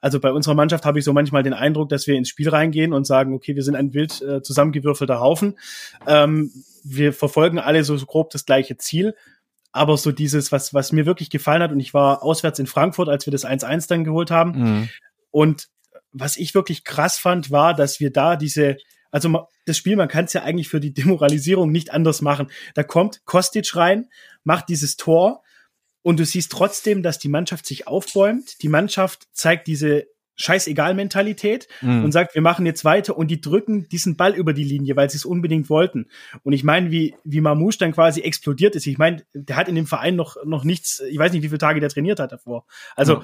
[0.00, 2.92] Also bei unserer Mannschaft habe ich so manchmal den Eindruck, dass wir ins Spiel reingehen
[2.92, 5.58] und sagen, okay, wir sind ein wild äh, zusammengewürfelter Haufen.
[6.06, 6.50] Ähm,
[6.84, 9.14] wir verfolgen alle so, so grob das gleiche Ziel.
[9.72, 13.08] Aber so dieses, was, was mir wirklich gefallen hat, und ich war auswärts in Frankfurt,
[13.08, 14.52] als wir das 1-1 dann geholt haben.
[14.52, 14.88] Mhm.
[15.30, 15.68] Und
[16.12, 18.76] was ich wirklich krass fand, war, dass wir da diese,
[19.16, 22.48] also das Spiel, man kann es ja eigentlich für die Demoralisierung nicht anders machen.
[22.74, 24.10] Da kommt Kostic rein,
[24.44, 25.42] macht dieses Tor
[26.02, 28.62] und du siehst trotzdem, dass die Mannschaft sich aufbäumt.
[28.62, 32.04] Die Mannschaft zeigt diese Scheißegal-Mentalität mhm.
[32.04, 35.08] und sagt, wir machen jetzt weiter und die drücken diesen Ball über die Linie, weil
[35.08, 36.10] sie es unbedingt wollten.
[36.42, 38.86] Und ich meine, wie, wie Mamouche dann quasi explodiert ist.
[38.86, 41.56] Ich meine, der hat in dem Verein noch, noch nichts, ich weiß nicht, wie viele
[41.56, 42.66] Tage der trainiert hat davor.
[42.96, 43.22] Also, mhm.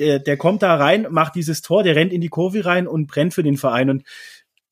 [0.00, 3.06] der, der kommt da rein, macht dieses Tor, der rennt in die Kurve rein und
[3.06, 3.88] brennt für den Verein.
[3.88, 4.02] Und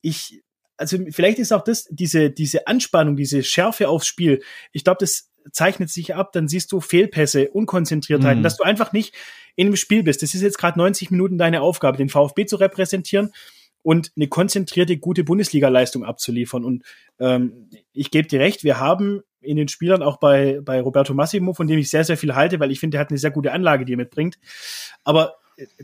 [0.06, 0.42] ich,
[0.76, 5.30] also vielleicht ist auch das, diese, diese Anspannung, diese Schärfe aufs Spiel, ich glaube, das
[5.52, 8.42] zeichnet sich ab, dann siehst du Fehlpässe, Unkonzentriertheiten, mhm.
[8.42, 9.14] dass du einfach nicht
[9.54, 10.22] in dem Spiel bist.
[10.22, 13.32] Das ist jetzt gerade 90 Minuten deine Aufgabe, den VfB zu repräsentieren
[13.82, 16.64] und eine konzentrierte, gute Bundesliga-Leistung abzuliefern.
[16.64, 16.82] Und
[17.20, 21.54] ähm, ich gebe dir recht, wir haben in den Spielern auch bei, bei Roberto Massimo,
[21.54, 23.52] von dem ich sehr, sehr viel halte, weil ich finde, er hat eine sehr gute
[23.52, 24.38] Anlage, die er mitbringt.
[25.04, 25.36] Aber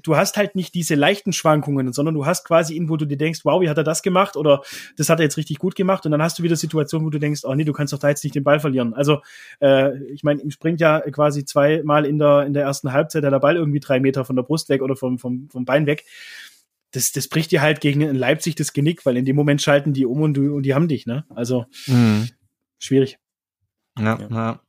[0.03, 3.16] du hast halt nicht diese leichten Schwankungen, sondern du hast quasi ihn, wo du dir
[3.16, 4.62] denkst, wow, wie hat er das gemacht oder
[4.97, 7.18] das hat er jetzt richtig gut gemacht und dann hast du wieder Situationen, wo du
[7.18, 8.95] denkst, oh nee, du kannst doch da jetzt nicht den Ball verlieren.
[8.95, 9.20] Also
[9.61, 13.39] äh, ich meine, ihm springt ja quasi zweimal in der in der ersten Halbzeit der
[13.39, 16.05] Ball irgendwie drei Meter von der Brust weg oder vom vom, vom Bein weg.
[16.91, 20.05] Das, das bricht dir halt gegen Leipzig das Genick, weil in dem Moment schalten die
[20.05, 21.25] um und, du, und die haben dich, ne?
[21.35, 22.29] Also mhm.
[22.79, 23.18] schwierig.
[23.99, 24.29] Ja, ja.
[24.31, 24.61] Ja,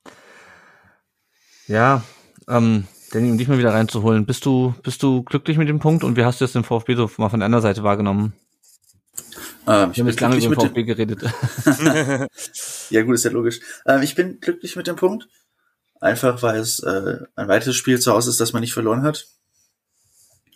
[1.68, 2.04] ja
[2.48, 6.04] ähm, Danny, um dich mal wieder reinzuholen, bist du, bist du glücklich mit dem Punkt
[6.04, 8.34] und wie hast du jetzt den VfB so mal von der anderen Seite wahrgenommen?
[9.68, 11.22] Ähm, ich habe jetzt lange über den VfB geredet.
[12.90, 13.60] ja gut, ist ja logisch.
[13.86, 15.28] Ähm, ich bin glücklich mit dem Punkt.
[16.02, 19.28] Einfach, weil es äh, ein weiteres Spiel zu Hause ist, das man nicht verloren hat.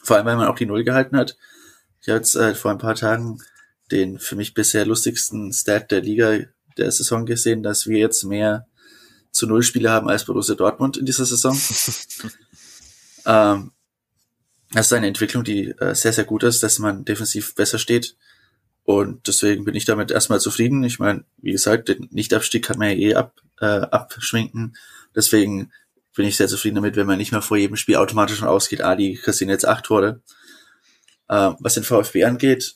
[0.01, 1.38] Vor allem, weil man auch die Null gehalten hat.
[2.01, 3.38] Ich habe jetzt äh, vor ein paar Tagen
[3.91, 6.39] den für mich bisher lustigsten Stat der Liga
[6.78, 8.66] der Saison gesehen, dass wir jetzt mehr
[9.32, 11.55] zu Null Spiele haben als Borussia Dortmund in dieser Saison.
[13.28, 13.71] Ähm,
[14.71, 18.17] das ist eine Entwicklung, die äh, sehr, sehr gut ist, dass man defensiv besser steht.
[18.84, 20.84] Und deswegen bin ich damit erstmal zufrieden.
[20.84, 24.78] Ich meine, wie gesagt, den Nichtabstieg kann man ja eh ab, äh, abschminken.
[25.15, 25.71] Deswegen
[26.15, 28.82] bin ich sehr zufrieden damit, wenn man nicht mehr vor jedem Spiel automatisch schon ausgeht,
[28.82, 30.21] ah, die kassieren jetzt acht Tore.
[31.28, 32.75] Äh, was den VfB angeht,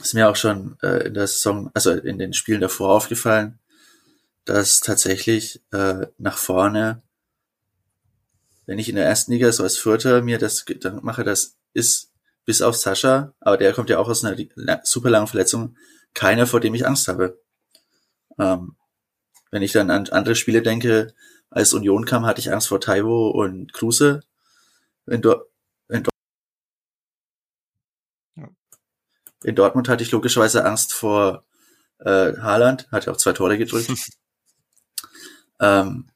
[0.00, 3.58] ist mir auch schon äh, in der Saison, also in den Spielen davor aufgefallen,
[4.44, 7.02] dass tatsächlich äh, nach vorne
[8.66, 12.12] wenn ich in der ersten Liga so als Vierter mir das dann mache, das ist
[12.44, 14.36] bis auf Sascha, aber der kommt ja auch aus einer
[14.84, 15.76] super langen Verletzung,
[16.12, 17.40] keiner, vor dem ich Angst habe.
[18.38, 18.76] Ähm,
[19.50, 21.14] wenn ich dann an andere Spiele denke,
[21.50, 24.22] als Union kam, hatte ich Angst vor Taiwo und Kruse.
[25.06, 25.44] In, Do
[25.88, 26.10] in, Do
[29.44, 31.44] in Dortmund hatte ich logischerweise Angst vor
[31.98, 33.90] äh, Haaland, hat ja auch zwei Tore gedrückt.
[35.60, 36.10] ähm,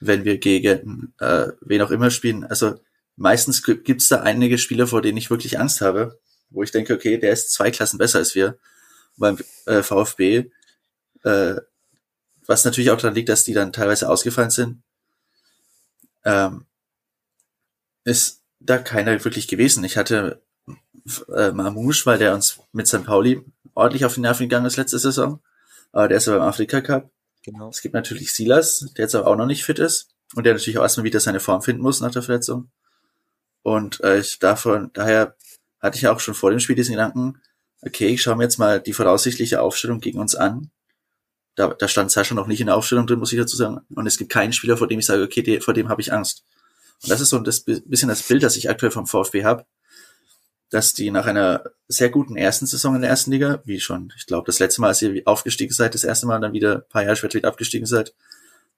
[0.00, 2.44] wenn wir gegen äh, wen auch immer spielen.
[2.44, 2.76] Also
[3.16, 6.18] meistens gibt es da einige Spieler, vor denen ich wirklich Angst habe,
[6.50, 8.58] wo ich denke, okay, der ist zwei Klassen besser als wir.
[9.16, 10.50] Beim äh, VfB,
[11.24, 11.54] äh,
[12.46, 14.82] was natürlich auch daran liegt, dass die dann teilweise ausgefallen sind,
[16.24, 16.66] ähm,
[18.04, 19.84] ist da keiner wirklich gewesen.
[19.84, 20.42] Ich hatte
[21.34, 23.04] äh, Mamouche, weil der uns mit St.
[23.04, 23.44] Pauli
[23.74, 25.40] ordentlich auf die Nerven gegangen ist letzte Saison.
[25.92, 27.10] Aber der ist ja beim Afrika Cup.
[27.44, 27.68] Genau.
[27.68, 30.78] Es gibt natürlich Silas, der jetzt aber auch noch nicht fit ist und der natürlich
[30.78, 32.70] auch erstmal wieder seine Form finden muss nach der Verletzung.
[33.62, 35.36] Und äh, ich davon, daher
[35.80, 37.40] hatte ich auch schon vor dem Spiel diesen Gedanken,
[37.82, 40.70] okay, ich schaue mir jetzt mal die voraussichtliche Aufstellung gegen uns an.
[41.54, 43.80] Da, da stand Sascha noch nicht in der Aufstellung drin, muss ich dazu sagen.
[43.94, 46.12] Und es gibt keinen Spieler, vor dem ich sage, okay, die, vor dem habe ich
[46.12, 46.44] Angst.
[47.02, 49.64] Und das ist so das bisschen das Bild, das ich aktuell vom VfB habe
[50.70, 54.26] dass die nach einer sehr guten ersten Saison in der ersten Liga, wie schon, ich
[54.26, 57.02] glaube, das letzte Mal, als ihr aufgestiegen seid, das erste Mal dann wieder ein paar
[57.02, 58.14] Jahre später wieder abgestiegen seid,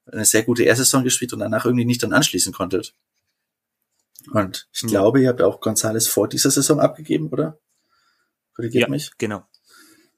[0.07, 2.95] eine sehr gute erste Saison gespielt und danach irgendwie nicht dann anschließen konntet.
[4.33, 4.89] Und ich mhm.
[4.89, 7.59] glaube, ihr habt auch Gonzales vor dieser Saison abgegeben, oder?
[8.55, 9.11] Korrigiert ja, mich.
[9.19, 9.45] Genau.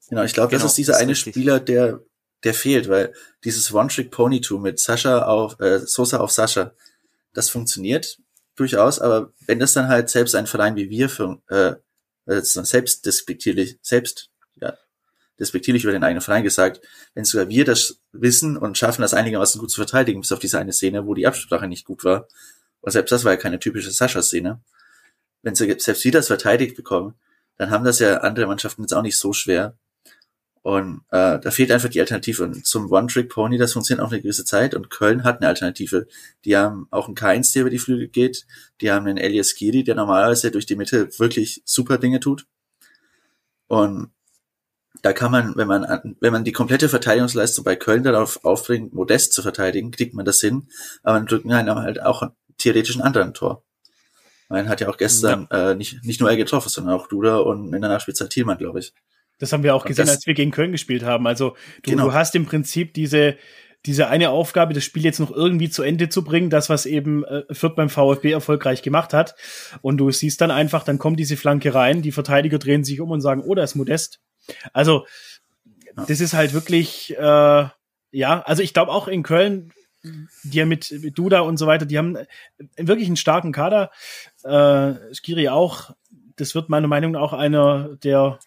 [0.09, 1.33] Genau, ich glaube, Genau, das ist dieser ist eine richtig.
[1.33, 2.01] Spieler, der,
[2.43, 3.13] der fehlt, weil
[3.43, 6.73] dieses One-Trick-Pony-Tool mit Sascha auf, äh, Sosa auf Sascha,
[7.33, 8.19] das funktioniert
[8.55, 11.73] durchaus, aber wenn das dann halt selbst ein Verein wie wir für, äh,
[12.25, 14.77] äh, selbst despektierlich, selbst, ja,
[15.39, 16.81] despektierlich über den eigenen Verein gesagt,
[17.15, 20.59] wenn sogar wir das wissen und schaffen, das einigermaßen gut zu verteidigen, bis auf diese
[20.59, 22.27] eine Szene, wo die Absprache nicht gut war,
[22.81, 24.61] und selbst das war ja keine typische Sascha-Szene,
[25.41, 27.15] wenn sie selbst wir das verteidigt bekommen,
[27.57, 29.77] dann haben das ja andere Mannschaften jetzt auch nicht so schwer.
[30.63, 32.43] Und äh, da fehlt einfach die Alternative.
[32.43, 34.73] Und zum One-Trick-Pony, das funktioniert auch eine gewisse Zeit.
[34.73, 36.07] Und Köln hat eine Alternative.
[36.45, 38.45] Die haben auch einen K1, der über die Flügel geht.
[38.81, 42.47] Die haben einen Elias Kiri, der normalerweise durch die Mitte wirklich super Dinge tut.
[43.67, 44.11] Und
[45.01, 48.93] da kann man, wenn man, an- wenn man die komplette Verteidigungsleistung bei Köln darauf aufbringt,
[48.93, 50.69] Modest zu verteidigen, kriegt man das hin.
[51.03, 52.23] Aber dann drücken einen halt auch
[52.57, 53.63] theoretisch einen anderen Tor.
[54.49, 57.73] Man hat ja auch gestern äh, nicht, nicht nur er getroffen, sondern auch Duda und
[57.73, 58.93] in der Nachspielzeit Thielmann, glaube ich.
[59.39, 61.27] Das haben wir auch gesehen, als wir gegen Köln gespielt haben.
[61.27, 62.05] Also du, Genau.
[62.05, 63.35] du hast im Prinzip diese,
[63.85, 67.25] diese eine Aufgabe, das Spiel jetzt noch irgendwie zu Ende zu bringen, das, was eben
[67.25, 69.35] äh, Fürth beim VfB erfolgreich gemacht hat.
[69.81, 73.11] Und du siehst dann einfach, dann kommt diese Flanke rein, die Verteidiger drehen sich um
[73.11, 74.21] und sagen, oh, da ist Modest.
[74.71, 75.05] Also
[76.07, 77.67] das ist halt wirklich, äh,
[78.11, 79.73] ja, also ich glaube auch in Köln,
[80.43, 82.25] die ja mit, mit Duda und so weiter, die haben äh,
[82.77, 83.91] wirklich einen starken Kader.
[84.43, 85.91] Äh, Skiri auch.
[86.35, 88.39] Das wird meiner Meinung nach auch einer, der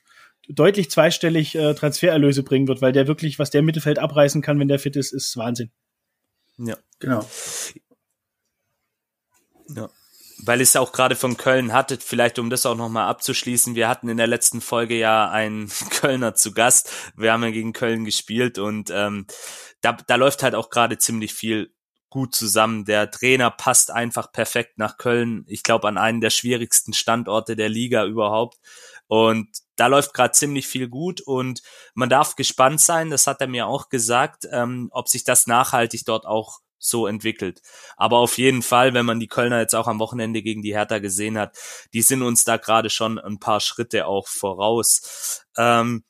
[0.49, 4.59] deutlich zweistellig äh, Transfererlöse bringen wird, weil der wirklich, was der im Mittelfeld abreißen kann,
[4.59, 5.71] wenn der fit ist, ist Wahnsinn.
[6.59, 6.77] Ja.
[6.99, 7.29] Genau.
[9.69, 9.91] Ja.
[10.45, 14.09] Weil es auch gerade von Köln hattet, vielleicht um das auch nochmal abzuschließen, wir hatten
[14.09, 16.93] in der letzten Folge ja einen Kölner zu Gast.
[17.17, 19.27] Wir haben ja gegen Köln gespielt und ähm,
[19.81, 21.73] da, da läuft halt auch gerade ziemlich viel
[22.11, 22.85] gut zusammen.
[22.85, 25.45] Der Trainer passt einfach perfekt nach Köln.
[25.49, 28.59] Ich glaube an einen der schwierigsten Standorte der Liga überhaupt.
[29.09, 31.63] Und da läuft gerade ziemlich viel gut und
[31.95, 36.05] man darf gespannt sein, das hat er mir auch gesagt, ähm, ob sich das nachhaltig
[36.05, 37.61] dort auch so entwickelt.
[37.97, 40.99] Aber auf jeden Fall, wenn man die Kölner jetzt auch am Wochenende gegen die Hertha
[40.99, 41.57] gesehen hat,
[41.93, 45.45] die sind uns da gerade schon ein paar Schritte auch voraus.
[45.57, 46.05] Ähm,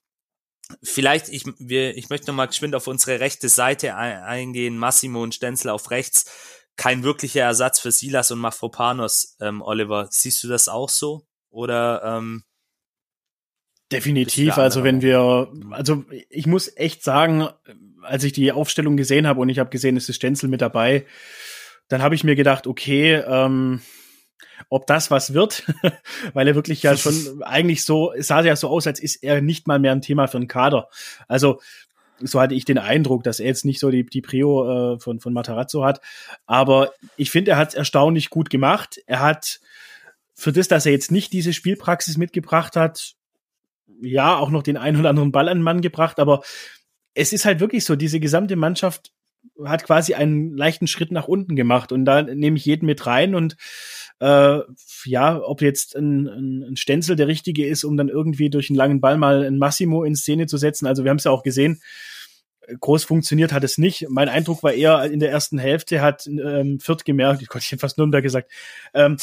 [0.82, 4.78] vielleicht, ich, wir, ich möchte nochmal geschwind auf unsere rechte Seite ein, eingehen.
[4.78, 6.30] Massimo und Stenzel auf rechts.
[6.76, 10.08] Kein wirklicher Ersatz für Silas und Mafropanos, ähm, Oliver.
[10.10, 11.26] Siehst du das auch so?
[11.48, 12.44] Oder ähm,
[13.92, 17.48] Definitiv, also wenn wir, also ich muss echt sagen,
[18.02, 21.06] als ich die Aufstellung gesehen habe und ich habe gesehen, es ist Stenzel mit dabei,
[21.88, 23.80] dann habe ich mir gedacht, okay, ähm,
[24.68, 25.64] ob das was wird,
[26.32, 29.40] weil er wirklich ja schon eigentlich so, es sah ja so aus, als ist er
[29.40, 30.88] nicht mal mehr ein Thema für einen Kader.
[31.28, 31.60] Also
[32.18, 35.20] so hatte ich den Eindruck, dass er jetzt nicht so die, die Prio äh, von,
[35.20, 36.00] von Matarazzo hat.
[36.46, 39.00] Aber ich finde, er hat es erstaunlich gut gemacht.
[39.06, 39.60] Er hat
[40.34, 43.15] für das, dass er jetzt nicht diese Spielpraxis mitgebracht hat,
[44.00, 46.42] ja, auch noch den einen oder anderen Ball an den Mann gebracht, aber
[47.14, 49.12] es ist halt wirklich so, diese gesamte Mannschaft
[49.64, 53.34] hat quasi einen leichten Schritt nach unten gemacht und da nehme ich jeden mit rein
[53.34, 53.56] und
[54.18, 54.58] äh,
[55.04, 59.00] ja, ob jetzt ein, ein, Stenzel der richtige ist, um dann irgendwie durch einen langen
[59.00, 60.86] Ball mal ein Massimo in Szene zu setzen.
[60.86, 61.80] Also wir haben es ja auch gesehen,
[62.80, 64.06] groß funktioniert hat es nicht.
[64.08, 67.70] Mein Eindruck war eher in der ersten Hälfte hat ähm, Fürth gemerkt, ich Gott, ich
[67.70, 68.50] hätte fast Nürnberg gesagt.
[68.94, 69.16] Ähm,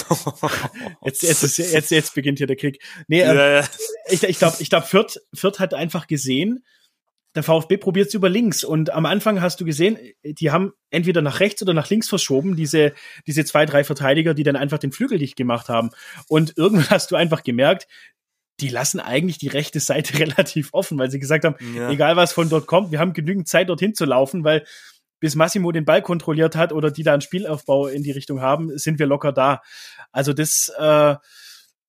[1.04, 2.82] jetzt, jetzt, ist, jetzt, jetzt beginnt hier der Krieg.
[3.08, 3.68] Nee, ähm, ja, ja.
[4.10, 6.64] ich, ich glaube, ich glaub, Fürth, Fürth hat einfach gesehen,
[7.36, 8.64] der VfB probiert es über links.
[8.64, 12.56] Und am Anfang hast du gesehen, die haben entweder nach rechts oder nach links verschoben,
[12.56, 12.94] diese,
[13.26, 15.90] diese zwei, drei Verteidiger, die dann einfach den Flügel dicht gemacht haben.
[16.28, 17.88] Und irgendwann hast du einfach gemerkt,
[18.64, 21.90] die lassen eigentlich die rechte Seite relativ offen, weil sie gesagt haben, Ja.
[21.90, 24.66] egal was von dort kommt, wir haben genügend Zeit dorthin zu laufen, weil
[25.20, 28.78] bis Massimo den Ball kontrolliert hat oder die da einen Spielaufbau in die Richtung haben,
[28.78, 29.62] sind wir locker da.
[30.12, 31.16] Also das, äh,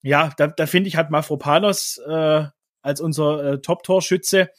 [0.03, 2.45] ja, da, da finde ich, hat Mafropanos äh,
[2.83, 4.51] als unser äh, Top-Torschütze,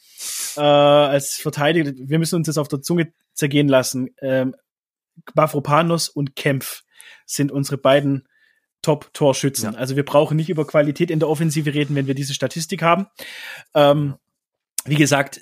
[0.56, 4.08] äh, als Verteidiger, wir müssen uns das auf der Zunge zergehen lassen.
[4.20, 4.54] Ähm,
[5.34, 6.82] Mafropanos und Kempf
[7.24, 8.28] sind unsere beiden
[8.82, 9.72] Top-Torschützen.
[9.72, 9.78] Ja.
[9.78, 13.06] Also wir brauchen nicht über Qualität in der Offensive reden, wenn wir diese Statistik haben.
[13.74, 14.14] Ähm,
[14.84, 15.40] wie gesagt,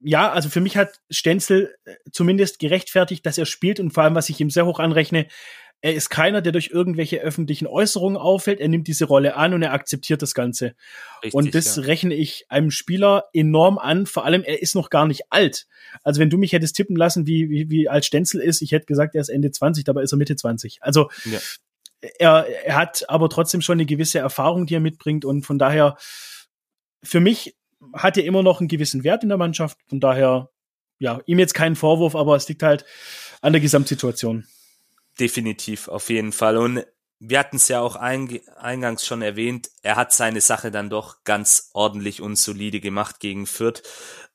[0.00, 4.14] ja, also für mich hat Stenzel äh, zumindest gerechtfertigt, dass er spielt und vor allem,
[4.14, 5.28] was ich ihm sehr hoch anrechne,
[5.84, 8.60] er ist keiner, der durch irgendwelche öffentlichen Äußerungen auffällt.
[8.60, 10.76] Er nimmt diese Rolle an und er akzeptiert das Ganze.
[11.24, 11.82] Richtig, und das ja.
[11.82, 14.06] rechne ich einem Spieler enorm an.
[14.06, 15.66] Vor allem, er ist noch gar nicht alt.
[16.04, 18.86] Also wenn du mich hättest tippen lassen, wie, wie, wie alt Stenzel ist, ich hätte
[18.86, 20.78] gesagt, er ist Ende 20, dabei ist er Mitte 20.
[20.82, 21.40] Also Ja.
[22.18, 25.24] Er, er hat aber trotzdem schon eine gewisse Erfahrung, die er mitbringt.
[25.24, 25.96] Und von daher,
[27.02, 27.56] für mich
[27.94, 29.78] hat er immer noch einen gewissen Wert in der Mannschaft.
[29.88, 30.50] Von daher,
[30.98, 32.84] ja, ihm jetzt keinen Vorwurf, aber es liegt halt
[33.40, 34.46] an der Gesamtsituation.
[35.18, 36.56] Definitiv, auf jeden Fall.
[36.56, 36.84] Und
[37.18, 41.70] wir hatten es ja auch eingangs schon erwähnt, er hat seine Sache dann doch ganz
[41.72, 43.82] ordentlich und solide gemacht gegen Fürth.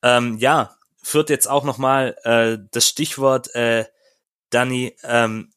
[0.01, 3.85] Ähm, ja, Fürth jetzt auch nochmal äh, das Stichwort, äh,
[4.51, 5.51] Danny, ähm,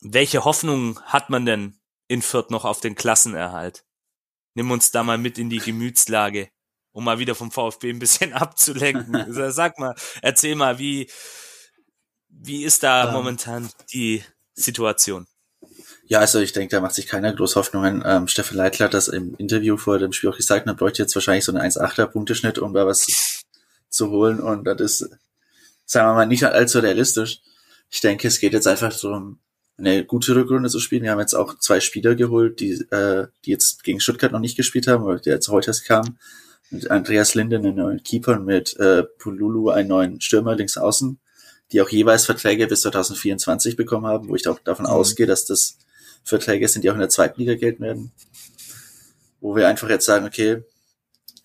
[0.00, 1.78] welche Hoffnung hat man denn
[2.08, 3.84] in Fürth noch auf den Klassenerhalt?
[4.54, 6.48] Nimm uns da mal mit in die Gemütslage,
[6.92, 9.26] um mal wieder vom VfB ein bisschen abzulenken.
[9.52, 11.10] Sag mal, erzähl mal, wie,
[12.28, 14.24] wie ist da ähm, momentan die
[14.54, 15.26] Situation?
[16.06, 18.02] Ja, also ich denke, da macht sich keiner groß Hoffnungen.
[18.04, 21.14] Ähm, Steffen Leitler hat das im Interview vor dem Spiel auch gesagt, man bräuchte jetzt
[21.14, 23.06] wahrscheinlich so einen 1,8er Punkteschnitt, um da was
[23.88, 24.40] zu holen.
[24.40, 25.10] Und das ist,
[25.84, 27.40] sagen wir mal, nicht allzu realistisch.
[27.90, 29.38] Ich denke, es geht jetzt einfach darum,
[29.80, 31.02] eine gute Rückrunde zu spielen.
[31.02, 34.56] Wir haben jetzt auch zwei Spieler geholt, die, äh, die jetzt gegen Stuttgart noch nicht
[34.56, 36.18] gespielt haben, oder der jetzt heute erst kam.
[36.70, 41.18] Mit Andreas Linden, einen neuen Keeper, und mit äh, Pululu, einen neuen Stürmer links außen,
[41.72, 44.92] die auch jeweils Verträge bis 2024 bekommen haben, wo ich auch davon mhm.
[44.92, 45.78] ausgehe, dass das
[46.22, 48.12] Verträge sind, die auch in der zweiten Liga gelten werden.
[49.40, 50.62] Wo wir einfach jetzt sagen, okay,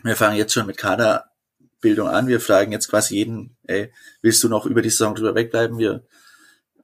[0.04, 3.92] wir fangen jetzt schon mit Kaderbildung an, wir fragen jetzt quasi jeden, ey,
[4.22, 5.80] willst du noch über die Saison drüber wegbleiben?
[5.80, 6.04] Wir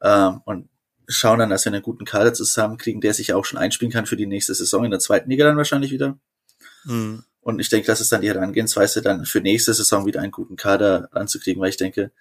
[0.02, 0.71] ähm, und
[1.12, 4.18] schauen dann, dass wir einen guten Kader zusammenkriegen, der sich auch schon einspielen kann für
[4.18, 6.18] die nächste Saison in der zweiten Liga dann wahrscheinlich wieder.
[6.84, 7.24] Mhm.
[7.42, 10.56] Und ich denke, das ist dann die Herangehensweise, dann für nächste Saison wieder einen guten
[10.56, 12.12] Kader anzukriegen, weil ich denke,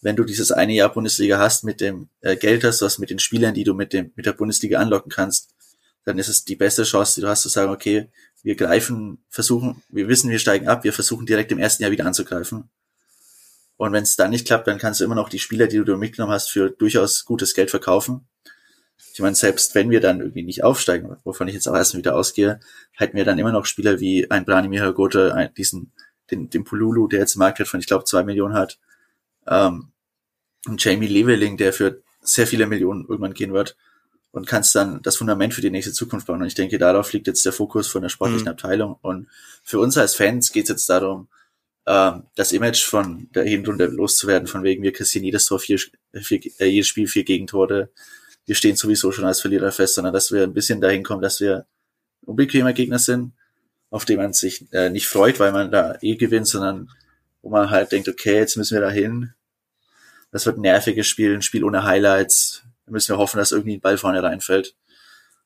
[0.00, 3.10] wenn du dieses eine Jahr Bundesliga hast mit dem äh, Geld, das du hast mit
[3.10, 5.50] den Spielern, die du mit dem mit der Bundesliga anlocken kannst,
[6.04, 8.08] dann ist es die beste Chance, die du hast, zu sagen, okay,
[8.42, 12.06] wir greifen, versuchen, wir wissen, wir steigen ab, wir versuchen direkt im ersten Jahr wieder
[12.06, 12.70] anzugreifen.
[13.80, 15.96] Und wenn es dann nicht klappt, dann kannst du immer noch die Spieler, die du
[15.96, 18.28] mitgenommen hast, für durchaus gutes Geld verkaufen.
[19.14, 22.14] Ich meine, selbst wenn wir dann irgendwie nicht aufsteigen, wovon ich jetzt auch erst wieder
[22.14, 22.60] ausgehe,
[22.92, 25.92] hätten wir dann immer noch Spieler wie ein Branimir Gote, diesen,
[26.30, 28.78] den, den Pululu, der jetzt einen Marktwert von, ich glaube, zwei Millionen hat,
[29.46, 29.92] ähm,
[30.68, 33.78] und Jamie Leveling, der für sehr viele Millionen irgendwann gehen wird
[34.30, 36.42] und kannst dann das Fundament für die nächste Zukunft bauen.
[36.42, 38.52] Und ich denke, darauf liegt jetzt der Fokus von der sportlichen mhm.
[38.52, 38.98] Abteilung.
[39.00, 39.28] Und
[39.62, 41.28] für uns als Fans geht es jetzt darum,
[41.86, 45.78] ähm, das Image von der Hinrunde loszuwerden, von wegen, wir kassieren jedes Tor vier,
[46.12, 47.90] vier äh, jedes Spiel vier Gegentore.
[48.46, 51.40] Wir stehen sowieso schon als Verlierer fest, sondern dass wir ein bisschen dahin kommen, dass
[51.40, 51.66] wir
[52.22, 53.32] unbequemer Gegner sind,
[53.90, 56.90] auf den man sich äh, nicht freut, weil man da eh gewinnt, sondern
[57.42, 59.32] wo man halt denkt, okay, jetzt müssen wir da hin.
[60.30, 62.62] Das wird ein nerviges Spiel, ein Spiel ohne Highlights.
[62.86, 64.74] Da müssen wir hoffen, dass irgendwie ein Ball vorne reinfällt.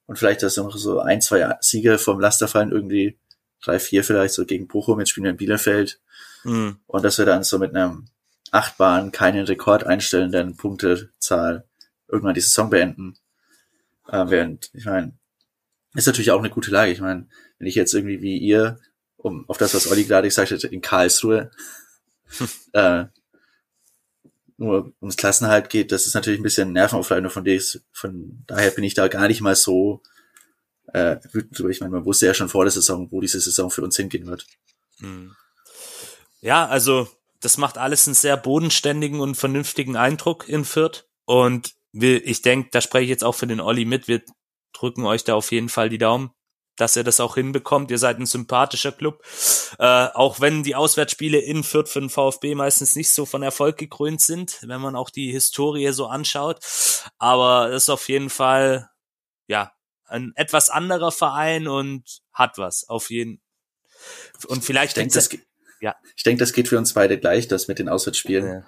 [0.07, 3.17] Und vielleicht, dass noch so ein, zwei Siege vom Laster fallen, irgendwie
[3.63, 6.01] drei, vier vielleicht, so gegen Bochum, jetzt spielen wir in Bielefeld.
[6.45, 6.79] Mhm.
[6.87, 8.07] Und dass wir dann so mit einem
[8.51, 11.65] achtbaren, keinen Rekord einstellenden Punktezahl
[12.09, 13.17] irgendwann die Saison beenden.
[14.09, 15.13] Äh, während, ich meine,
[15.95, 16.93] ist natürlich auch eine gute Lage.
[16.93, 17.27] Ich meine,
[17.59, 18.79] wenn ich jetzt irgendwie wie ihr,
[19.17, 21.51] um auf das, was Olli gerade gesagt hat, in Karlsruhe,
[22.73, 23.07] äh,
[24.57, 28.85] nur ums Klassenhalt geht, das ist natürlich ein bisschen nervenaufreibend von, des, von daher bin
[28.85, 30.01] ich da gar nicht mal so
[30.93, 31.71] äh, wütend drüber.
[31.71, 34.27] Ich meine, man wusste ja schon vor der Saison, wo diese Saison für uns hingehen
[34.27, 34.47] wird.
[35.01, 35.35] Mhm.
[36.45, 37.09] Ja, also
[37.41, 41.09] das macht alles einen sehr bodenständigen und vernünftigen Eindruck in Fürth.
[41.25, 44.09] Und wir, ich denke, da spreche ich jetzt auch für den Olli mit.
[44.09, 44.23] Wir
[44.75, 46.33] drücken euch da auf jeden Fall die Daumen,
[46.77, 47.91] dass ihr das auch hinbekommt.
[47.91, 49.25] Ihr seid ein sympathischer Club.
[49.79, 53.79] Äh, auch wenn die Auswärtsspiele in Fürth für den VfB meistens nicht so von Erfolg
[53.79, 56.59] gekrönt sind, wenn man auch die Historie so anschaut.
[57.17, 58.91] Aber es ist auf jeden Fall,
[59.47, 59.73] ja,
[60.05, 63.41] ein etwas anderer Verein und hat was, auf jeden
[64.47, 65.31] Und vielleicht ich denke, das,
[65.85, 65.95] ja.
[66.17, 68.47] Ich denke, das geht für uns beide gleich, das mit den Auswärtsspielen.
[68.47, 68.67] Ja.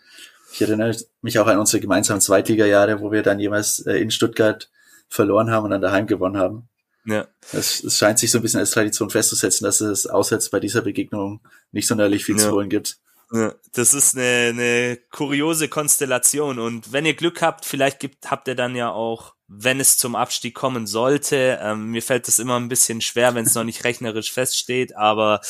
[0.53, 4.71] Ich erinnere mich auch an unsere gemeinsamen Zweitliga-Jahre, wo wir dann jeweils äh, in Stuttgart
[5.09, 6.69] verloren haben und dann daheim gewonnen haben.
[7.07, 7.27] Ja.
[7.53, 10.83] Es, es scheint sich so ein bisschen als Tradition festzusetzen, dass es auswärts bei dieser
[10.83, 11.41] Begegnung
[11.73, 12.43] nicht sonderlich viel ja.
[12.43, 12.99] zu holen gibt.
[13.33, 18.47] Ja, das ist eine, eine kuriose Konstellation und wenn ihr Glück habt, vielleicht gibt, habt
[18.47, 22.59] ihr dann ja auch, wenn es zum Abstieg kommen sollte, ähm, mir fällt das immer
[22.59, 25.41] ein bisschen schwer, wenn es noch nicht rechnerisch feststeht, aber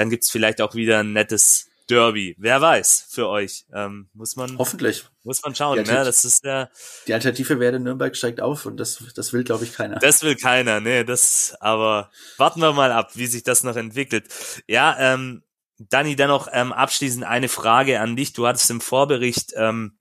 [0.00, 2.34] dann gibt's vielleicht auch wieder ein nettes Derby.
[2.38, 3.66] Wer weiß für euch.
[3.74, 5.76] Ähm, muss man hoffentlich muss man schauen.
[5.76, 5.84] Ne?
[5.84, 6.70] Das ist der
[7.06, 9.98] die Alternative wäre Nürnberg steigt auf und das das will glaube ich keiner.
[9.98, 10.80] Das will keiner.
[10.80, 11.54] Nee, das.
[11.60, 14.26] Aber warten wir mal ab, wie sich das noch entwickelt.
[14.66, 15.42] Ja, ähm,
[15.76, 18.32] Dani, dann noch ähm, abschließend eine Frage an dich.
[18.32, 19.98] Du hattest im Vorbericht ähm,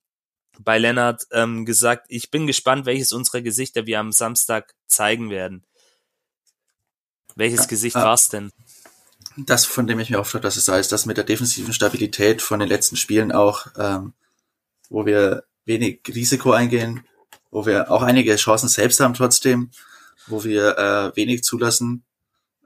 [0.59, 5.65] bei Lennart ähm, gesagt, ich bin gespannt, welches unserer Gesichter wir am Samstag zeigen werden.
[7.35, 8.51] Welches ja, Gesicht äh, war's denn?
[9.45, 12.41] Das, von dem ich mir oft dass es sei, ist das mit der defensiven Stabilität
[12.41, 14.13] von den letzten Spielen auch, ähm,
[14.89, 17.05] wo wir wenig Risiko eingehen,
[17.51, 19.71] wo wir auch einige Chancen selbst haben trotzdem,
[20.27, 22.03] wo wir äh, wenig zulassen.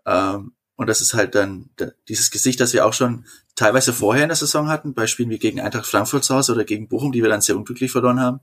[0.06, 1.70] Ähm, und das ist halt dann
[2.08, 3.26] dieses Gesicht, das wir auch schon
[3.56, 6.64] teilweise vorher in der Saison hatten, bei Spielen wie gegen Eintracht Frankfurt zu Hause oder
[6.64, 8.40] gegen Bochum, die wir dann sehr unglücklich verloren haben.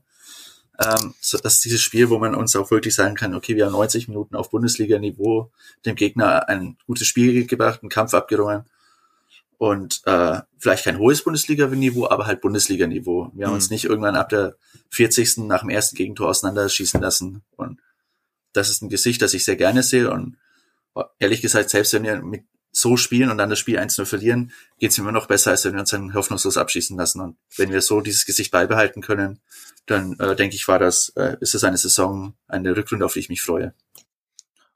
[0.83, 3.65] Ähm, so, das ist dieses Spiel, wo man uns auch wirklich sagen kann, okay, wir
[3.65, 5.51] haben 90 Minuten auf Bundesliga-Niveau
[5.85, 8.65] dem Gegner ein gutes Spiel gebracht, einen Kampf abgerungen
[9.57, 13.31] und äh, vielleicht kein hohes Bundesliga-Niveau, aber halt Bundesliga-Niveau.
[13.33, 13.55] Wir haben Mhm.
[13.57, 14.55] uns nicht irgendwann ab der
[14.89, 15.37] 40.
[15.47, 17.79] nach dem ersten Gegentor auseinanderschießen lassen und
[18.53, 20.37] das ist ein Gesicht, das ich sehr gerne sehe und
[21.19, 22.43] ehrlich gesagt, selbst wenn wir mit
[22.73, 25.81] so spielen und dann das Spiel 1-0 verlieren, geht's immer noch besser, als wenn wir
[25.81, 27.19] uns dann hoffnungslos abschießen lassen.
[27.19, 29.39] Und wenn wir so dieses Gesicht beibehalten können,
[29.85, 33.19] dann äh, denke ich, war das, äh, ist es eine Saison, eine Rückrunde, auf die
[33.19, 33.73] ich mich freue.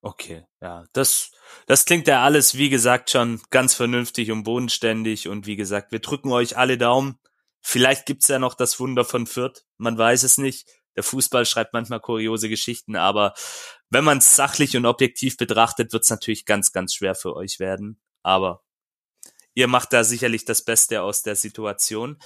[0.01, 1.31] Okay, ja, das,
[1.65, 5.27] das klingt ja alles, wie gesagt, schon ganz vernünftig und bodenständig.
[5.27, 7.17] Und wie gesagt, wir drücken euch alle Daumen.
[7.61, 9.65] Vielleicht gibt's ja noch das Wunder von Fürth.
[9.77, 10.67] Man weiß es nicht.
[10.95, 13.33] Der Fußball schreibt manchmal kuriose Geschichten, aber
[13.89, 17.99] wenn man es sachlich und objektiv betrachtet, wird's natürlich ganz, ganz schwer für euch werden.
[18.23, 18.63] Aber
[19.53, 22.17] ihr macht da sicherlich das Beste aus der Situation.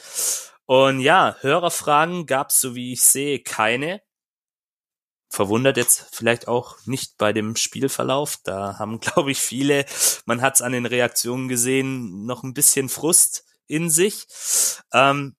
[0.69, 4.03] Und ja, Hörerfragen gab's, so wie ich sehe, keine
[5.27, 8.37] verwundert jetzt vielleicht auch nicht bei dem Spielverlauf.
[8.43, 9.87] Da haben, glaube ich, viele,
[10.25, 14.27] man hat es an den Reaktionen gesehen, noch ein bisschen Frust in sich.
[14.93, 15.35] Ähm,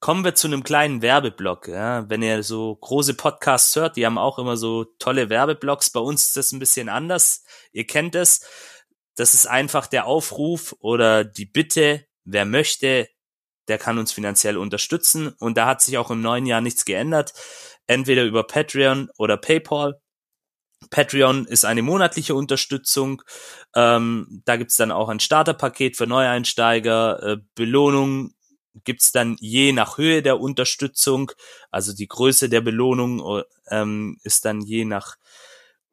[0.00, 1.68] kommen wir zu einem kleinen Werbeblock.
[1.68, 2.10] Ja.
[2.10, 5.90] Wenn ihr so große Podcasts hört, die haben auch immer so tolle Werbeblocks.
[5.90, 7.44] Bei uns ist das ein bisschen anders.
[7.70, 8.44] Ihr kennt es.
[9.14, 13.08] Das ist einfach der Aufruf oder die Bitte, wer möchte,
[13.68, 15.28] der kann uns finanziell unterstützen.
[15.38, 17.32] Und da hat sich auch im neuen Jahr nichts geändert
[17.88, 20.00] entweder über Patreon oder PayPal.
[20.90, 23.22] Patreon ist eine monatliche Unterstützung.
[23.74, 27.22] Ähm, da gibt's dann auch ein Starterpaket für Neueinsteiger.
[27.22, 28.34] Äh, Belohnung
[28.84, 31.32] gibt's dann je nach Höhe der Unterstützung.
[31.70, 35.16] Also die Größe der Belohnung ähm, ist dann je nach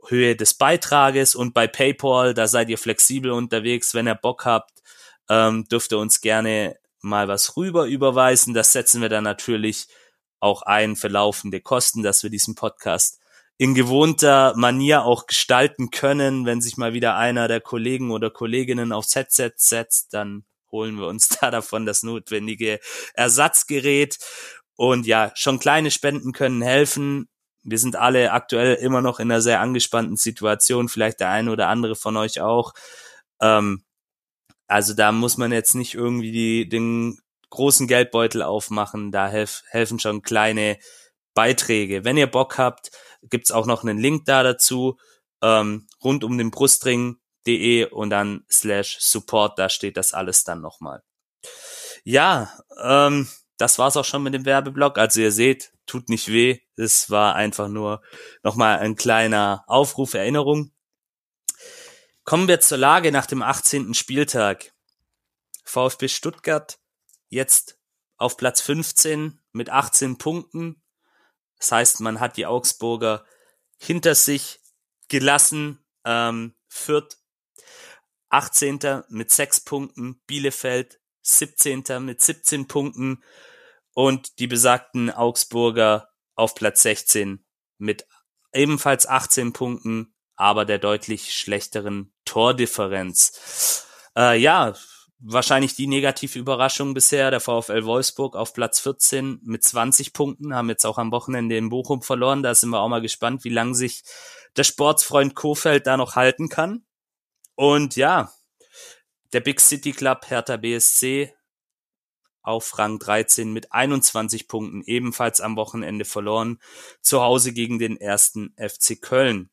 [0.07, 1.33] Höhe des Beitrages.
[1.33, 3.95] Und bei PayPal, da seid ihr flexibel unterwegs.
[3.95, 4.83] Wenn ihr Bock habt,
[5.29, 8.53] ähm, dürft ihr uns gerne mal was rüber überweisen.
[8.53, 9.87] Das setzen wir dann natürlich
[10.39, 13.19] auch ein für laufende Kosten, dass wir diesen Podcast
[13.57, 16.45] in gewohnter Manier auch gestalten können.
[16.45, 21.07] Wenn sich mal wieder einer der Kollegen oder Kolleginnen aufs Headset setzt, dann holen wir
[21.07, 22.79] uns da davon das notwendige
[23.13, 24.17] Ersatzgerät.
[24.75, 27.29] Und ja, schon kleine Spenden können helfen.
[27.63, 31.69] Wir sind alle aktuell immer noch in einer sehr angespannten Situation, vielleicht der eine oder
[31.69, 32.73] andere von euch auch.
[33.41, 33.83] Ähm,
[34.67, 37.19] also da muss man jetzt nicht irgendwie die, den
[37.49, 39.11] großen Geldbeutel aufmachen.
[39.11, 40.77] Da helf, helfen schon kleine
[41.33, 42.03] Beiträge.
[42.03, 42.91] Wenn ihr Bock habt,
[43.23, 44.97] gibt's auch noch einen Link da dazu,
[45.41, 51.03] ähm, rund um den Brustring.de und dann slash support, da steht das alles dann nochmal.
[52.03, 52.51] Ja,
[52.81, 53.27] ähm,
[53.57, 54.97] das war's auch schon mit dem Werbeblock.
[54.97, 56.59] Also ihr seht, tut nicht weh.
[56.75, 58.01] Es war einfach nur
[58.43, 60.71] nochmal ein kleiner Aufruf, Erinnerung.
[62.25, 63.93] Kommen wir zur Lage nach dem 18.
[63.93, 64.73] Spieltag.
[65.63, 66.79] VfB Stuttgart
[67.29, 67.79] jetzt
[68.17, 70.81] auf Platz 15 mit 18 Punkten.
[71.59, 73.25] Das heißt, man hat die Augsburger
[73.77, 74.59] hinter sich
[75.07, 75.85] gelassen.
[76.03, 77.17] Ähm, Fürth
[78.29, 79.03] 18.
[79.09, 81.83] mit 6 Punkten, Bielefeld 17.
[82.03, 83.23] mit 17 Punkten
[83.93, 87.45] und die besagten Augsburger auf Platz 16
[87.77, 88.07] mit
[88.51, 93.85] ebenfalls 18 Punkten, aber der deutlich schlechteren Tordifferenz.
[94.17, 94.73] Äh, ja,
[95.19, 100.69] wahrscheinlich die negative Überraschung bisher, der VfL Wolfsburg auf Platz 14 mit 20 Punkten, haben
[100.69, 102.43] jetzt auch am Wochenende in Bochum verloren.
[102.43, 104.03] Da sind wir auch mal gespannt, wie lange sich
[104.55, 106.85] der Sportsfreund Kofeld da noch halten kann.
[107.55, 108.31] Und ja,
[109.33, 111.33] der Big City Club Hertha BSC
[112.41, 116.59] auf Rang 13 mit 21 Punkten, ebenfalls am Wochenende verloren,
[117.01, 119.49] zu Hause gegen den ersten FC Köln.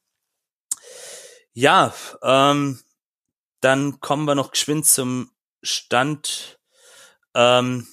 [1.54, 1.92] Ja,
[2.22, 2.80] ähm,
[3.60, 5.30] dann kommen wir noch geschwind zum
[5.62, 6.58] Stand,
[7.34, 7.86] ähm,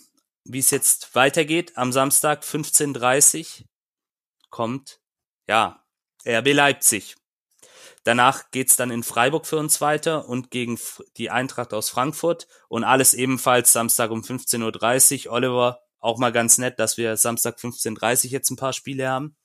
[0.46, 1.74] wie es jetzt weitergeht.
[1.76, 3.66] Am Samstag 15.30
[4.50, 5.02] kommt,
[5.48, 5.84] ja,
[6.26, 7.18] RB Leipzig.
[8.04, 10.80] Danach geht's dann in Freiburg für uns weiter und gegen
[11.18, 15.34] die Eintracht aus Frankfurt und alles ebenfalls Samstag um 15.30 Uhr.
[15.34, 19.36] Oliver, auch mal ganz nett, dass wir Samstag 15.30 Uhr jetzt ein paar Spiele haben.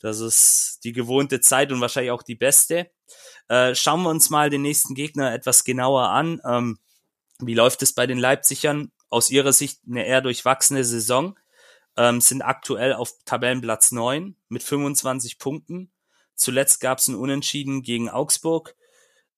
[0.00, 2.90] Das ist die gewohnte Zeit und wahrscheinlich auch die beste.
[3.48, 6.40] Äh, schauen wir uns mal den nächsten Gegner etwas genauer an.
[6.44, 6.78] Ähm,
[7.38, 8.92] wie läuft es bei den Leipzigern?
[9.08, 11.38] Aus ihrer Sicht eine eher durchwachsene Saison.
[11.96, 15.90] Ähm, sind aktuell auf Tabellenplatz 9 mit 25 Punkten.
[16.34, 18.74] Zuletzt gab es ein Unentschieden gegen Augsburg,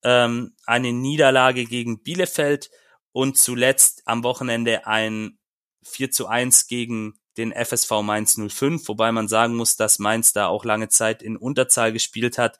[0.04, 2.70] ähm, eine Niederlage gegen Bielefeld
[3.12, 5.38] und zuletzt am Wochenende ein
[5.84, 10.48] 4 zu 1 gegen den FSV Mainz 05, wobei man sagen muss, dass Mainz da
[10.48, 12.58] auch lange Zeit in Unterzahl gespielt hat.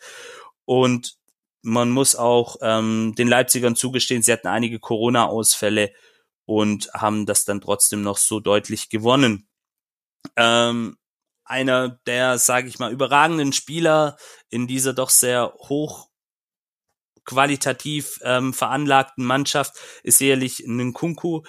[0.65, 1.17] Und
[1.63, 5.93] man muss auch ähm, den Leipzigern zugestehen, sie hatten einige Corona-Ausfälle
[6.45, 9.49] und haben das dann trotzdem noch so deutlich gewonnen.
[10.37, 10.97] Ähm,
[11.45, 14.17] einer der, sage ich mal, überragenden Spieler
[14.49, 16.09] in dieser doch sehr hoch
[17.25, 21.43] qualitativ ähm, veranlagten Mannschaft ist sicherlich Nkunku,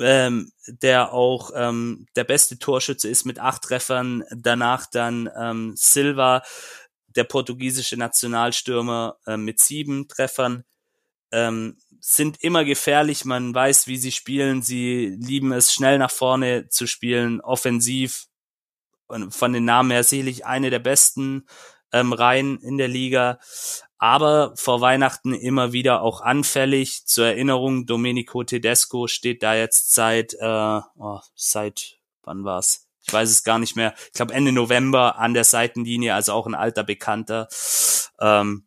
[0.00, 4.24] ähm, der auch ähm, der beste Torschütze ist mit acht Treffern.
[4.30, 6.42] Danach dann ähm, Silva,
[7.06, 10.64] der portugiesische Nationalstürmer äh, mit sieben Treffern.
[11.30, 16.68] Ähm, sind immer gefährlich, man weiß, wie sie spielen, sie lieben es, schnell nach vorne
[16.68, 18.28] zu spielen, offensiv,
[19.08, 21.46] und von den Namen her sicherlich eine der besten
[21.92, 23.38] ähm, Reihen in der Liga,
[23.98, 27.06] aber vor Weihnachten immer wieder auch anfällig.
[27.06, 32.86] Zur Erinnerung, Domenico Tedesco steht da jetzt seit, äh, oh, seit, wann war's?
[33.02, 33.94] Ich weiß es gar nicht mehr.
[34.06, 37.48] Ich glaube Ende November an der Seitenlinie, also auch ein alter Bekannter,
[38.20, 38.66] ähm,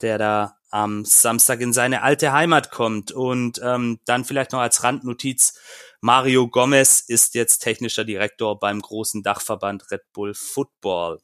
[0.00, 3.12] der da am Samstag in seine alte Heimat kommt.
[3.12, 5.58] Und ähm, dann vielleicht noch als Randnotiz,
[6.00, 11.20] Mario Gomez ist jetzt technischer Direktor beim großen Dachverband Red Bull Football.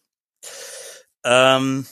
[1.25, 1.87] Ähm,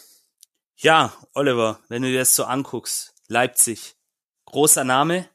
[0.77, 3.97] ja, Oliver, wenn du dir das so anguckst, Leipzig,
[4.45, 5.29] großer Name.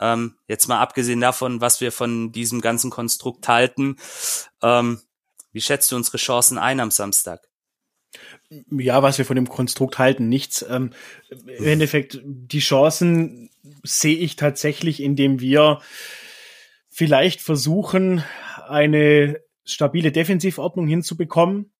[0.00, 3.96] Ähm, jetzt mal abgesehen davon, was wir von diesem ganzen Konstrukt halten,
[4.62, 5.00] ähm,
[5.52, 7.46] wie schätzt du unsere Chancen ein am Samstag?
[8.70, 10.64] Ja, was wir von dem Konstrukt halten, nichts.
[10.68, 10.92] Ähm,
[11.30, 13.50] Im Endeffekt, die Chancen
[13.82, 15.80] sehe ich tatsächlich, indem wir
[16.88, 18.22] vielleicht versuchen,
[18.68, 21.71] eine stabile Defensivordnung hinzubekommen,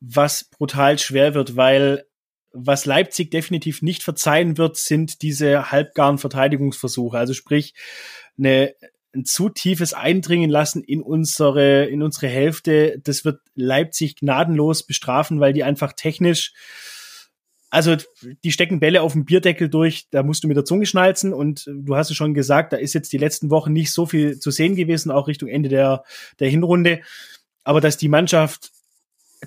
[0.00, 2.04] was brutal schwer wird, weil
[2.52, 7.18] was Leipzig definitiv nicht verzeihen wird, sind diese halbgaren Verteidigungsversuche.
[7.18, 7.74] Also sprich,
[8.38, 8.74] eine,
[9.14, 15.40] ein zu tiefes Eindringen lassen in unsere, in unsere Hälfte, das wird Leipzig gnadenlos bestrafen,
[15.40, 16.52] weil die einfach technisch
[17.68, 17.96] also
[18.44, 21.66] die stecken Bälle auf dem Bierdeckel durch, da musst du mit der Zunge schnalzen und
[21.66, 24.50] du hast es schon gesagt, da ist jetzt die letzten Wochen nicht so viel zu
[24.50, 26.04] sehen gewesen, auch Richtung Ende der,
[26.38, 27.00] der Hinrunde.
[27.64, 28.70] Aber dass die Mannschaft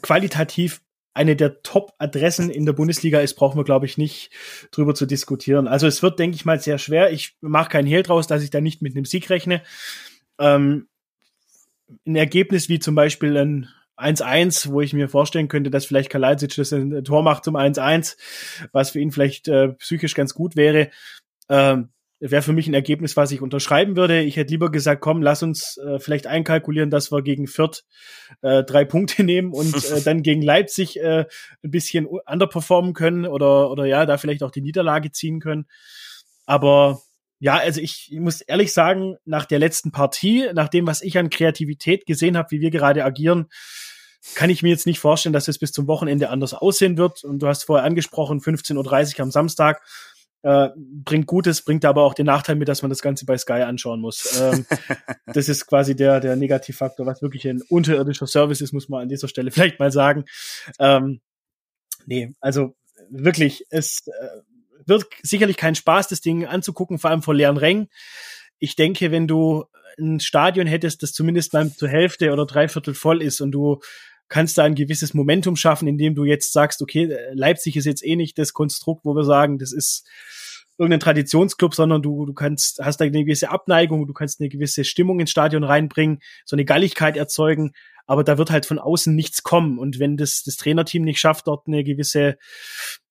[0.02, 0.82] qualitativ
[1.14, 4.32] eine der Top-Adressen in der Bundesliga ist, brauchen wir, glaube ich, nicht
[4.72, 5.68] drüber zu diskutieren.
[5.68, 7.12] Also es wird, denke ich mal, sehr schwer.
[7.12, 9.62] Ich mache keinen Hehl draus, dass ich da nicht mit einem Sieg rechne.
[10.40, 10.88] Ähm,
[12.06, 13.68] ein Ergebnis wie zum Beispiel ein
[13.98, 18.16] 1-1, wo ich mir vorstellen könnte, dass vielleicht Kalajdzic das ein Tor macht zum 1-1,
[18.72, 20.90] was für ihn vielleicht äh, psychisch ganz gut wäre.
[21.50, 21.90] Ähm,
[22.20, 24.22] wäre für mich ein Ergebnis, was ich unterschreiben würde.
[24.22, 27.84] Ich hätte lieber gesagt, komm, lass uns äh, vielleicht einkalkulieren, dass wir gegen Fürth
[28.41, 31.26] äh, drei Punkte nehmen und äh, dann gegen Leipzig äh,
[31.64, 35.66] ein bisschen underperformen können oder, oder ja, da vielleicht auch die Niederlage ziehen können.
[36.46, 37.02] Aber
[37.40, 41.18] ja, also ich, ich muss ehrlich sagen, nach der letzten Partie, nach dem, was ich
[41.18, 43.48] an Kreativität gesehen habe, wie wir gerade agieren,
[44.36, 47.24] kann ich mir jetzt nicht vorstellen, dass es bis zum Wochenende anders aussehen wird.
[47.24, 49.82] Und du hast vorher angesprochen, 15.30 Uhr am Samstag.
[50.41, 53.61] Äh, bringt Gutes, bringt aber auch den Nachteil mit, dass man das Ganze bei Sky
[53.61, 54.40] anschauen muss.
[54.40, 54.66] Ähm,
[55.34, 59.10] das ist quasi der, der Negativfaktor, was wirklich ein unterirdischer Service ist, muss man an
[59.10, 60.24] dieser Stelle vielleicht mal sagen.
[60.80, 61.20] Ähm,
[62.06, 62.76] nee, also
[63.10, 64.40] wirklich, es äh,
[64.86, 67.90] wird sicherlich kein Spaß, das Ding anzugucken, vor allem vor leeren Rängen.
[68.60, 69.66] Ich denke, wenn du
[69.98, 73.82] ein Stadion hättest, das zumindest mal zur Hälfte oder dreiviertel voll ist und du
[74.30, 78.15] kannst da ein gewisses Momentum schaffen, indem du jetzt sagst, okay, Leipzig ist jetzt eh
[78.15, 80.07] nicht das Konstrukt, wo wir sagen, das ist
[80.77, 84.85] irgendein Traditionsclub, sondern du, du kannst, hast da eine gewisse Abneigung, du kannst eine gewisse
[84.85, 87.73] Stimmung ins Stadion reinbringen, so eine Galligkeit erzeugen,
[88.07, 89.77] aber da wird halt von außen nichts kommen.
[89.77, 92.38] Und wenn das, das Trainerteam nicht schafft, dort eine gewisse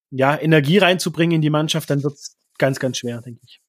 [0.09, 3.61] ja, Energie reinzubringen in die Mannschaft, dann wird es ganz, ganz schwer, denke ich.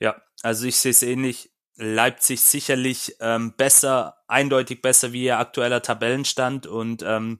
[0.00, 1.51] Ja, also ich sehe es ähnlich.
[1.76, 7.38] Leipzig sicherlich ähm, besser, eindeutig besser wie ihr aktueller Tabellenstand und ähm,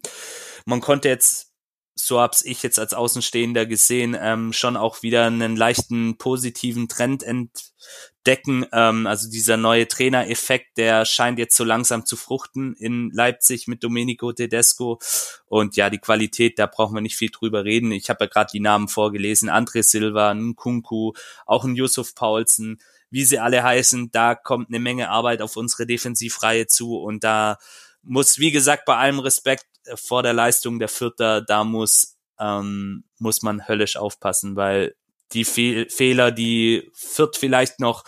[0.65, 1.53] man konnte jetzt
[1.95, 7.23] so hab's ich jetzt als Außenstehender gesehen, ähm, schon auch wieder einen leichten positiven Trend
[7.23, 8.67] entdecken.
[8.73, 13.85] Ähm, also dieser neue Trainereffekt, der scheint jetzt so langsam zu fruchten in Leipzig mit
[13.85, 15.01] Domenico Tedesco.
[15.47, 17.93] Und ja, die Qualität, da brauchen wir nicht viel drüber reden.
[17.93, 19.51] Ich habe ja gerade die Namen vorgelesen.
[19.51, 21.13] André Silva, Nkunku,
[21.47, 22.81] auch ein Yusuf Paulsen
[23.13, 27.59] wie sie alle heißen, da kommt eine Menge Arbeit auf unsere Defensivreihe zu und da
[28.03, 33.05] muss, wie gesagt, bei allem Respekt äh, vor der Leistung der Vierter, da muss, ähm,
[33.19, 34.97] muss man höllisch aufpassen, weil
[35.33, 38.05] die Fe Fehler, die Fürth vielleicht noch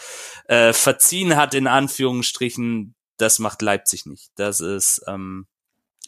[0.46, 4.30] äh, verziehen hat, in Anführungsstrichen, das macht Leipzig nicht.
[4.34, 5.46] Das ist ähm,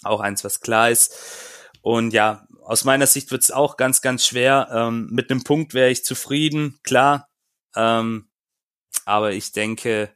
[0.02, 1.14] auch eins, was klar ist.
[1.80, 4.68] Und ja, aus meiner Sicht wird es auch ganz, ganz schwer.
[4.72, 7.28] Ähm, mit einem Punkt wäre ich zufrieden, klar.
[7.76, 8.25] Ähm,
[9.04, 10.10] aber ich denke,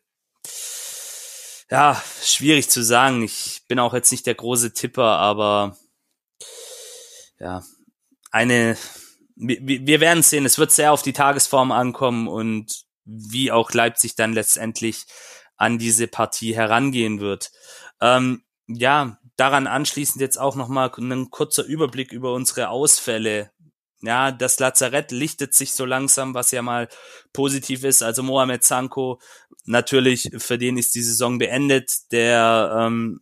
[1.70, 3.22] ja, schwierig zu sagen.
[3.22, 5.76] Ich bin auch jetzt nicht der große Tipper, aber
[7.38, 7.62] ja,
[8.30, 8.76] eine,
[9.36, 10.44] wir, werden sehen.
[10.44, 15.06] Es wird sehr auf die Tagesform ankommen und wie auch Leipzig dann letztendlich
[15.56, 17.50] an diese Partie herangehen wird.
[18.00, 23.50] Ähm, ja, daran anschließend jetzt auch nochmal ein kurzer Überblick über unsere Ausfälle.
[24.02, 26.88] Ja, das Lazarett lichtet sich so langsam, was ja mal
[27.32, 28.02] positiv ist.
[28.02, 29.20] Also Mohamed Sanko,
[29.66, 32.10] natürlich, für den ist die Saison beendet.
[32.10, 33.20] Der ähm,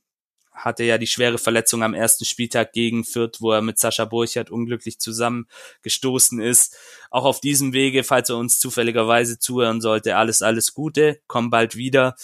[0.53, 4.51] hatte ja die schwere Verletzung am ersten Spieltag gegen Fürth, wo er mit Sascha Burchardt
[4.51, 6.77] unglücklich zusammengestoßen ist.
[7.11, 11.77] Auch auf diesem Wege, falls er uns zufälligerweise zuhören sollte, alles, alles Gute, komm bald
[11.77, 12.15] wieder.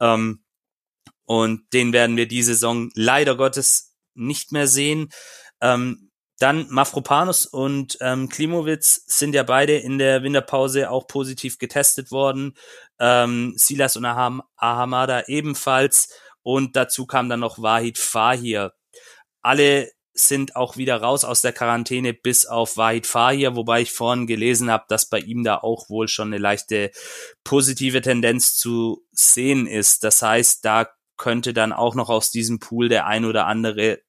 [0.00, 0.42] Ähm,
[1.24, 5.10] und den werden wir die Saison leider Gottes nicht mehr sehen.
[5.60, 6.07] Ähm,
[6.38, 12.54] dann Mafropanus und ähm, Klimowitz sind ja beide in der Winterpause auch positiv getestet worden.
[13.00, 16.14] Ähm, Silas und Aham Ahamada ebenfalls.
[16.42, 18.72] Und dazu kam dann noch Wahid Fahir.
[19.42, 24.26] Alle sind auch wieder raus aus der Quarantäne bis auf Wahid Fahir, wobei ich vorhin
[24.26, 26.90] gelesen habe, dass bei ihm da auch wohl schon eine leichte
[27.44, 30.04] positive Tendenz zu sehen ist.
[30.04, 34.00] Das heißt, da könnte dann auch noch aus diesem Pool der ein oder andere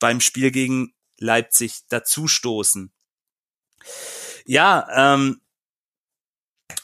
[0.00, 2.92] beim Spiel gegen Leipzig dazustoßen.
[4.46, 5.40] Ja, ähm,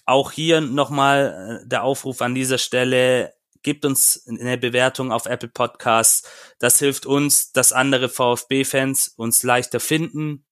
[0.06, 5.48] auch hier nochmal äh, der Aufruf an dieser Stelle, gebt uns eine Bewertung auf Apple
[5.48, 6.28] Podcasts.
[6.58, 10.46] Das hilft uns, dass andere VfB-Fans uns leichter finden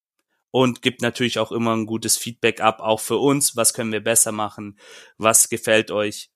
[0.51, 3.57] und gibt natürlich auch immer ein gutes Feedback ab, auch für uns.
[3.57, 4.79] Was können wir besser machen?
[5.17, 6.31] Was gefällt euch?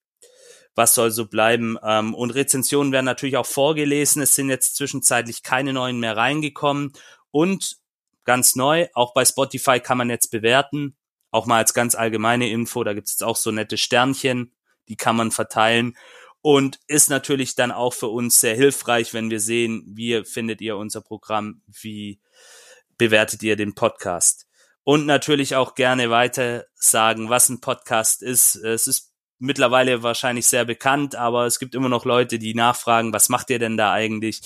[0.75, 1.77] Was soll so bleiben?
[1.85, 4.23] Ähm, und Rezensionen werden natürlich auch vorgelesen.
[4.23, 6.93] Es sind jetzt zwischenzeitlich keine neuen mehr reingekommen.
[7.33, 7.79] Und
[8.25, 10.97] ganz neu, auch bei Spotify kann man jetzt bewerten.
[11.33, 14.53] Auch mal als ganz allgemeine Info, da gibt es jetzt auch so nette Sternchen,
[14.89, 15.97] die kann man verteilen
[16.43, 20.77] und ist natürlich dann auch für uns sehr hilfreich, wenn wir sehen, wie findet ihr
[20.77, 22.21] unser Programm, wie
[22.99, 24.47] bewertet ihr den Podcast.
[24.85, 28.57] Und natürlich auch gerne weiter sagen, was ein Podcast ist.
[28.57, 33.29] Es ist mittlerweile wahrscheinlich sehr bekannt, aber es gibt immer noch Leute, die nachfragen, was
[33.29, 34.43] macht ihr denn da eigentlich?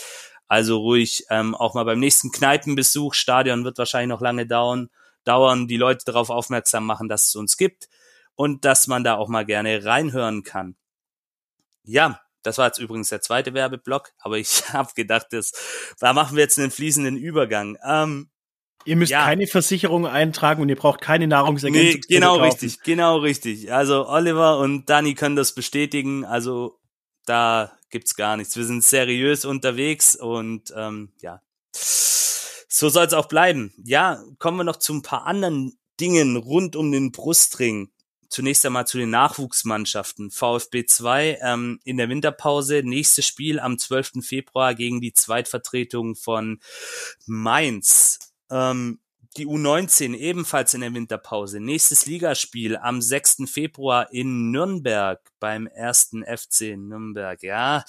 [0.48, 4.90] Also ruhig ähm, auch mal beim nächsten Kneipenbesuch, Stadion wird wahrscheinlich noch lange dauern,
[5.24, 7.88] dauern, die Leute darauf aufmerksam machen, dass es uns gibt
[8.36, 10.76] und dass man da auch mal gerne reinhören kann.
[11.82, 15.52] Ja, das war jetzt übrigens der zweite Werbeblock, aber ich habe gedacht, das,
[15.98, 17.76] da machen wir jetzt einen fließenden Übergang.
[17.84, 18.30] Ähm,
[18.84, 19.24] ihr müsst ja.
[19.24, 22.00] keine Versicherung eintragen und ihr braucht keine Nahrungsergänzung.
[22.08, 23.72] Nee, genau richtig, genau richtig.
[23.72, 26.24] Also Oliver und Dani können das bestätigen.
[26.24, 26.78] Also
[27.24, 28.56] da gibt's gar nichts.
[28.56, 31.40] Wir sind seriös unterwegs und ähm, ja,
[31.72, 33.72] so soll es auch bleiben.
[33.84, 37.90] Ja, kommen wir noch zu ein paar anderen Dingen rund um den Brustring
[38.28, 40.30] zunächst einmal zu den Nachwuchsmannschaften.
[40.30, 44.22] VfB 2 ähm, in der Winterpause, nächstes Spiel am 12.
[44.22, 46.60] Februar gegen die Zweitvertretung von
[47.26, 48.18] Mainz.
[48.50, 49.00] Ähm,
[49.36, 51.60] die U19 ebenfalls in der Winterpause.
[51.60, 53.44] Nächstes Ligaspiel am 6.
[53.46, 57.42] Februar in Nürnberg beim ersten FC Nürnberg.
[57.42, 57.84] Ja,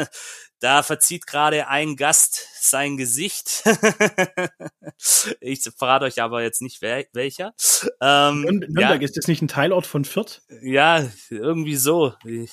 [0.60, 3.64] da verzieht gerade ein Gast sein Gesicht.
[5.40, 7.54] ich verrate euch aber jetzt nicht wer, welcher.
[8.00, 10.42] Ähm, Nürnberg, ja, ist das nicht ein Teilort von Fürth?
[10.62, 12.14] Ja, irgendwie so.
[12.24, 12.52] Ich,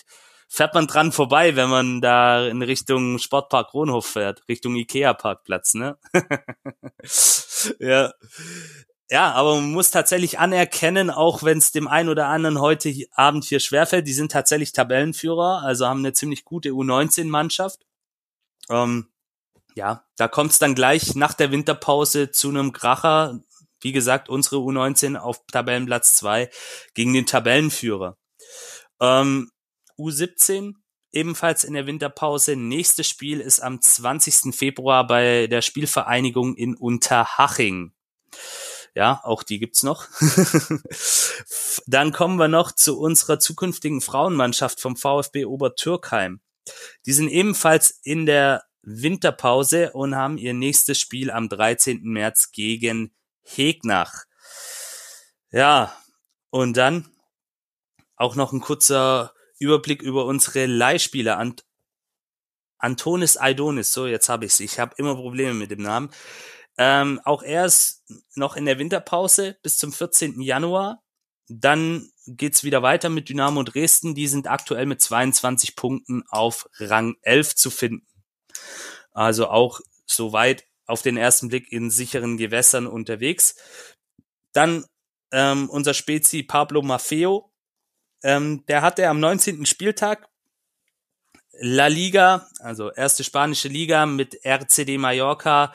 [0.51, 5.97] fährt man dran vorbei, wenn man da in Richtung Sportpark Kronhof fährt, Richtung Ikea-Parkplatz, ne?
[7.79, 8.11] ja.
[9.09, 13.45] Ja, aber man muss tatsächlich anerkennen, auch wenn es dem einen oder anderen heute Abend
[13.45, 17.85] hier schwerfällt, die sind tatsächlich Tabellenführer, also haben eine ziemlich gute U19-Mannschaft.
[18.69, 19.07] Ähm,
[19.75, 23.39] ja, da kommt es dann gleich nach der Winterpause zu einem Kracher.
[23.79, 26.49] Wie gesagt, unsere U19 auf Tabellenplatz zwei
[26.93, 28.17] gegen den Tabellenführer.
[28.99, 29.49] Ähm,
[30.01, 30.75] U17
[31.11, 32.55] ebenfalls in der Winterpause.
[32.55, 34.55] Nächstes Spiel ist am 20.
[34.55, 37.93] Februar bei der Spielvereinigung in Unterhaching.
[38.93, 40.07] Ja, auch die gibt's noch.
[41.87, 46.41] Dann kommen wir noch zu unserer zukünftigen Frauenmannschaft vom VfB Obertürkheim.
[47.05, 52.01] Die sind ebenfalls in der Winterpause und haben ihr nächstes Spiel am 13.
[52.03, 53.13] März gegen
[53.43, 54.25] Hegnach.
[55.51, 55.95] Ja,
[56.49, 57.09] und dann
[58.15, 61.37] auch noch ein kurzer Überblick über unsere Leihspieler.
[61.37, 61.63] Ant
[62.77, 66.09] Antonis Aidonis, so jetzt habe ich Ich habe immer Probleme mit dem Namen.
[66.77, 70.41] Ähm, auch er ist noch in der Winterpause bis zum 14.
[70.41, 71.03] Januar.
[71.47, 74.15] Dann geht's wieder weiter mit Dynamo Dresden.
[74.15, 78.07] Die sind aktuell mit 22 Punkten auf Rang 11 zu finden.
[79.11, 83.55] Also auch soweit auf den ersten Blick in sicheren Gewässern unterwegs.
[84.53, 84.85] Dann
[85.31, 87.50] ähm, unser Spezi Pablo Maffeo,
[88.23, 89.65] ähm, der hatte am 19.
[89.65, 90.27] Spieltag
[91.59, 95.73] La Liga, also erste spanische Liga mit RCD Mallorca,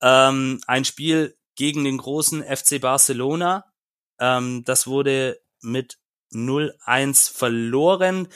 [0.00, 3.64] ähm, ein Spiel gegen den großen FC Barcelona.
[4.20, 5.98] Ähm, das wurde mit
[6.32, 8.28] 0-1 verloren.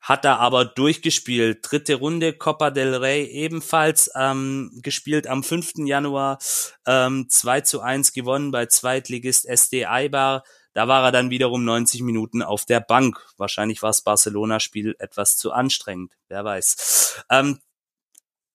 [0.00, 1.58] hat er aber durchgespielt.
[1.62, 5.86] Dritte Runde Copa del Rey ebenfalls ähm, gespielt am 5.
[5.86, 6.38] Januar,
[6.86, 10.44] ähm, 2 zu 1 gewonnen bei Zweitligist SD Eibar.
[10.72, 13.26] Da war er dann wiederum 90 Minuten auf der Bank.
[13.36, 17.24] Wahrscheinlich war das Barcelona-Spiel etwas zu anstrengend, wer weiß.
[17.30, 17.58] Ähm,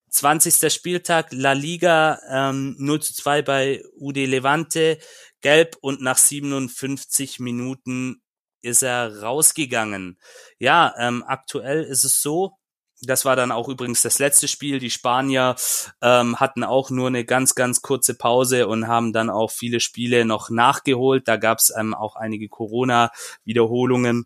[0.10, 0.72] 20.
[0.74, 4.98] Spieltag La Liga ähm, 0 zu 2 bei UD Levante,
[5.42, 8.22] gelb und nach 57 Minuten
[8.62, 10.18] ist er rausgegangen.
[10.58, 12.58] Ja, ähm, aktuell ist es so,
[13.02, 14.80] das war dann auch übrigens das letzte Spiel.
[14.80, 15.56] Die Spanier
[16.02, 20.26] ähm, hatten auch nur eine ganz, ganz kurze Pause und haben dann auch viele Spiele
[20.26, 21.28] noch nachgeholt.
[21.28, 24.26] Da gab es ähm, auch einige Corona-Wiederholungen.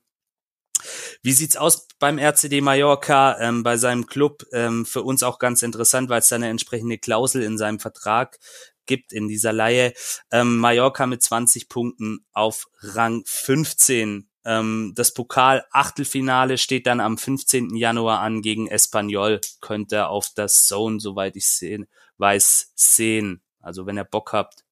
[1.22, 4.46] Wie sieht's aus beim RCD Mallorca, ähm, bei seinem Club?
[4.54, 8.40] Ähm, für uns auch ganz interessant, weil es da eine entsprechende Klausel in seinem Vertrag
[8.86, 9.94] gibt in dieser Laie.
[10.32, 17.76] Ähm, Mallorca mit 20 Punkten auf Rang 15 ähm, das Pokal-Achtelfinale steht dann am 15.
[17.76, 19.42] Januar an gegen Espanyol.
[19.62, 21.88] Könnte auf das Zone, soweit ich sehen,
[22.18, 23.42] weiß, sehen.
[23.62, 24.64] Also wenn ihr Bock habt,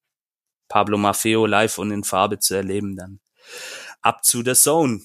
[0.68, 3.20] Pablo Maffeo live und in Farbe zu erleben, dann
[4.02, 5.02] ab zu der Zone.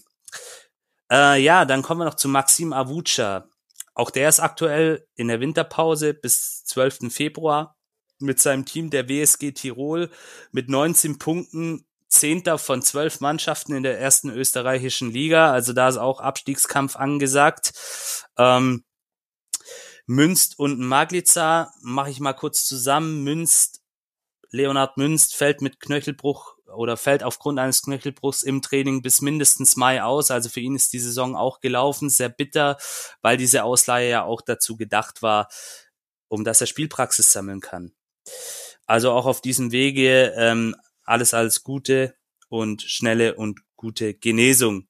[1.11, 3.47] Äh, ja, dann kommen wir noch zu Maxim Avucha.
[3.93, 7.13] Auch der ist aktuell in der Winterpause bis 12.
[7.13, 7.77] Februar
[8.19, 10.09] mit seinem Team der WSG Tirol
[10.51, 15.51] mit 19 Punkten Zehnter von zwölf Mannschaften in der ersten österreichischen Liga.
[15.51, 17.73] Also da ist auch Abstiegskampf angesagt.
[18.37, 18.83] Ähm,
[20.05, 23.23] Münst und Maglica mache ich mal kurz zusammen.
[23.23, 23.81] Münst,
[24.51, 30.03] Leonhard Münst fällt mit Knöchelbruch oder fällt aufgrund eines Knöchelbruchs im Training bis mindestens Mai
[30.03, 30.29] aus.
[30.31, 32.09] Also für ihn ist die Saison auch gelaufen.
[32.09, 32.77] Sehr bitter,
[33.21, 35.47] weil diese Ausleihe ja auch dazu gedacht war,
[36.27, 37.93] um dass er Spielpraxis sammeln kann.
[38.85, 42.15] Also auch auf diesem Wege ähm, alles, alles Gute
[42.49, 44.87] und schnelle und gute Genesung.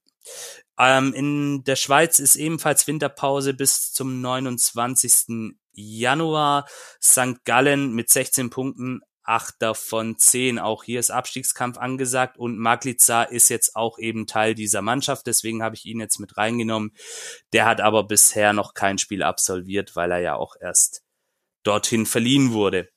[0.77, 5.55] Ähm, in der Schweiz ist ebenfalls Winterpause bis zum 29.
[5.73, 6.67] Januar.
[7.01, 7.43] St.
[7.45, 10.59] Gallen mit 16 Punkten, Achter von 10.
[10.59, 15.27] Auch hier ist Abstiegskampf angesagt und Maglica ist jetzt auch eben Teil dieser Mannschaft.
[15.27, 16.91] Deswegen habe ich ihn jetzt mit reingenommen.
[17.53, 21.03] Der hat aber bisher noch kein Spiel absolviert, weil er ja auch erst
[21.63, 22.89] dorthin verliehen wurde.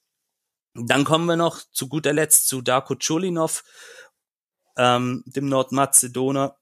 [0.79, 3.65] Dann kommen wir noch zu guter Letzt zu Darko Cholinov,
[4.77, 6.57] ähm, dem Nordmazedoner.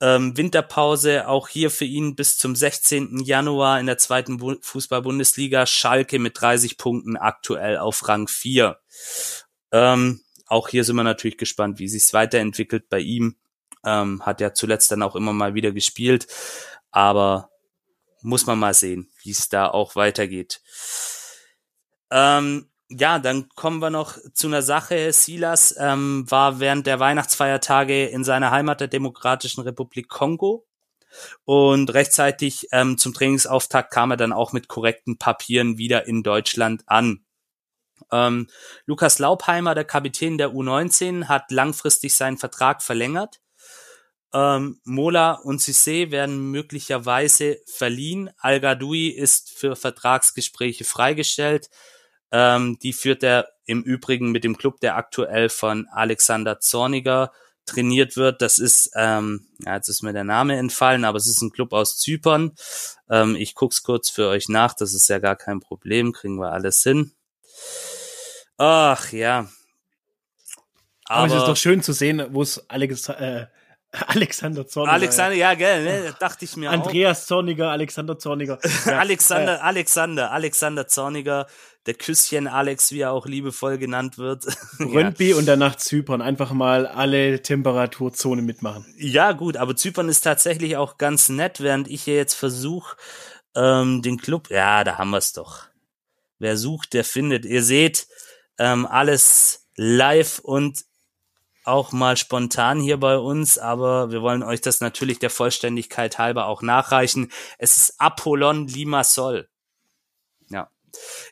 [0.00, 3.18] Ähm, Winterpause auch hier für ihn bis zum 16.
[3.20, 5.66] Januar in der zweiten Bu Fußball-Bundesliga.
[5.66, 8.78] Schalke mit 30 Punkten aktuell auf Rang 4.
[9.72, 13.36] Ähm, auch hier sind wir natürlich gespannt, wie sich's weiterentwickelt bei ihm.
[13.84, 16.26] Ähm, hat ja zuletzt dann auch immer mal wieder gespielt,
[16.90, 17.50] aber
[18.22, 20.60] muss man mal sehen, wie es da auch weitergeht.
[22.10, 25.12] Ähm, ja, dann kommen wir noch zu einer Sache.
[25.12, 30.66] Silas ähm, war während der Weihnachtsfeiertage in seiner Heimat der Demokratischen Republik Kongo
[31.44, 36.82] und rechtzeitig ähm, zum Trainingsauftakt kam er dann auch mit korrekten Papieren wieder in Deutschland
[36.86, 37.24] an.
[38.10, 38.48] Ähm,
[38.86, 43.40] Lukas Laubheimer, der Kapitän der U19, hat langfristig seinen Vertrag verlängert.
[44.32, 48.30] Ähm, Mola und Cissé werden möglicherweise verliehen.
[48.38, 51.68] Al-Gadoui ist für Vertragsgespräche freigestellt.
[52.32, 57.32] Ähm, die führt er im Übrigen mit dem Club, der aktuell von Alexander Zorniger
[57.66, 58.42] trainiert wird.
[58.42, 61.72] Das ist, ähm, ja, jetzt ist mir der Name entfallen, aber es ist ein Club
[61.72, 62.52] aus Zypern.
[63.08, 66.52] Ähm, ich guck's kurz für euch nach, das ist ja gar kein Problem, kriegen wir
[66.52, 67.12] alles hin.
[68.58, 69.48] Ach ja.
[71.04, 73.46] Aber, aber es ist doch schön zu sehen, wo es Alex, äh,
[74.06, 74.92] Alexander Zorniger.
[74.92, 77.26] Alexander, ja, gell, ne, dachte ich mir Andreas auch.
[77.26, 78.58] Zorniger, Alexander Zorniger.
[78.86, 81.46] Ja, Alexander, äh, Alexander, Alexander Zorniger,
[81.86, 84.44] der Küsschen Alex, wie er auch liebevoll genannt wird.
[84.78, 85.36] Röntby ja.
[85.36, 86.22] und danach Zypern.
[86.22, 88.86] Einfach mal alle Temperaturzonen mitmachen.
[88.96, 92.96] Ja, gut, aber Zypern ist tatsächlich auch ganz nett, während ich hier jetzt versuche,
[93.56, 95.64] ähm, den Club, ja, da haben wir es doch.
[96.38, 97.44] Wer sucht, der findet.
[97.44, 98.06] Ihr seht
[98.58, 100.84] ähm, alles live und
[101.64, 106.46] auch mal spontan hier bei uns, aber wir wollen euch das natürlich der Vollständigkeit halber
[106.46, 107.30] auch nachreichen.
[107.58, 109.48] Es ist Apollon Limassol.
[110.48, 110.70] Ja.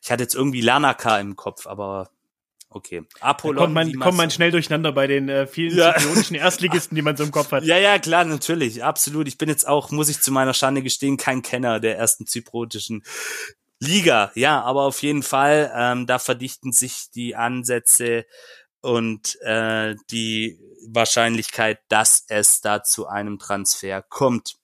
[0.02, 2.10] Ich hatte jetzt irgendwie Lanaka im Kopf, aber
[2.68, 3.02] okay.
[3.20, 4.04] Apollon da kommt man, Limassol.
[4.04, 5.94] kommt man schnell durcheinander bei den äh, vielen ja.
[6.32, 7.64] Erstligisten, die man so im Kopf hat.
[7.64, 9.28] Ja, ja, klar, natürlich, absolut.
[9.28, 13.02] Ich bin jetzt auch, muss ich zu meiner Schande gestehen, kein Kenner der ersten zyprotischen
[13.80, 14.30] Liga.
[14.34, 18.26] Ja, aber auf jeden Fall, ähm, da verdichten sich die Ansätze
[18.80, 24.56] und äh, die Wahrscheinlichkeit, dass es da zu einem Transfer kommt.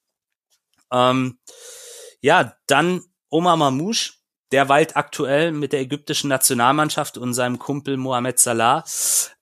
[0.92, 1.38] Ähm,
[2.20, 4.12] ja, dann Omar Mamouche,
[4.52, 8.84] der weilt aktuell mit der ägyptischen Nationalmannschaft und seinem Kumpel Mohamed Salah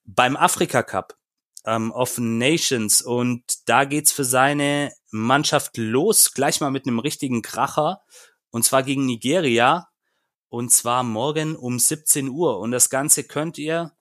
[0.05, 1.16] beim Afrika Cup
[1.65, 7.43] ähm, of Nations und da geht's für seine Mannschaft los, gleich mal mit einem richtigen
[7.43, 8.03] Kracher.
[8.51, 9.89] Und zwar gegen Nigeria.
[10.49, 12.59] Und zwar morgen um 17 Uhr.
[12.59, 13.93] Und das Ganze könnt ihr,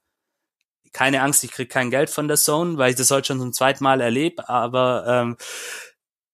[0.93, 3.53] keine Angst, ich krieg kein Geld von der Zone, weil ich das heute schon zum
[3.53, 4.47] zweiten Mal erlebe.
[4.49, 5.38] Aber ähm,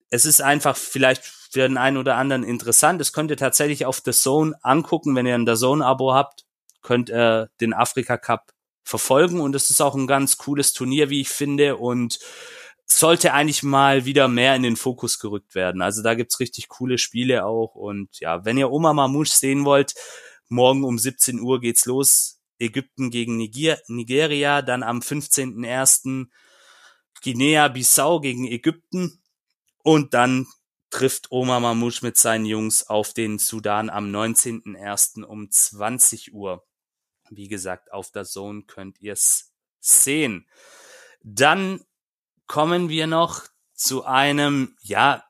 [0.09, 2.99] es ist einfach vielleicht für den einen oder anderen interessant.
[2.99, 6.45] Das könnt ihr tatsächlich auf The Zone angucken, wenn ihr ein The Zone-Abo habt,
[6.81, 8.53] könnt ihr den Afrika Cup
[8.84, 12.19] verfolgen und es ist auch ein ganz cooles Turnier, wie ich finde und
[12.85, 15.81] sollte eigentlich mal wieder mehr in den Fokus gerückt werden.
[15.81, 19.93] Also da gibt's richtig coole Spiele auch und ja, wenn ihr Oma Mamouche sehen wollt,
[20.47, 22.36] morgen um 17 Uhr geht's los.
[22.59, 26.27] Ägypten gegen Niger Nigeria, dann am 15.01.
[27.21, 29.21] Guinea-Bissau gegen Ägypten
[29.84, 30.47] und dann
[30.89, 35.23] trifft Oma Mamouche mit seinen Jungs auf den Sudan am 19.01.
[35.23, 36.65] um 20 Uhr.
[37.29, 40.47] Wie gesagt, auf der Zone könnt ihr es sehen.
[41.23, 41.81] Dann
[42.45, 43.43] kommen wir noch
[43.73, 45.27] zu einem, ja,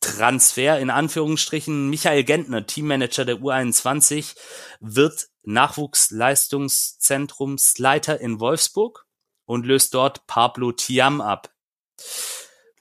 [0.00, 1.88] Transfer in Anführungsstrichen.
[1.88, 4.36] Michael Gentner, Teammanager der U21,
[4.80, 9.06] wird Nachwuchsleistungszentrumsleiter in Wolfsburg
[9.44, 11.54] und löst dort Pablo Tiam ab.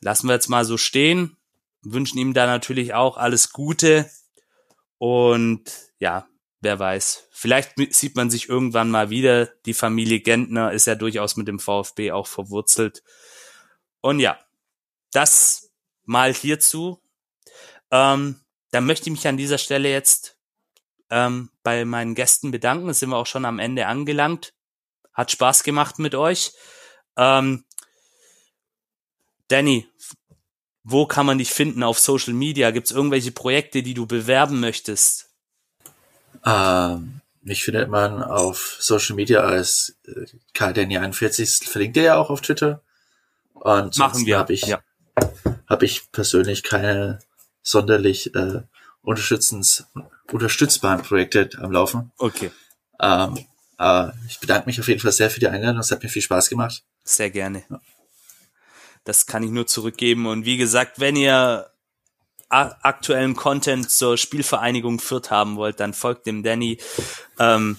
[0.01, 1.37] Lassen wir jetzt mal so stehen,
[1.81, 4.09] wünschen ihm da natürlich auch alles Gute
[4.97, 5.63] und
[5.99, 6.27] ja,
[6.61, 7.27] wer weiß.
[7.31, 9.47] Vielleicht sieht man sich irgendwann mal wieder.
[9.65, 13.03] Die Familie Gentner ist ja durchaus mit dem VfB auch verwurzelt.
[14.01, 14.37] Und ja,
[15.11, 15.71] das
[16.03, 17.01] mal hierzu.
[17.91, 18.39] Ähm,
[18.71, 20.37] dann möchte ich mich an dieser Stelle jetzt
[21.09, 22.87] ähm, bei meinen Gästen bedanken.
[22.87, 24.53] Da sind wir auch schon am Ende angelangt.
[25.13, 26.53] Hat Spaß gemacht mit euch.
[27.17, 27.65] Ähm,
[29.47, 29.87] Danny,
[30.83, 32.71] wo kann man dich finden auf Social Media?
[32.71, 35.29] Gibt es irgendwelche Projekte, die du bewerben möchtest?
[36.45, 40.25] Ähm, mich findet man auf Social Media als äh,
[40.55, 42.81] KDNI41, verlinkt ihr ja auch auf Twitter.
[43.53, 44.37] Und Machen wir.
[44.37, 44.81] habe ich, ja.
[45.67, 47.19] hab ich persönlich keine
[47.69, 48.61] sonderlich äh,
[49.01, 49.85] unterstützens,
[50.31, 52.11] unterstützbaren Projekte am Laufen.
[52.17, 52.51] Okay.
[52.99, 53.45] Ähm,
[53.77, 55.79] äh, ich bedanke mich auf jeden Fall sehr für die Einladung.
[55.79, 56.83] Es hat mir viel Spaß gemacht.
[57.03, 57.63] Sehr gerne.
[57.69, 57.79] Ja.
[59.03, 60.25] Das kann ich nur zurückgeben.
[60.25, 61.69] Und wie gesagt, wenn ihr
[62.49, 66.79] aktuellen Content zur Spielvereinigung Fürth haben wollt, dann folgt dem Danny.
[67.37, 67.77] Ähm,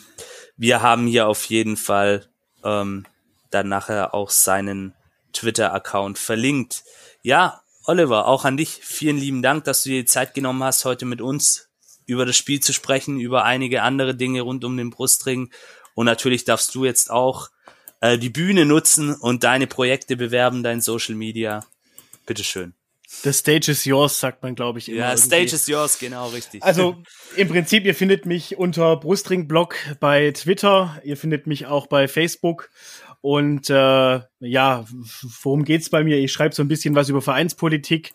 [0.56, 2.28] wir haben hier auf jeden Fall
[2.62, 3.04] ähm,
[3.50, 4.94] dann nachher auch seinen
[5.32, 6.84] Twitter-Account verlinkt.
[7.22, 8.78] Ja, Oliver, auch an dich.
[8.82, 11.70] Vielen lieben Dank, dass du dir die Zeit genommen hast, heute mit uns
[12.06, 15.50] über das Spiel zu sprechen, über einige andere Dinge rund um den Brustring.
[15.94, 17.50] Und natürlich darfst du jetzt auch
[18.00, 21.66] äh, die Bühne nutzen und deine Projekte bewerben, dein Social Media.
[22.26, 22.74] Bitteschön.
[23.08, 24.88] The stage is yours, sagt man, glaube ich.
[24.88, 25.26] Immer ja, irgendwie.
[25.26, 26.62] stage is yours, genau, richtig.
[26.62, 27.02] Also
[27.36, 32.70] im Prinzip, ihr findet mich unter Brustring-Blog bei Twitter, ihr findet mich auch bei Facebook.
[33.20, 34.84] Und äh, ja,
[35.42, 36.18] worum geht's bei mir?
[36.18, 38.12] Ich schreibe so ein bisschen was über Vereinspolitik,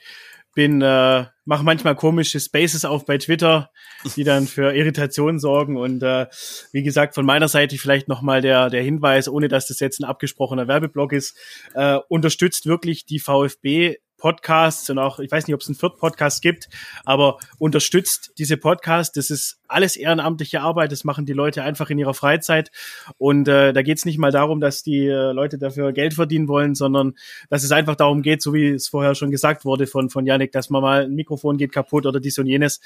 [0.56, 3.69] bin äh, mache manchmal komische Spaces auf bei Twitter,
[4.15, 6.27] die dann für Irritationen sorgen und äh,
[6.72, 9.99] wie gesagt von meiner Seite vielleicht noch mal der der Hinweis, ohne dass das jetzt
[9.99, 11.38] ein abgesprochener Werbeblock ist,
[11.76, 16.00] äh, unterstützt wirklich die VfB Podcasts und auch, ich weiß nicht, ob es einen vierten
[16.00, 16.70] Podcast gibt,
[17.04, 19.14] aber unterstützt diese Podcasts.
[19.14, 22.72] Das ist alles ehrenamtliche Arbeit, das machen die Leute einfach in ihrer Freizeit.
[23.18, 26.48] Und äh, da geht es nicht mal darum, dass die äh, Leute dafür Geld verdienen
[26.48, 27.14] wollen, sondern
[27.50, 30.52] dass es einfach darum geht, so wie es vorher schon gesagt wurde von, von Yannick,
[30.52, 32.80] dass man mal ein Mikrofon geht kaputt oder dies und jenes.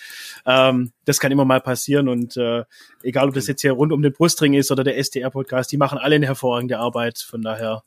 [0.45, 2.07] Ähm, das kann immer mal passieren.
[2.07, 2.64] Und äh,
[3.03, 5.97] egal, ob das jetzt hier rund um den Brustring ist oder der SDR-Podcast, die machen
[5.97, 7.19] alle eine hervorragende Arbeit.
[7.19, 7.84] Von daher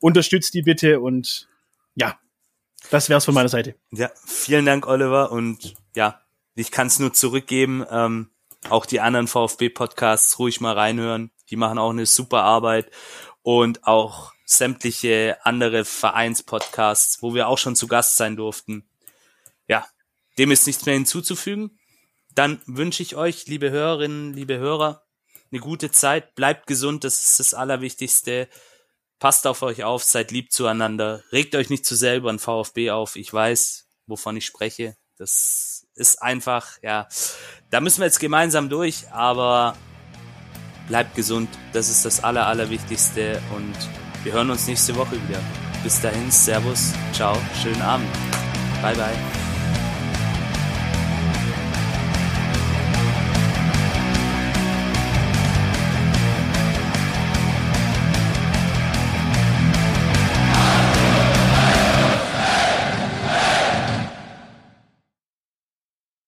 [0.00, 1.48] unterstützt die bitte und
[1.96, 2.18] ja,
[2.90, 3.74] das wär's von meiner Seite.
[3.90, 5.30] Ja, vielen Dank, Oliver.
[5.32, 6.20] Und ja,
[6.54, 7.84] ich kann es nur zurückgeben.
[7.90, 8.30] Ähm,
[8.68, 11.30] auch die anderen VfB-Podcasts ruhig mal reinhören.
[11.50, 12.90] Die machen auch eine super Arbeit.
[13.42, 18.84] Und auch sämtliche andere Vereins-Podcasts, wo wir auch schon zu Gast sein durften.
[19.68, 19.86] Ja,
[20.38, 21.78] dem ist nichts mehr hinzuzufügen.
[22.34, 25.04] Dann wünsche ich euch, liebe Hörerinnen, liebe Hörer,
[25.52, 26.34] eine gute Zeit.
[26.34, 28.48] Bleibt gesund, das ist das Allerwichtigste.
[29.20, 31.22] Passt auf euch auf, seid lieb zueinander.
[31.30, 33.16] Regt euch nicht zu sehr über VfB auf.
[33.16, 34.96] Ich weiß, wovon ich spreche.
[35.18, 37.06] Das ist einfach, ja,
[37.68, 39.76] da müssen wir jetzt gemeinsam durch, aber
[40.88, 41.50] bleibt gesund.
[41.74, 43.76] Das ist das Aller, Allerwichtigste und
[44.24, 45.40] wir hören uns nächste Woche wieder.
[45.82, 48.08] Bis dahin, Servus, ciao, schönen Abend.
[48.80, 49.49] Bye, bye.